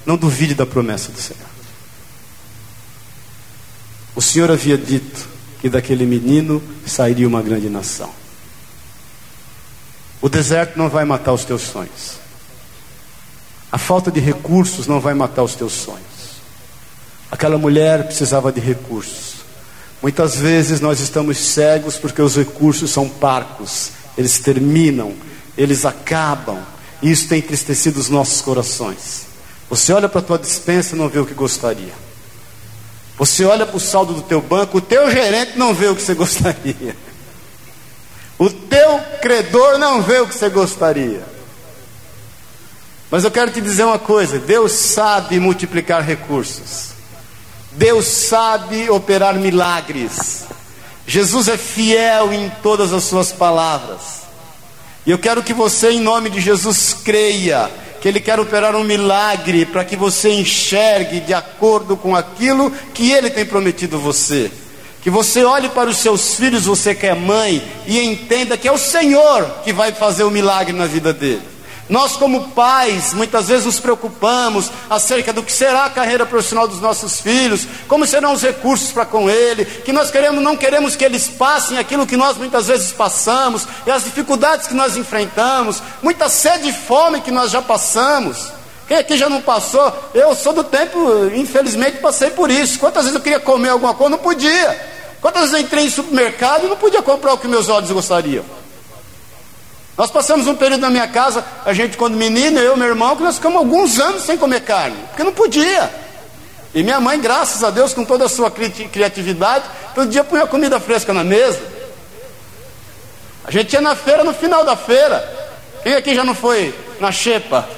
Não 0.06 0.18
duvide 0.18 0.54
da 0.54 0.68
promessa 0.68 1.12
do 1.12 1.18
Senhor. 1.20 1.50
O 4.16 4.22
Senhor 4.22 4.52
havia 4.52 4.78
dito 4.78 5.28
que 5.60 5.68
daquele 5.68 6.06
menino 6.06 6.62
sairia 6.86 7.28
uma 7.28 7.42
grande 7.42 7.70
nação. 7.70 8.22
O 10.24 10.30
deserto 10.30 10.78
não 10.78 10.88
vai 10.88 11.04
matar 11.04 11.34
os 11.34 11.44
teus 11.44 11.64
sonhos. 11.64 12.14
A 13.70 13.78
falta 13.78 14.10
de 14.10 14.22
recursos 14.22 14.88
não 14.88 15.02
vai 15.02 15.14
matar 15.14 15.44
os 15.44 15.54
teus 15.54 15.74
sonhos. 15.74 16.40
Aquela 17.30 17.58
mulher 17.58 18.06
precisava 18.06 18.50
de 18.50 18.62
recursos. 18.62 19.44
Muitas 20.02 20.38
vezes 20.38 20.80
nós 20.80 21.02
estamos 21.02 21.38
cegos 21.38 21.98
porque 21.98 22.22
os 22.22 22.38
recursos 22.38 22.90
são 22.90 23.10
parcos, 23.10 23.92
eles 24.18 24.40
terminam, 24.40 25.14
eles 25.58 25.84
acabam, 25.84 26.64
e 27.02 27.12
isso 27.12 27.28
tem 27.28 27.40
entristecido 27.40 28.00
os 28.00 28.08
nossos 28.08 28.40
corações. 28.40 29.26
Você 29.70 29.92
olha 29.92 30.08
para 30.08 30.22
a 30.22 30.24
tua 30.24 30.40
dispensa 30.40 30.96
e 30.96 30.98
não 30.98 31.10
vê 31.10 31.20
o 31.20 31.26
que 31.26 31.34
gostaria. 31.34 31.94
Você 33.18 33.44
olha 33.44 33.66
para 33.66 33.76
o 33.76 33.80
saldo 33.82 34.14
do 34.14 34.22
teu 34.22 34.40
banco, 34.42 34.78
o 34.78 34.82
teu 34.82 35.12
gerente 35.12 35.58
não 35.58 35.74
vê 35.74 35.88
o 35.88 35.96
que 35.98 36.02
você 36.02 36.14
gostaria. 36.16 36.96
O 38.44 38.50
teu 38.50 39.00
credor 39.22 39.78
não 39.78 40.02
vê 40.02 40.20
o 40.20 40.28
que 40.28 40.36
você 40.36 40.50
gostaria. 40.50 41.24
Mas 43.10 43.24
eu 43.24 43.32
quero 43.32 43.50
te 43.52 43.62
dizer 43.62 43.86
uma 43.86 43.98
coisa: 43.98 44.38
Deus 44.38 44.74
sabe 44.74 45.40
multiplicar 45.40 46.04
recursos. 46.04 46.90
Deus 47.72 48.06
sabe 48.06 48.90
operar 48.90 49.36
milagres. 49.36 50.44
Jesus 51.08 51.48
é 51.48 51.56
fiel 51.56 52.34
em 52.34 52.50
todas 52.62 52.92
as 52.92 53.06
suas 53.06 53.32
palavras. 53.32 54.24
E 55.06 55.12
eu 55.12 55.18
quero 55.18 55.42
que 55.42 55.54
você, 55.54 55.92
em 55.92 56.02
nome 56.02 56.30
de 56.30 56.42
Jesus, 56.42 56.94
creia 56.94 57.72
que 58.02 58.10
Ele 58.10 58.20
quer 58.20 58.42
operar 58.42 58.76
um 58.76 58.84
milagre 58.84 59.66
para 59.66 59.86
que 59.86 59.96
você 59.96 60.34
enxergue 60.34 61.22
de 61.22 61.34
acordo 61.34 61.96
com 61.96 62.14
aquilo 62.14 62.70
que 62.94 63.10
Ele 63.10 63.30
tem 63.30 63.46
prometido 63.46 63.98
você. 63.98 64.52
Que 65.04 65.10
você 65.10 65.44
olhe 65.44 65.68
para 65.70 65.90
os 65.90 65.98
seus 65.98 66.36
filhos, 66.36 66.66
você 66.66 66.96
que 66.96 67.06
é 67.06 67.14
mãe, 67.14 67.62
e 67.86 68.00
entenda 68.00 68.58
que 68.58 68.68
é 68.68 68.72
o 68.72 68.78
Senhor 68.78 69.46
que 69.64 69.74
vai 69.74 69.92
fazer 69.92 70.24
o 70.24 70.32
milagre 70.32 70.74
na 70.74 70.86
vida 70.86 71.12
dele. 71.12 71.54
Nós, 71.90 72.16
como 72.16 72.50
pais, 72.52 73.14
muitas 73.14 73.50
vezes 73.50 73.66
nos 73.66 73.80
preocupamos 73.80 74.72
acerca 74.90 75.34
do 75.34 75.44
que 75.44 75.52
será 75.52 75.84
a 75.84 75.90
carreira 75.90 76.26
profissional 76.26 76.66
dos 76.66 76.80
nossos 76.80 77.20
filhos, 77.20 77.68
como 77.90 78.08
serão 78.08 78.32
os 78.32 78.42
recursos 78.42 78.94
para 78.94 79.06
com 79.06 79.30
ele, 79.30 79.66
que 79.66 79.92
nós 79.92 80.10
queremos, 80.10 80.42
não 80.42 80.56
queremos 80.56 80.96
que 80.96 81.04
eles 81.04 81.28
passem 81.28 81.78
aquilo 81.78 82.08
que 82.08 82.16
nós 82.16 82.38
muitas 82.38 82.68
vezes 82.68 82.94
passamos, 82.94 83.68
e 83.86 83.92
as 83.92 84.06
dificuldades 84.06 84.68
que 84.68 84.74
nós 84.74 84.96
enfrentamos, 84.96 85.84
muita 86.02 86.30
sede 86.30 86.70
e 86.70 86.74
fome 86.74 87.20
que 87.20 87.32
nós 87.32 87.52
já 87.52 87.62
passamos. 87.62 88.54
Quem 88.88 88.98
aqui 88.98 89.18
já 89.18 89.28
não 89.28 89.42
passou? 89.42 89.94
Eu 90.14 90.34
sou 90.36 90.54
do 90.54 90.64
tempo, 90.64 90.98
infelizmente 91.36 91.98
passei 91.98 92.32
por 92.32 92.50
isso. 92.50 92.80
Quantas 92.80 93.04
vezes 93.04 93.16
eu 93.16 93.22
queria 93.22 93.40
comer 93.40 93.70
alguma 93.70 93.94
coisa, 93.94 94.12
não 94.12 94.18
podia. 94.18 94.93
Quantas 95.24 95.44
vezes 95.44 95.54
eu 95.54 95.62
entrei 95.62 95.86
em 95.86 95.90
supermercado 95.90 96.66
e 96.66 96.68
não 96.68 96.76
podia 96.76 97.02
comprar 97.02 97.32
o 97.32 97.38
que 97.38 97.48
meus 97.48 97.70
olhos 97.70 97.90
gostariam. 97.90 98.44
Nós 99.98 100.12
passamos 100.12 100.48
um 100.48 100.56
período 100.56 100.82
na 100.82 100.90
minha 100.90 101.08
casa, 101.08 101.46
a 101.64 101.72
gente 101.72 101.96
quando 101.96 102.18
menino, 102.18 102.60
eu 102.60 102.76
e 102.76 102.78
meu 102.78 102.90
irmão, 102.90 103.16
que 103.16 103.24
nós 103.24 103.36
ficamos 103.36 103.60
alguns 103.60 104.02
anos 104.02 104.24
sem 104.24 104.38
comer 104.38 104.64
carne, 104.64 104.98
porque 105.08 105.24
não 105.24 105.32
podia. 105.32 105.90
E 106.76 106.84
minha 106.84 107.00
mãe, 107.00 107.18
graças 107.22 107.64
a 107.64 107.70
Deus, 107.70 107.94
com 107.94 108.04
toda 108.04 108.26
a 108.26 108.28
sua 108.30 108.52
criatividade, 108.52 109.64
todo 109.96 110.10
dia 110.10 110.26
punha 110.26 110.46
comida 110.46 110.78
fresca 110.78 111.14
na 111.14 111.24
mesa. 111.24 111.62
A 113.46 113.52
gente 113.52 113.72
ia 113.72 113.80
na 113.80 113.96
feira 113.96 114.26
no 114.26 114.34
final 114.34 114.66
da 114.66 114.76
feira. 114.76 115.54
Quem 115.84 115.96
aqui 115.96 116.14
já 116.14 116.26
não 116.26 116.36
foi 116.36 116.78
na 117.00 117.14
xepa? 117.14 117.70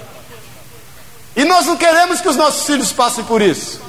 E 1.36 1.46
nós 1.46 1.68
não 1.68 1.78
queremos 1.78 2.22
que 2.22 2.28
os 2.28 2.36
nossos 2.36 2.66
filhos 2.66 2.92
passem 2.92 3.24
por 3.24 3.40
isso. 3.40 3.80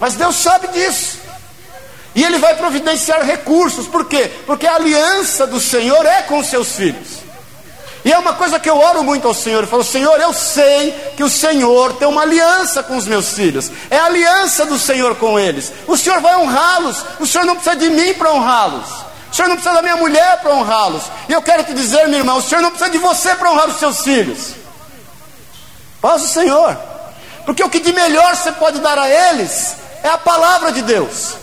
Mas 0.00 0.14
Deus 0.14 0.34
sabe 0.34 0.66
disso. 0.68 1.19
E 2.14 2.24
Ele 2.24 2.38
vai 2.38 2.56
providenciar 2.56 3.24
recursos. 3.24 3.86
Por 3.86 4.06
quê? 4.06 4.30
Porque 4.46 4.66
a 4.66 4.74
aliança 4.74 5.46
do 5.46 5.60
Senhor 5.60 6.04
é 6.04 6.22
com 6.22 6.38
os 6.38 6.46
seus 6.46 6.72
filhos. 6.72 7.20
E 8.04 8.12
é 8.12 8.18
uma 8.18 8.32
coisa 8.32 8.58
que 8.58 8.68
eu 8.68 8.78
oro 8.78 9.04
muito 9.04 9.28
ao 9.28 9.34
Senhor. 9.34 9.62
Eu 9.62 9.68
falo, 9.68 9.84
Senhor, 9.84 10.18
eu 10.20 10.32
sei 10.32 10.92
que 11.16 11.22
o 11.22 11.28
Senhor 11.28 11.92
tem 11.94 12.08
uma 12.08 12.22
aliança 12.22 12.82
com 12.82 12.96
os 12.96 13.06
meus 13.06 13.34
filhos. 13.34 13.70
É 13.90 13.98
a 13.98 14.06
aliança 14.06 14.64
do 14.64 14.78
Senhor 14.78 15.16
com 15.16 15.38
eles. 15.38 15.70
O 15.86 15.96
Senhor 15.96 16.20
vai 16.20 16.34
honrá-los. 16.36 17.04
O 17.18 17.26
Senhor 17.26 17.44
não 17.44 17.54
precisa 17.54 17.76
de 17.76 17.90
mim 17.90 18.14
para 18.14 18.32
honrá-los. 18.32 18.88
O 19.30 19.36
Senhor 19.36 19.48
não 19.48 19.56
precisa 19.56 19.74
da 19.74 19.82
minha 19.82 19.96
mulher 19.96 20.40
para 20.40 20.54
honrá-los. 20.54 21.02
E 21.28 21.32
eu 21.32 21.42
quero 21.42 21.62
te 21.62 21.74
dizer, 21.74 22.08
meu 22.08 22.20
irmão, 22.20 22.38
o 22.38 22.42
Senhor 22.42 22.62
não 22.62 22.70
precisa 22.70 22.90
de 22.90 22.98
você 22.98 23.34
para 23.34 23.50
honrar 23.50 23.68
os 23.68 23.78
seus 23.78 24.00
filhos. 24.00 24.54
Paz 26.00 26.22
o 26.22 26.28
Senhor. 26.28 26.76
Porque 27.44 27.62
o 27.62 27.68
que 27.68 27.80
de 27.80 27.92
melhor 27.92 28.34
você 28.34 28.50
pode 28.52 28.80
dar 28.80 28.98
a 28.98 29.08
eles 29.08 29.76
é 30.02 30.08
a 30.08 30.18
palavra 30.18 30.72
de 30.72 30.80
Deus. 30.82 31.39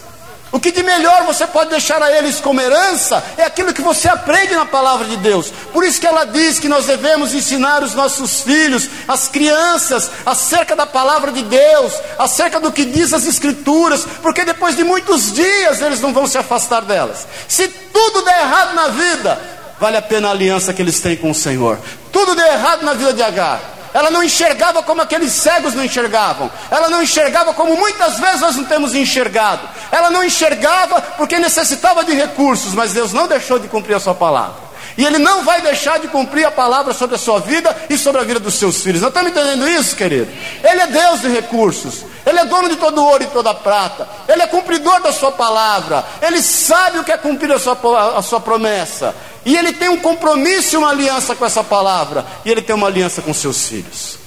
O 0.52 0.60
que 0.60 0.72
de 0.72 0.82
melhor 0.82 1.26
você 1.26 1.46
pode 1.46 1.70
deixar 1.70 2.02
a 2.02 2.12
eles 2.12 2.40
como 2.40 2.62
herança 2.62 3.24
é 3.38 3.44
aquilo 3.44 3.74
que 3.74 3.82
você 3.82 4.08
aprende 4.08 4.56
na 4.56 4.66
palavra 4.66 5.06
de 5.06 5.18
Deus. 5.18 5.52
Por 5.74 5.84
isso 5.84 6.00
que 6.00 6.08
ela 6.08 6.26
diz 6.26 6.58
que 6.58 6.70
nós 6.70 6.86
devemos 6.86 7.34
ensinar 7.34 7.84
os 7.84 7.94
nossos 7.94 8.42
filhos, 8.42 8.90
as 9.08 9.28
crianças, 9.28 10.10
acerca 10.26 10.76
da 10.76 10.86
palavra 10.86 11.32
de 11.32 11.44
Deus, 11.44 11.94
acerca 12.18 12.60
do 12.60 12.72
que 12.72 12.86
diz 12.86 13.14
as 13.14 13.26
Escrituras, 13.28 14.08
porque 14.22 14.46
depois 14.46 14.76
de 14.76 14.84
muitos 14.84 15.34
dias 15.34 15.82
eles 15.82 16.00
não 16.00 16.14
vão 16.14 16.26
se 16.26 16.38
afastar 16.38 16.82
delas. 16.82 17.28
Se 17.48 17.68
tudo 17.68 18.24
der 18.24 18.40
errado 18.40 18.74
na 18.74 18.88
vida, 18.88 19.40
vale 19.80 19.98
a 19.98 20.02
pena 20.02 20.30
a 20.30 20.32
aliança 20.32 20.74
que 20.74 20.82
eles 20.82 21.00
têm 21.00 21.18
com 21.18 21.32
o 21.32 21.36
Senhor. 21.36 21.78
Tudo 22.12 22.36
der 22.36 22.54
errado 22.54 22.84
na 22.84 22.94
vida 22.94 23.14
de 23.14 23.22
Agar 23.22 23.77
ela 23.98 24.12
não 24.12 24.24
enxergava 24.24 24.84
como 24.84 25.02
aqueles 25.02 25.34
cegos 25.34 25.74
não 25.74 25.84
enxergavam. 25.84 26.52
Ela 26.70 26.88
não 26.88 27.02
enxergava 27.02 27.52
como 27.52 27.76
muitas 27.76 28.20
vezes 28.20 28.42
nós 28.42 28.56
não 28.56 28.64
temos 28.64 28.94
enxergado. 28.94 29.68
Ela 29.92 30.12
não 30.12 30.24
enxergava 30.24 31.02
porque 31.02 31.40
necessitava 31.40 32.04
de 32.04 32.14
recursos, 32.14 32.76
mas 32.76 32.94
Deus 32.94 33.12
não 33.12 33.28
deixou 33.28 33.58
de 33.58 33.68
cumprir 33.68 33.96
a 33.96 34.00
sua 34.00 34.14
palavra. 34.14 34.67
E 34.98 35.06
Ele 35.06 35.20
não 35.20 35.44
vai 35.44 35.62
deixar 35.62 36.00
de 36.00 36.08
cumprir 36.08 36.46
a 36.46 36.52
palavra 36.52 36.92
sobre 36.92 37.16
a 37.16 37.20
sua 37.20 37.40
vida 37.40 37.76
e 37.88 37.98
sobre 37.98 38.20
a 38.20 38.24
vida 38.24 38.40
dos 38.40 38.56
seus 38.56 38.82
filhos. 38.82 39.02
Não 39.02 39.10
estamos 39.10 39.32
entendendo 39.32 39.70
isso, 39.70 39.96
querido? 39.96 40.28
Ele 40.64 40.82
é 40.82 40.88
Deus 40.88 41.22
de 41.22 41.28
recursos. 41.28 42.04
Ele 42.26 42.40
é 42.40 42.46
dono 42.46 42.68
de 42.68 42.78
todo 42.78 43.06
ouro 43.06 43.24
e 43.24 43.28
toda 43.28 43.54
prata. 43.54 44.08
Ele 44.28 44.42
é 44.42 44.48
cumpridor 44.48 45.00
da 45.02 45.14
sua 45.14 45.32
palavra. 45.32 46.04
Ele 46.22 46.42
sabe 46.42 46.98
o 46.98 47.04
que 47.04 47.12
é 47.12 47.18
cumprir 47.18 47.52
a 47.52 47.60
sua, 47.60 47.78
a 48.18 48.22
sua 48.24 48.40
promessa. 48.40 49.16
E 49.46 49.56
ele 49.56 49.72
tem 49.72 49.88
um 49.88 49.98
compromisso 49.98 50.76
e 50.76 50.78
uma 50.78 50.90
aliança 50.90 51.36
com 51.36 51.46
essa 51.46 51.64
palavra. 51.64 52.26
E 52.44 52.52
ele 52.52 52.62
tem 52.62 52.76
uma 52.76 52.88
aliança 52.88 53.22
com 53.22 53.34
seus 53.34 53.68
filhos. 53.68 54.18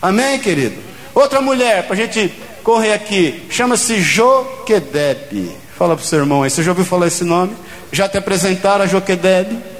Amém, 0.00 0.38
querido? 0.38 0.80
Outra 1.12 1.40
mulher, 1.40 1.82
para 1.88 1.94
a 1.94 1.96
gente 1.96 2.32
correr 2.62 2.92
aqui, 2.92 3.46
chama-se 3.50 4.00
Joquedebe. 4.00 5.56
Fala 5.76 5.96
para 5.96 6.04
o 6.04 6.06
seu 6.06 6.20
irmão 6.20 6.44
aí, 6.44 6.50
você 6.50 6.62
já 6.62 6.70
ouviu 6.70 6.84
falar 6.84 7.08
esse 7.08 7.24
nome? 7.24 7.54
Já 7.90 8.08
te 8.08 8.16
apresentaram 8.16 8.84
a 8.84 8.86
Joquedebe? 8.86 9.77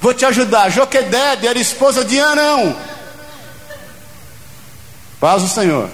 Vou 0.00 0.14
te 0.14 0.24
ajudar. 0.24 0.70
Joquedebe 0.70 1.46
era 1.46 1.58
esposa 1.58 2.04
de 2.04 2.18
Anão. 2.18 2.76
Paz 5.20 5.42
o 5.42 5.48
Senhor. 5.48 5.90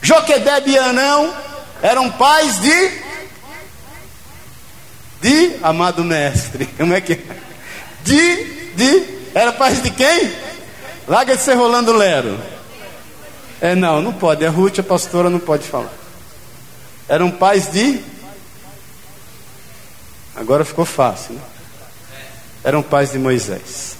Joquedebe 0.00 0.70
e 0.70 0.78
Anão 0.78 1.34
eram 1.82 2.10
pais 2.10 2.58
de 2.60 3.06
de 5.20 5.56
amado 5.62 6.04
mestre. 6.04 6.66
Como 6.76 6.94
é 6.94 7.00
que 7.00 7.14
é? 7.14 7.20
De, 8.04 8.44
de, 8.74 9.18
era 9.34 9.52
paz 9.52 9.82
de 9.82 9.90
quem? 9.90 10.32
Larga 11.08 11.36
de 11.36 11.42
ser 11.42 11.54
rolando 11.54 11.92
lero. 11.92 12.38
É, 13.60 13.74
não, 13.74 14.00
não 14.00 14.12
pode. 14.12 14.44
A 14.44 14.50
Ruth, 14.50 14.78
a 14.78 14.82
pastora, 14.82 15.28
não 15.28 15.38
pode 15.38 15.66
falar. 15.66 15.92
Eram 17.08 17.30
pais 17.30 17.70
de. 17.70 18.00
Agora 20.34 20.64
ficou 20.64 20.84
fácil, 20.84 21.34
né? 21.34 21.40
Eram 22.66 22.82
pais 22.82 23.12
de 23.12 23.18
Moisés. 23.18 23.94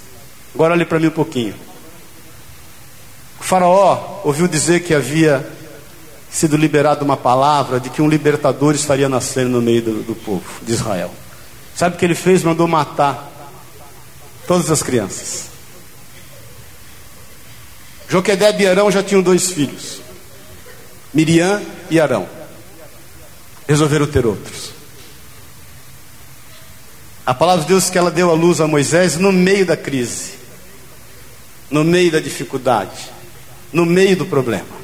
Agora 0.52 0.74
olhe 0.74 0.84
para 0.84 0.98
mim 0.98 1.06
um 1.06 1.12
pouquinho. 1.12 1.54
O 3.38 3.44
faraó 3.44 4.22
ouviu 4.24 4.48
dizer 4.48 4.80
que 4.80 4.92
havia 4.92 5.48
sido 6.28 6.56
liberada 6.56 7.04
uma 7.04 7.16
palavra 7.16 7.78
de 7.78 7.88
que 7.90 8.02
um 8.02 8.08
libertador 8.08 8.74
estaria 8.74 9.08
nascendo 9.08 9.50
no 9.50 9.62
meio 9.62 9.82
do, 9.82 10.02
do 10.02 10.14
povo 10.16 10.44
de 10.62 10.72
Israel. 10.72 11.14
Sabe 11.76 11.94
o 11.94 11.98
que 11.98 12.04
ele 12.04 12.16
fez? 12.16 12.42
Mandou 12.42 12.66
matar 12.66 13.30
todas 14.48 14.68
as 14.68 14.82
crianças. 14.82 15.44
Joquedeb 18.08 18.60
e 18.60 18.66
Arão 18.66 18.90
já 18.90 19.00
tinham 19.00 19.22
dois 19.22 19.52
filhos, 19.52 20.00
Miriam 21.14 21.62
e 21.88 22.00
Arão. 22.00 22.28
Resolveram 23.68 24.08
ter 24.08 24.26
outros. 24.26 24.75
A 27.26 27.34
palavra 27.34 27.62
de 27.62 27.68
Deus 27.68 27.90
que 27.90 27.98
ela 27.98 28.10
deu 28.10 28.30
à 28.30 28.34
luz 28.34 28.60
a 28.60 28.68
Moisés 28.68 29.16
no 29.16 29.32
meio 29.32 29.66
da 29.66 29.76
crise, 29.76 30.34
no 31.68 31.82
meio 31.82 32.12
da 32.12 32.20
dificuldade, 32.20 33.10
no 33.72 33.84
meio 33.84 34.16
do 34.16 34.24
problema. 34.24 34.76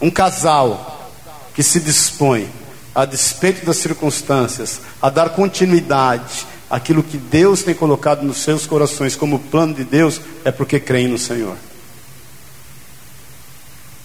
Um 0.00 0.10
casal 0.10 1.12
que 1.54 1.62
se 1.62 1.78
dispõe, 1.78 2.48
a 2.94 3.04
despeito 3.04 3.66
das 3.66 3.76
circunstâncias, 3.76 4.80
a 5.00 5.10
dar 5.10 5.28
continuidade 5.30 6.46
àquilo 6.70 7.02
que 7.02 7.18
Deus 7.18 7.62
tem 7.62 7.74
colocado 7.74 8.22
nos 8.22 8.38
seus 8.38 8.66
corações 8.66 9.14
como 9.14 9.38
plano 9.38 9.74
de 9.74 9.84
Deus, 9.84 10.22
é 10.42 10.50
porque 10.50 10.80
creem 10.80 11.08
no 11.08 11.18
Senhor. 11.18 11.56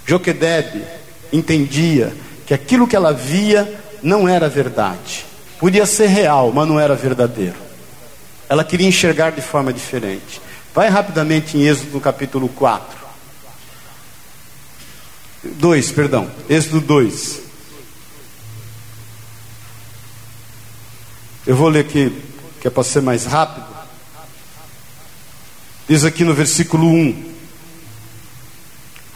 Joquedebe 0.06 0.84
entendia 1.32 2.14
que 2.46 2.54
aquilo 2.54 2.88
que 2.88 2.96
ela 2.96 3.14
via 3.14 3.82
não 4.04 4.28
era 4.28 4.50
verdade. 4.50 5.26
Podia 5.60 5.86
ser 5.86 6.08
real, 6.08 6.52
mas 6.54 6.68
não 6.68 6.80
era 6.80 6.96
verdadeiro. 6.96 7.56
Ela 8.48 8.64
queria 8.64 8.88
enxergar 8.88 9.32
de 9.32 9.42
forma 9.42 9.74
diferente. 9.74 10.42
Vai 10.74 10.90
rapidamente 10.90 11.58
em 11.58 11.68
Êxodo 11.68 11.94
no 11.94 12.02
capítulo 12.02 12.48
4. 12.50 12.98
2, 15.44 15.92
perdão, 15.92 16.30
Êxodo 16.50 16.82
2. 16.82 17.42
Eu 21.48 21.56
vou 21.56 21.70
ler 21.70 21.80
aqui, 21.80 22.22
que 22.60 22.68
é 22.68 22.70
para 22.70 22.84
ser 22.84 23.02
mais 23.02 23.26
rápido. 23.26 23.66
Diz 25.88 26.04
aqui 26.04 26.24
no 26.24 26.34
versículo 26.34 26.86
1: 26.86 27.37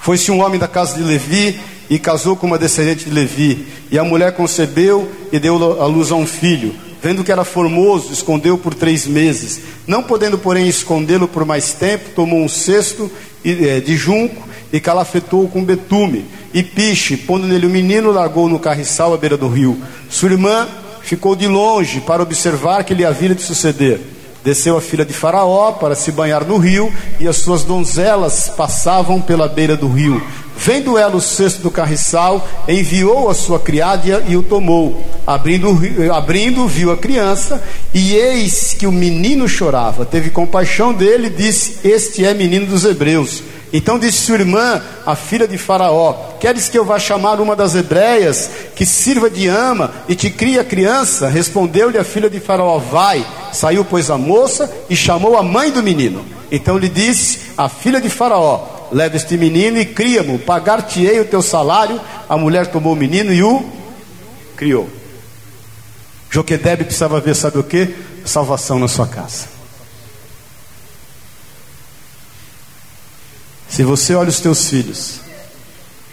Foi-se 0.02 0.32
um 0.32 0.42
homem 0.42 0.60
da 0.60 0.68
casa 0.68 0.96
de 0.96 1.04
Levi 1.04 1.60
e 1.88 2.00
casou 2.00 2.36
com 2.36 2.48
uma 2.48 2.58
descendente 2.58 3.06
de 3.06 3.12
Levi, 3.12 3.68
e 3.92 4.00
a 4.00 4.04
mulher 4.04 4.34
concebeu 4.34 5.08
e 5.32 5.38
deu 5.38 5.80
à 5.80 5.86
luz 5.86 6.12
a 6.12 6.16
um 6.16 6.26
filho. 6.26 6.74
Vendo 7.04 7.24
que 7.24 7.32
era 7.32 7.44
formoso, 7.44 8.12
escondeu 8.12 8.58
por 8.58 8.74
três 8.74 9.06
meses. 9.06 9.62
Não 9.86 10.02
podendo, 10.02 10.40
porém, 10.40 10.68
escondê-lo 10.68 11.28
por 11.28 11.46
mais 11.46 11.74
tempo, 11.74 12.10
tomou 12.16 12.40
um 12.40 12.50
cesto 12.50 13.12
eh, 13.46 13.80
de 13.80 13.96
junco 13.96 14.48
e 14.74 14.80
calafetou 14.80 15.48
com 15.48 15.64
betume. 15.64 16.26
E 16.52 16.64
Piche, 16.64 17.16
pondo 17.16 17.46
nele 17.46 17.68
o 17.68 17.70
menino, 17.70 18.12
largou 18.12 18.50
no 18.50 18.60
carriçal 18.60 19.14
à 19.14 19.18
beira 19.18 19.38
do 19.38 19.48
rio. 19.48 19.80
Sua 20.10 20.32
irmã 20.32 20.68
ficou 21.04 21.36
de 21.36 21.48
longe 21.48 22.02
para 22.02 22.24
observar 22.24 22.84
que 22.84 22.94
lhe 22.96 23.06
havia 23.06 23.36
de 23.36 23.42
suceder. 23.44 24.00
Desceu 24.44 24.76
a 24.76 24.82
filha 24.82 25.06
de 25.06 25.14
Faraó 25.14 25.74
para 25.74 25.94
se 25.94 26.12
banhar 26.12 26.44
no 26.44 26.58
rio, 26.58 26.92
e 27.20 27.28
as 27.28 27.38
suas 27.38 27.64
donzelas 27.64 28.52
passavam 28.58 29.22
pela 29.22 29.48
beira 29.48 29.78
do 29.78 29.88
rio. 29.88 30.22
Vendo 30.58 30.98
ela 30.98 31.16
o 31.16 31.22
cesto 31.22 31.62
do 31.62 31.72
carriçal, 31.72 32.48
enviou 32.68 33.30
a 33.30 33.34
sua 33.34 33.60
criada 33.60 34.24
e 34.28 34.36
o 34.36 34.44
tomou. 34.44 35.04
Abrindo, 35.26 35.80
abrindo, 36.14 36.68
viu 36.68 36.92
a 36.92 36.98
criança, 36.98 37.64
e 37.94 38.14
eis 38.14 38.74
que 38.74 38.86
o 38.86 38.92
menino 38.92 39.48
chorava. 39.48 40.06
Teve 40.06 40.30
compaixão 40.30 40.94
dele 40.94 41.28
e 41.28 41.32
disse: 41.32 41.88
Este 41.88 42.26
é 42.26 42.34
menino 42.34 42.66
dos 42.66 42.86
hebreus. 42.86 43.44
Então 43.74 43.98
disse 43.98 44.26
sua 44.26 44.36
irmã, 44.36 44.82
a 45.06 45.16
filha 45.16 45.48
de 45.48 45.58
Faraó: 45.58 46.14
Queres 46.40 46.68
que 46.68 46.78
eu 46.78 46.84
vá 46.84 47.00
chamar 47.00 47.40
uma 47.40 47.56
das 47.56 47.74
hebreias, 47.74 48.50
que 48.76 48.86
sirva 48.86 49.30
de 49.30 49.48
ama 49.48 49.92
e 50.10 50.16
te 50.16 50.30
crie 50.30 50.60
a 50.60 50.64
criança? 50.64 51.30
Respondeu-lhe 51.30 51.98
a 51.98 52.04
filha 52.04 52.30
de 52.30 52.40
Faraó: 52.40 52.78
Vai. 52.80 53.26
Saiu, 53.54 53.86
pois, 53.86 54.10
a 54.10 54.18
moça 54.18 54.72
e 54.90 54.96
chamou 54.96 55.38
a 55.38 55.44
mãe 55.44 55.72
do 55.72 55.82
menino. 55.82 56.26
Então 56.52 56.78
lhe 56.78 56.90
disse 56.90 57.52
a 57.58 57.70
filha 57.70 58.02
de 58.02 58.10
Faraó: 58.10 58.88
Leva 58.92 59.16
este 59.16 59.38
menino 59.38 59.80
e 59.80 59.86
cria-mo, 59.86 60.38
pagar-te-ei 60.40 61.20
o 61.22 61.26
teu 61.26 61.42
salário. 61.42 62.00
A 62.28 62.38
mulher 62.38 62.68
tomou 62.68 62.92
o 62.94 62.96
menino 62.96 63.34
e 63.34 63.42
o 63.42 63.64
criou. 64.58 64.90
Joquedebe 66.30 66.84
precisava 66.84 67.20
ver, 67.20 67.36
sabe 67.36 67.58
o 67.58 67.64
que? 67.64 67.94
Salvação 68.26 68.80
na 68.80 68.88
sua 68.88 69.08
casa. 69.08 69.61
Se 73.72 73.84
você 73.86 74.14
olha 74.14 74.28
os 74.28 74.42
teus 74.42 74.68
filhos 74.68 75.22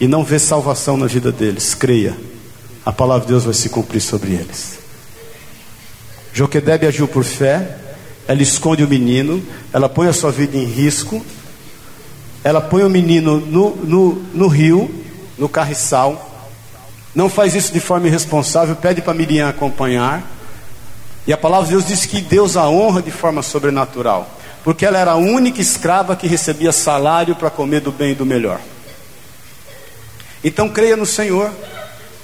e 0.00 0.06
não 0.06 0.22
vê 0.22 0.38
salvação 0.38 0.96
na 0.96 1.08
vida 1.08 1.32
deles, 1.32 1.74
creia, 1.74 2.16
a 2.86 2.92
palavra 2.92 3.26
de 3.26 3.32
Deus 3.32 3.42
vai 3.42 3.52
se 3.52 3.68
cumprir 3.68 4.00
sobre 4.00 4.30
eles. 4.30 4.78
Joquedebe 6.32 6.86
agiu 6.86 7.08
por 7.08 7.24
fé, 7.24 7.76
ela 8.28 8.40
esconde 8.40 8.84
o 8.84 8.88
menino, 8.88 9.42
ela 9.72 9.88
põe 9.88 10.06
a 10.06 10.12
sua 10.12 10.30
vida 10.30 10.56
em 10.56 10.66
risco, 10.66 11.20
ela 12.44 12.60
põe 12.60 12.84
o 12.84 12.88
menino 12.88 13.40
no, 13.40 13.74
no, 13.74 14.12
no 14.32 14.46
rio, 14.46 14.88
no 15.36 15.48
carriçal, 15.48 16.30
não 17.12 17.28
faz 17.28 17.56
isso 17.56 17.72
de 17.72 17.80
forma 17.80 18.06
irresponsável, 18.06 18.76
pede 18.76 19.02
para 19.02 19.14
Miriam 19.14 19.48
acompanhar. 19.48 20.22
E 21.26 21.32
a 21.32 21.36
palavra 21.36 21.66
de 21.66 21.72
Deus 21.72 21.88
diz 21.88 22.06
que 22.06 22.20
Deus 22.20 22.56
a 22.56 22.68
honra 22.68 23.02
de 23.02 23.10
forma 23.10 23.42
sobrenatural, 23.42 24.37
porque 24.64 24.84
ela 24.84 24.98
era 24.98 25.12
a 25.12 25.16
única 25.16 25.60
escrava 25.60 26.16
que 26.16 26.26
recebia 26.26 26.72
salário 26.72 27.34
para 27.34 27.50
comer 27.50 27.80
do 27.80 27.92
bem 27.92 28.12
e 28.12 28.14
do 28.14 28.26
melhor. 28.26 28.60
Então 30.42 30.68
creia 30.68 30.96
no 30.96 31.06
Senhor. 31.06 31.50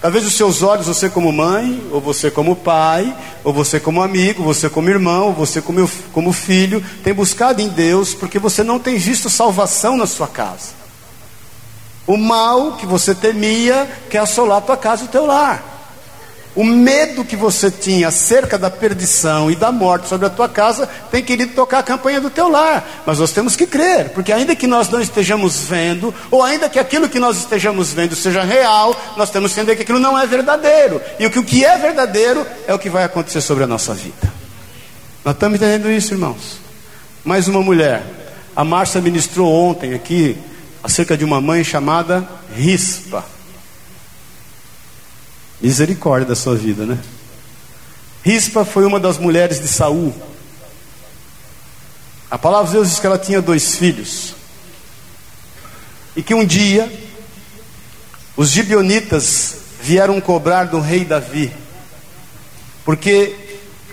Talvez 0.00 0.26
os 0.26 0.34
seus 0.34 0.62
olhos, 0.62 0.86
você 0.86 1.08
como 1.08 1.32
mãe, 1.32 1.82
ou 1.90 1.98
você 1.98 2.30
como 2.30 2.54
pai, 2.54 3.16
ou 3.42 3.54
você 3.54 3.80
como 3.80 4.02
amigo, 4.02 4.42
você 4.42 4.68
como 4.68 4.90
irmão, 4.90 5.32
você 5.32 5.62
como, 5.62 5.88
como 6.12 6.30
filho, 6.30 6.84
tem 7.02 7.14
buscado 7.14 7.62
em 7.62 7.68
Deus 7.68 8.12
porque 8.12 8.38
você 8.38 8.62
não 8.62 8.78
tem 8.78 8.98
visto 8.98 9.30
salvação 9.30 9.96
na 9.96 10.06
sua 10.06 10.28
casa. 10.28 10.84
O 12.06 12.18
mal 12.18 12.72
que 12.72 12.84
você 12.84 13.14
temia 13.14 13.88
quer 14.10 14.18
assolar 14.18 14.58
a 14.58 14.60
tua 14.60 14.76
casa 14.76 15.02
e 15.02 15.06
o 15.06 15.08
teu 15.08 15.24
lar. 15.24 15.73
O 16.56 16.62
medo 16.62 17.24
que 17.24 17.34
você 17.34 17.68
tinha 17.68 18.08
acerca 18.08 18.56
da 18.56 18.70
perdição 18.70 19.50
e 19.50 19.56
da 19.56 19.72
morte 19.72 20.08
sobre 20.08 20.26
a 20.26 20.30
tua 20.30 20.48
casa 20.48 20.88
tem 21.10 21.20
querido 21.20 21.52
tocar 21.52 21.80
a 21.80 21.82
campanha 21.82 22.20
do 22.20 22.30
teu 22.30 22.48
lar. 22.48 23.02
Mas 23.04 23.18
nós 23.18 23.32
temos 23.32 23.56
que 23.56 23.66
crer, 23.66 24.10
porque 24.10 24.32
ainda 24.32 24.54
que 24.54 24.68
nós 24.68 24.88
não 24.88 25.00
estejamos 25.00 25.62
vendo, 25.62 26.14
ou 26.30 26.44
ainda 26.44 26.68
que 26.68 26.78
aquilo 26.78 27.08
que 27.08 27.18
nós 27.18 27.38
estejamos 27.38 27.92
vendo 27.92 28.14
seja 28.14 28.42
real, 28.44 28.94
nós 29.16 29.30
temos 29.30 29.52
que 29.52 29.58
entender 29.58 29.74
que 29.74 29.82
aquilo 29.82 29.98
não 29.98 30.16
é 30.16 30.26
verdadeiro. 30.28 31.00
E 31.18 31.26
o 31.26 31.30
que, 31.30 31.40
o 31.40 31.44
que 31.44 31.64
é 31.64 31.76
verdadeiro 31.76 32.46
é 32.68 32.72
o 32.72 32.78
que 32.78 32.88
vai 32.88 33.02
acontecer 33.02 33.40
sobre 33.40 33.64
a 33.64 33.66
nossa 33.66 33.92
vida. 33.92 34.32
Nós 35.24 35.34
estamos 35.34 35.56
entendendo 35.56 35.90
isso, 35.90 36.14
irmãos. 36.14 36.58
Mais 37.24 37.48
uma 37.48 37.62
mulher. 37.62 38.04
A 38.54 38.62
Márcia 38.62 39.00
ministrou 39.00 39.52
ontem 39.52 39.92
aqui 39.92 40.38
acerca 40.84 41.16
de 41.16 41.24
uma 41.24 41.40
mãe 41.40 41.64
chamada 41.64 42.24
Rispa. 42.54 43.33
Misericórdia 45.64 46.28
da 46.28 46.36
sua 46.36 46.54
vida, 46.54 46.84
né? 46.84 46.98
Rispa 48.22 48.66
foi 48.66 48.84
uma 48.84 49.00
das 49.00 49.16
mulheres 49.16 49.58
de 49.58 49.66
Saul. 49.66 50.14
A 52.30 52.36
palavra 52.36 52.66
de 52.66 52.72
Deus 52.74 52.90
diz 52.90 52.98
que 52.98 53.06
ela 53.06 53.16
tinha 53.16 53.40
dois 53.40 53.74
filhos. 53.74 54.34
E 56.14 56.22
que 56.22 56.34
um 56.34 56.44
dia 56.44 56.92
os 58.36 58.50
gibionitas 58.50 59.56
vieram 59.80 60.20
cobrar 60.20 60.64
do 60.64 60.80
rei 60.80 61.02
Davi, 61.02 61.50
porque 62.84 63.34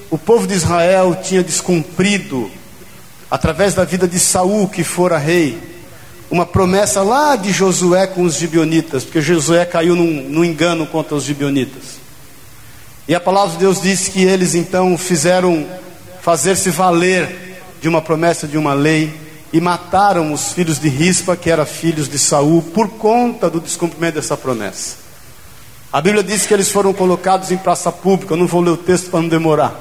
o 0.09 0.17
povo 0.17 0.45
de 0.45 0.55
Israel 0.55 1.17
tinha 1.23 1.41
descumprido 1.41 2.51
através 3.29 3.73
da 3.73 3.85
vida 3.85 4.09
de 4.09 4.19
Saul, 4.19 4.67
que 4.67 4.83
fora 4.83 5.17
rei, 5.17 5.70
uma 6.31 6.45
promessa 6.45 7.03
lá 7.03 7.35
de 7.35 7.51
Josué 7.51 8.07
com 8.07 8.23
os 8.23 8.35
gibionitas, 8.35 9.03
porque 9.03 9.21
Josué 9.21 9.65
caiu 9.65 9.97
num, 9.97 10.29
num 10.29 10.45
engano 10.45 10.87
contra 10.87 11.13
os 11.13 11.25
gibionitas. 11.25 11.99
E 13.05 13.13
a 13.13 13.19
palavra 13.19 13.51
de 13.51 13.57
Deus 13.57 13.81
diz 13.81 14.07
que 14.07 14.23
eles 14.23 14.55
então 14.55 14.97
fizeram 14.97 15.67
fazer-se 16.21 16.69
valer 16.69 17.61
de 17.81 17.89
uma 17.89 18.01
promessa 18.01 18.47
de 18.47 18.57
uma 18.57 18.73
lei 18.73 19.13
e 19.51 19.59
mataram 19.59 20.31
os 20.31 20.53
filhos 20.53 20.79
de 20.79 20.87
Rispa, 20.87 21.35
que 21.35 21.49
eram 21.49 21.65
filhos 21.65 22.07
de 22.07 22.17
Saul, 22.17 22.61
por 22.61 22.87
conta 22.87 23.49
do 23.49 23.59
descumprimento 23.59 24.15
dessa 24.15 24.37
promessa. 24.37 24.95
A 25.91 25.99
Bíblia 25.99 26.23
diz 26.23 26.45
que 26.45 26.53
eles 26.53 26.71
foram 26.71 26.93
colocados 26.93 27.51
em 27.51 27.57
praça 27.57 27.91
pública, 27.91 28.33
eu 28.33 28.37
não 28.37 28.47
vou 28.47 28.61
ler 28.61 28.71
o 28.71 28.77
texto 28.77 29.09
para 29.09 29.21
não 29.21 29.27
demorar. 29.27 29.75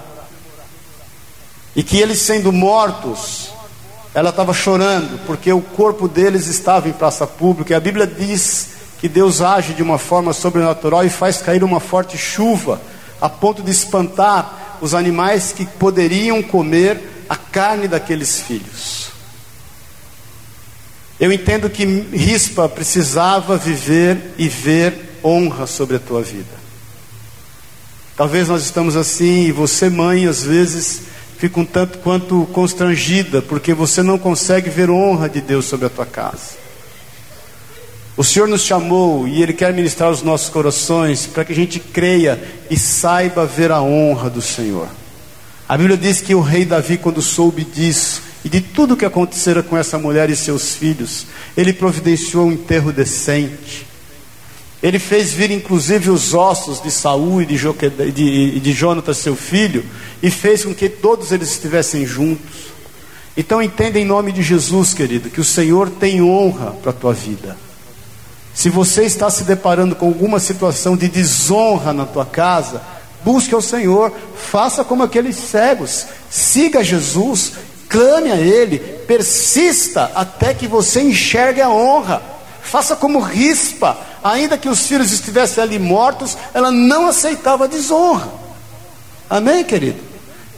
E 1.76 1.84
que 1.84 1.98
eles 1.98 2.18
sendo 2.18 2.50
mortos, 2.50 3.52
ela 4.12 4.30
estava 4.30 4.52
chorando 4.52 5.24
porque 5.26 5.52
o 5.52 5.60
corpo 5.60 6.08
deles 6.08 6.46
estava 6.46 6.88
em 6.88 6.92
praça 6.92 7.26
pública. 7.26 7.72
E 7.72 7.76
a 7.76 7.80
Bíblia 7.80 8.06
diz 8.06 8.70
que 8.98 9.08
Deus 9.08 9.40
age 9.40 9.72
de 9.72 9.82
uma 9.82 9.98
forma 9.98 10.32
sobrenatural 10.32 11.04
e 11.04 11.10
faz 11.10 11.38
cair 11.38 11.62
uma 11.62 11.80
forte 11.80 12.18
chuva, 12.18 12.80
a 13.20 13.28
ponto 13.28 13.62
de 13.62 13.70
espantar 13.70 14.78
os 14.80 14.94
animais 14.94 15.52
que 15.52 15.64
poderiam 15.64 16.42
comer 16.42 17.24
a 17.28 17.36
carne 17.36 17.86
daqueles 17.86 18.40
filhos. 18.40 19.10
Eu 21.18 21.30
entendo 21.30 21.68
que 21.68 21.84
Rispa 21.84 22.68
precisava 22.68 23.56
viver 23.56 24.34
e 24.38 24.48
ver 24.48 25.20
honra 25.22 25.66
sobre 25.66 25.96
a 25.96 26.00
tua 26.00 26.22
vida. 26.22 26.60
Talvez 28.16 28.48
nós 28.48 28.62
estamos 28.62 28.96
assim, 28.96 29.44
e 29.44 29.52
você, 29.52 29.88
mãe, 29.88 30.26
às 30.26 30.42
vezes 30.42 31.02
fica 31.40 31.58
um 31.58 31.64
tanto 31.64 31.96
quanto 32.00 32.46
constrangida, 32.52 33.40
porque 33.40 33.72
você 33.72 34.02
não 34.02 34.18
consegue 34.18 34.68
ver 34.68 34.90
honra 34.90 35.26
de 35.26 35.40
Deus 35.40 35.64
sobre 35.64 35.86
a 35.86 35.88
tua 35.88 36.04
casa. 36.04 36.60
O 38.14 38.22
Senhor 38.22 38.46
nos 38.46 38.60
chamou 38.60 39.26
e 39.26 39.42
Ele 39.42 39.54
quer 39.54 39.72
ministrar 39.72 40.10
os 40.10 40.20
nossos 40.22 40.50
corações 40.50 41.24
para 41.24 41.42
que 41.42 41.52
a 41.52 41.56
gente 41.56 41.80
creia 41.80 42.38
e 42.68 42.78
saiba 42.78 43.46
ver 43.46 43.72
a 43.72 43.80
honra 43.80 44.28
do 44.28 44.42
Senhor. 44.42 44.86
A 45.66 45.78
Bíblia 45.78 45.96
diz 45.96 46.20
que 46.20 46.34
o 46.34 46.42
rei 46.42 46.66
Davi, 46.66 46.98
quando 46.98 47.22
soube 47.22 47.64
disso 47.64 48.20
e 48.44 48.48
de 48.50 48.60
tudo 48.60 48.96
que 48.96 49.06
acontecera 49.06 49.62
com 49.62 49.78
essa 49.78 49.98
mulher 49.98 50.28
e 50.28 50.36
seus 50.36 50.74
filhos, 50.74 51.26
ele 51.56 51.72
providenciou 51.72 52.44
um 52.48 52.52
enterro 52.52 52.92
decente. 52.92 53.86
Ele 54.82 54.98
fez 54.98 55.32
vir 55.32 55.50
inclusive 55.50 56.10
os 56.10 56.32
ossos 56.32 56.82
de 56.82 56.90
Saul 56.90 57.42
e 57.42 57.46
de, 57.46 57.58
de, 58.12 58.60
de 58.60 58.72
Jonatas, 58.72 59.18
seu 59.18 59.36
filho, 59.36 59.84
e 60.22 60.30
fez 60.30 60.64
com 60.64 60.74
que 60.74 60.88
todos 60.88 61.32
eles 61.32 61.50
estivessem 61.50 62.06
juntos. 62.06 62.70
Então 63.36 63.62
entenda 63.62 63.98
em 63.98 64.04
nome 64.04 64.32
de 64.32 64.42
Jesus, 64.42 64.94
querido, 64.94 65.30
que 65.30 65.40
o 65.40 65.44
Senhor 65.44 65.90
tem 65.90 66.22
honra 66.22 66.72
para 66.82 66.90
a 66.90 66.94
tua 66.94 67.12
vida. 67.12 67.56
Se 68.54 68.68
você 68.68 69.04
está 69.04 69.30
se 69.30 69.44
deparando 69.44 69.94
com 69.94 70.06
alguma 70.06 70.40
situação 70.40 70.96
de 70.96 71.08
desonra 71.08 71.92
na 71.92 72.04
tua 72.04 72.26
casa, 72.26 72.82
busque 73.24 73.54
ao 73.54 73.62
Senhor, 73.62 74.12
faça 74.34 74.84
como 74.84 75.02
aqueles 75.02 75.36
cegos, 75.36 76.06
siga 76.28 76.82
Jesus, 76.82 77.52
clame 77.88 78.30
a 78.30 78.36
Ele, 78.36 78.78
persista 78.78 80.10
até 80.14 80.52
que 80.52 80.66
você 80.66 81.00
enxergue 81.00 81.60
a 81.60 81.70
honra. 81.70 82.22
Faça 82.62 82.94
como 82.94 83.18
rispa, 83.20 83.96
ainda 84.22 84.58
que 84.58 84.68
os 84.68 84.86
filhos 84.86 85.12
estivessem 85.12 85.62
ali 85.62 85.78
mortos, 85.78 86.36
ela 86.52 86.70
não 86.70 87.06
aceitava 87.06 87.68
desonra. 87.68 88.28
Amém, 89.28 89.64
querido? 89.64 90.00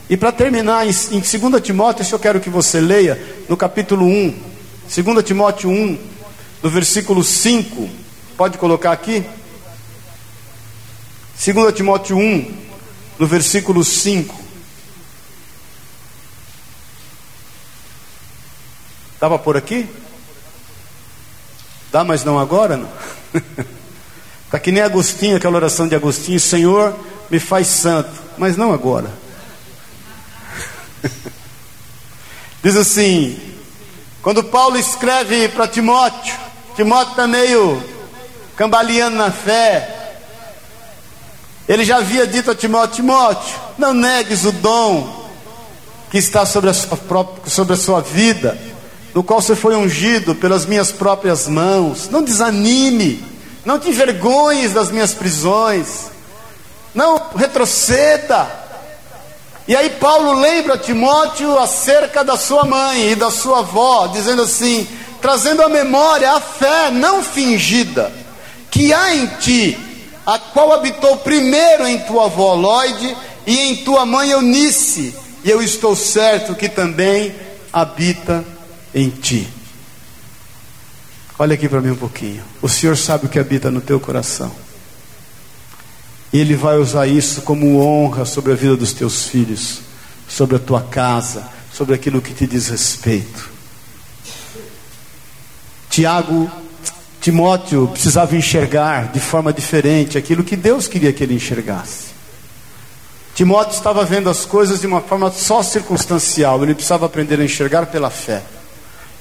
E 0.08 0.16
para 0.16 0.32
terminar, 0.32 0.86
em, 0.86 0.90
em 0.90 1.20
2 1.20 1.62
Timóteo, 1.62 2.02
isso 2.02 2.14
eu 2.14 2.18
quero 2.18 2.40
que 2.40 2.50
você 2.50 2.80
leia, 2.80 3.20
no 3.48 3.56
capítulo 3.56 4.06
1, 4.06 4.34
2 5.04 5.24
Timóteo 5.24 5.70
1, 5.70 5.98
no 6.62 6.70
versículo 6.70 7.24
5, 7.24 7.88
pode 8.36 8.58
colocar 8.58 8.92
aqui? 8.92 9.24
2 11.44 11.74
Timóteo 11.74 12.16
1, 12.16 12.54
no 13.18 13.26
versículo 13.26 13.82
5. 13.82 14.42
Estava 19.14 19.38
por 19.38 19.56
aqui? 19.56 19.88
Dá, 21.92 22.02
mas 22.02 22.24
não 22.24 22.38
agora? 22.38 22.76
Não. 22.76 22.88
Está 24.44 24.58
que 24.60 24.72
nem 24.72 24.82
Agostinho, 24.82 25.36
aquela 25.36 25.56
oração 25.56 25.88
de 25.88 25.94
Agostinho: 25.94 26.38
Senhor, 26.38 26.94
me 27.30 27.38
faz 27.38 27.66
santo, 27.68 28.10
mas 28.36 28.56
não 28.56 28.72
agora. 28.72 29.10
Diz 32.62 32.76
assim: 32.76 33.40
quando 34.22 34.44
Paulo 34.44 34.78
escreve 34.78 35.48
para 35.48 35.66
Timóteo, 35.66 36.34
Timóteo 36.76 37.10
está 37.10 37.26
meio 37.26 37.82
cambaleando 38.56 39.16
na 39.16 39.30
fé, 39.30 40.16
Ele 41.68 41.84
já 41.84 41.96
havia 41.96 42.26
dito 42.26 42.50
a 42.50 42.54
Timóteo: 42.54 42.96
Timóteo, 42.96 43.60
não 43.78 43.92
negues 43.92 44.44
o 44.44 44.52
dom 44.52 45.22
que 46.10 46.18
está 46.18 46.44
sobre 46.44 46.68
a 46.68 46.74
sua, 46.74 46.96
própria, 46.96 47.50
sobre 47.50 47.72
a 47.72 47.76
sua 47.76 48.00
vida, 48.02 48.58
no 49.14 49.22
qual 49.22 49.40
você 49.40 49.54
foi 49.54 49.76
ungido 49.76 50.34
pelas 50.34 50.66
minhas 50.66 50.90
próprias 50.90 51.46
mãos. 51.46 52.08
Não 52.08 52.22
desanime, 52.22 53.22
não 53.64 53.78
te 53.78 53.90
envergonhes 53.90 54.72
das 54.72 54.90
minhas 54.90 55.12
prisões, 55.14 56.10
não 56.94 57.20
retroceda. 57.36 58.48
E 59.68 59.76
aí 59.76 59.90
Paulo 59.90 60.32
lembra 60.40 60.78
Timóteo 60.78 61.58
acerca 61.58 62.24
da 62.24 62.36
sua 62.36 62.64
mãe 62.64 63.12
e 63.12 63.14
da 63.14 63.30
sua 63.30 63.60
avó, 63.60 64.08
dizendo 64.08 64.42
assim, 64.42 64.86
trazendo 65.20 65.62
à 65.62 65.68
memória 65.68 66.32
a 66.32 66.40
fé 66.40 66.90
não 66.90 67.22
fingida 67.22 68.12
que 68.70 68.92
há 68.92 69.14
em 69.14 69.26
ti, 69.38 69.78
a 70.26 70.38
qual 70.38 70.72
habitou 70.72 71.18
primeiro 71.18 71.86
em 71.86 71.98
tua 72.00 72.24
avó 72.24 72.54
Lloyd 72.54 73.16
e 73.46 73.58
em 73.58 73.76
tua 73.84 74.06
mãe 74.06 74.30
Eunice, 74.30 75.14
e 75.44 75.50
eu 75.50 75.62
estou 75.62 75.94
certo 75.94 76.54
que 76.54 76.68
também 76.68 77.34
habita 77.72 78.42
em 78.94 79.10
ti. 79.10 79.48
Olha 81.38 81.54
aqui 81.54 81.68
para 81.68 81.80
mim 81.80 81.90
um 81.90 81.96
pouquinho. 81.96 82.42
O 82.60 82.68
Senhor 82.68 82.96
sabe 82.96 83.26
o 83.26 83.28
que 83.28 83.38
habita 83.38 83.70
no 83.70 83.80
teu 83.80 83.98
coração. 83.98 84.52
E 86.32 86.38
Ele 86.38 86.54
vai 86.54 86.78
usar 86.78 87.06
isso 87.06 87.42
como 87.42 87.80
honra 87.80 88.24
sobre 88.24 88.52
a 88.52 88.54
vida 88.54 88.76
dos 88.76 88.92
teus 88.92 89.24
filhos, 89.24 89.80
sobre 90.28 90.56
a 90.56 90.58
tua 90.58 90.82
casa, 90.82 91.48
sobre 91.72 91.94
aquilo 91.94 92.22
que 92.22 92.32
te 92.32 92.46
diz 92.46 92.68
respeito. 92.68 93.50
Tiago, 95.90 96.50
Timóteo 97.20 97.88
precisava 97.88 98.36
enxergar 98.36 99.12
de 99.12 99.20
forma 99.20 99.52
diferente 99.52 100.16
aquilo 100.16 100.42
que 100.42 100.56
Deus 100.56 100.88
queria 100.88 101.12
que 101.12 101.22
ele 101.22 101.34
enxergasse. 101.34 102.12
Timóteo 103.34 103.76
estava 103.76 104.04
vendo 104.04 104.28
as 104.28 104.44
coisas 104.44 104.80
de 104.80 104.86
uma 104.86 105.00
forma 105.00 105.30
só 105.30 105.62
circunstancial, 105.62 106.62
ele 106.62 106.74
precisava 106.74 107.06
aprender 107.06 107.40
a 107.40 107.44
enxergar 107.44 107.86
pela 107.86 108.10
fé. 108.10 108.42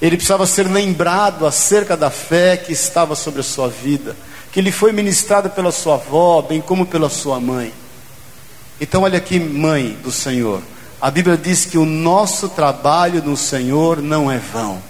Ele 0.02 0.16
precisava 0.16 0.44
ser 0.44 0.68
lembrado 0.68 1.46
acerca 1.46 1.96
da 1.96 2.10
fé 2.10 2.58
que 2.58 2.72
estava 2.72 3.14
sobre 3.14 3.40
a 3.40 3.44
sua 3.44 3.68
vida 3.68 4.14
que 4.52 4.60
lhe 4.60 4.70
foi 4.70 4.92
ministrada 4.92 5.48
pela 5.48 5.72
sua 5.72 5.94
avó, 5.94 6.42
bem 6.42 6.60
como 6.60 6.84
pela 6.84 7.08
sua 7.08 7.40
mãe. 7.40 7.72
Então, 8.78 9.02
olha 9.02 9.16
aqui, 9.16 9.40
mãe 9.40 9.96
do 10.02 10.12
Senhor. 10.12 10.62
A 11.00 11.10
Bíblia 11.10 11.38
diz 11.38 11.64
que 11.64 11.78
o 11.78 11.86
nosso 11.86 12.50
trabalho 12.50 13.22
no 13.24 13.36
Senhor 13.36 14.02
não 14.02 14.30
é 14.30 14.38
vão. 14.38 14.80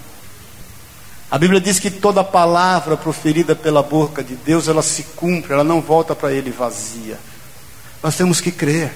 A 1.31 1.39
Bíblia 1.39 1.61
diz 1.61 1.79
que 1.79 1.91
toda 1.91 2.25
palavra 2.25 2.97
proferida 2.97 3.55
pela 3.55 3.83
boca 3.83 4.23
de 4.23 4.35
Deus, 4.35 4.67
ela 4.67 4.83
se 4.83 5.05
cumpre, 5.15 5.53
ela 5.53 5.65
não 5.65 5.81
volta 5.81 6.15
para 6.15 6.33
Ele 6.33 6.51
vazia. 6.51 7.19
Nós 8.03 8.17
temos 8.17 8.41
que 8.41 8.51
crer. 8.51 8.93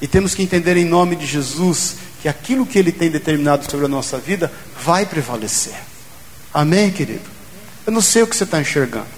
E 0.00 0.08
temos 0.08 0.34
que 0.34 0.42
entender 0.42 0.76
em 0.76 0.84
nome 0.84 1.14
de 1.14 1.26
Jesus 1.26 1.96
que 2.22 2.28
aquilo 2.28 2.64
que 2.64 2.78
Ele 2.78 2.92
tem 2.92 3.10
determinado 3.10 3.68
sobre 3.68 3.86
a 3.86 3.88
nossa 3.88 4.16
vida 4.16 4.50
vai 4.80 5.04
prevalecer. 5.04 5.74
Amém, 6.54 6.88
querido? 6.92 7.28
Eu 7.84 7.92
não 7.92 8.00
sei 8.00 8.22
o 8.22 8.28
que 8.28 8.36
você 8.36 8.44
está 8.44 8.60
enxergando. 8.60 9.08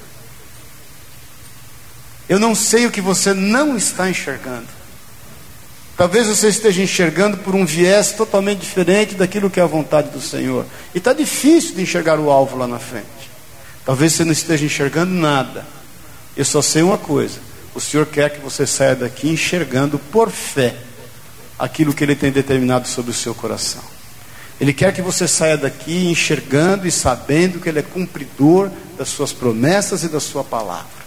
Eu 2.26 2.40
não 2.40 2.54
sei 2.54 2.86
o 2.86 2.90
que 2.90 3.02
você 3.02 3.34
não 3.34 3.76
está 3.76 4.08
enxergando. 4.08 4.66
Talvez 5.98 6.26
você 6.26 6.48
esteja 6.48 6.82
enxergando 6.82 7.36
por 7.36 7.54
um 7.54 7.66
viés 7.66 8.12
totalmente 8.12 8.60
diferente 8.60 9.14
daquilo 9.14 9.50
que 9.50 9.60
é 9.60 9.62
a 9.62 9.66
vontade 9.66 10.08
do 10.08 10.20
Senhor. 10.20 10.64
E 10.94 10.98
está 10.98 11.12
difícil 11.12 11.74
de 11.74 11.82
enxergar 11.82 12.18
o 12.18 12.30
alvo 12.30 12.56
lá 12.56 12.66
na 12.66 12.78
frente. 12.78 13.04
Talvez 13.84 14.14
você 14.14 14.24
não 14.24 14.32
esteja 14.32 14.64
enxergando 14.64 15.12
nada. 15.12 15.66
Eu 16.34 16.44
só 16.46 16.62
sei 16.62 16.82
uma 16.82 16.96
coisa: 16.96 17.38
o 17.74 17.80
Senhor 17.80 18.06
quer 18.06 18.30
que 18.30 18.40
você 18.40 18.66
saia 18.66 18.96
daqui 18.96 19.28
enxergando 19.28 19.98
por 19.98 20.30
fé 20.30 20.74
aquilo 21.58 21.94
que 21.94 22.04
Ele 22.04 22.16
tem 22.16 22.30
determinado 22.30 22.88
sobre 22.88 23.10
o 23.10 23.14
seu 23.14 23.34
coração. 23.34 23.82
Ele 24.60 24.72
quer 24.72 24.92
que 24.92 25.02
você 25.02 25.26
saia 25.26 25.56
daqui 25.56 26.06
enxergando 26.06 26.86
e 26.86 26.90
sabendo 26.90 27.60
que 27.60 27.68
Ele 27.68 27.80
é 27.80 27.82
cumpridor 27.82 28.70
das 28.96 29.08
suas 29.08 29.32
promessas 29.32 30.04
e 30.04 30.08
da 30.08 30.20
sua 30.20 30.44
palavra. 30.44 31.04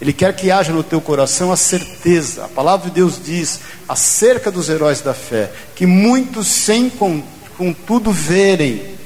Ele 0.00 0.12
quer 0.12 0.34
que 0.34 0.50
haja 0.50 0.72
no 0.72 0.82
teu 0.82 1.00
coração 1.00 1.52
a 1.52 1.56
certeza. 1.56 2.44
A 2.44 2.48
palavra 2.48 2.88
de 2.88 2.94
Deus 2.96 3.20
diz 3.24 3.60
acerca 3.88 4.50
dos 4.50 4.68
heróis 4.68 5.00
da 5.00 5.14
fé 5.14 5.52
que 5.76 5.86
muitos 5.86 6.48
sem 6.48 6.90
contudo 7.56 8.10
verem, 8.10 8.96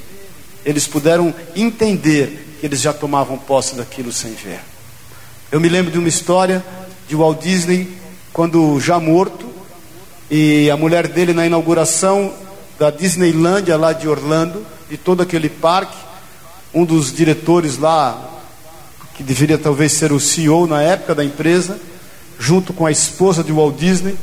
eles 0.65 0.87
puderam 0.87 1.33
entender 1.55 2.57
que 2.59 2.65
eles 2.65 2.81
já 2.81 2.91
tomavam 2.91 3.37
posse 3.37 3.75
daquilo 3.75 4.11
sem 4.11 4.33
ver. 4.33 4.59
Eu 5.51 5.59
me 5.59 5.69
lembro 5.69 5.91
de 5.91 5.99
uma 5.99 6.09
história 6.09 6.65
de 7.07 7.15
Walt 7.15 7.41
Disney 7.41 7.95
quando 8.33 8.79
já 8.79 8.99
morto 8.99 9.46
e 10.29 10.69
a 10.69 10.77
mulher 10.77 11.07
dele 11.07 11.33
na 11.33 11.45
inauguração 11.45 12.33
da 12.77 12.89
Disneylandia 12.89 13.77
lá 13.77 13.93
de 13.93 14.07
Orlando, 14.07 14.65
de 14.89 14.97
todo 14.97 15.21
aquele 15.21 15.49
parque, 15.49 15.97
um 16.73 16.85
dos 16.85 17.11
diretores 17.11 17.77
lá 17.77 18.35
que 19.15 19.23
deveria 19.23 19.57
talvez 19.57 19.93
ser 19.93 20.11
o 20.11 20.19
CEO 20.19 20.67
na 20.67 20.81
época 20.81 21.15
da 21.15 21.25
empresa, 21.25 21.79
junto 22.37 22.71
com 22.71 22.85
a 22.85 22.91
esposa 22.91 23.43
de 23.43 23.51
Walt 23.51 23.75
Disney, 23.75 24.15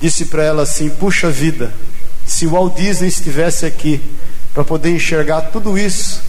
disse 0.00 0.24
para 0.24 0.42
ela 0.42 0.62
assim: 0.62 0.88
Puxa 0.88 1.30
vida, 1.30 1.72
se 2.24 2.46
Walt 2.46 2.76
Disney 2.76 3.08
estivesse 3.08 3.66
aqui 3.66 4.00
para 4.54 4.64
poder 4.64 4.90
enxergar 4.90 5.42
tudo 5.42 5.76
isso, 5.76 6.22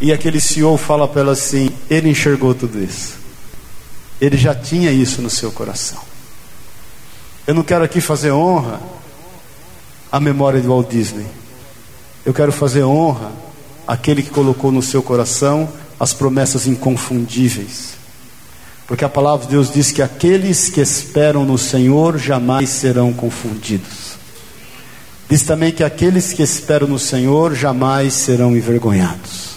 e 0.00 0.12
aquele 0.12 0.40
CEO 0.40 0.78
fala 0.78 1.06
para 1.06 1.20
ela 1.20 1.32
assim: 1.32 1.70
Ele 1.90 2.08
enxergou 2.08 2.54
tudo 2.54 2.82
isso, 2.82 3.14
ele 4.18 4.38
já 4.38 4.54
tinha 4.54 4.90
isso 4.90 5.20
no 5.20 5.28
seu 5.28 5.52
coração. 5.52 6.15
Eu 7.46 7.54
não 7.54 7.62
quero 7.62 7.84
aqui 7.84 8.00
fazer 8.00 8.32
honra 8.32 8.80
à 10.10 10.18
memória 10.18 10.60
de 10.60 10.66
Walt 10.66 10.88
Disney, 10.88 11.26
eu 12.24 12.34
quero 12.34 12.50
fazer 12.50 12.82
honra 12.82 13.30
àquele 13.86 14.22
que 14.22 14.30
colocou 14.30 14.72
no 14.72 14.82
seu 14.82 15.00
coração 15.00 15.68
as 15.98 16.12
promessas 16.12 16.66
inconfundíveis. 16.66 17.94
Porque 18.86 19.04
a 19.04 19.08
palavra 19.08 19.46
de 19.46 19.52
Deus 19.52 19.72
diz 19.72 19.92
que 19.92 20.02
aqueles 20.02 20.68
que 20.68 20.80
esperam 20.80 21.44
no 21.44 21.56
Senhor 21.56 22.18
jamais 22.18 22.68
serão 22.68 23.12
confundidos. 23.12 24.16
Diz 25.28 25.42
também 25.42 25.72
que 25.72 25.82
aqueles 25.82 26.32
que 26.32 26.42
esperam 26.42 26.86
no 26.86 26.98
Senhor 26.98 27.54
jamais 27.54 28.14
serão 28.14 28.56
envergonhados. 28.56 29.55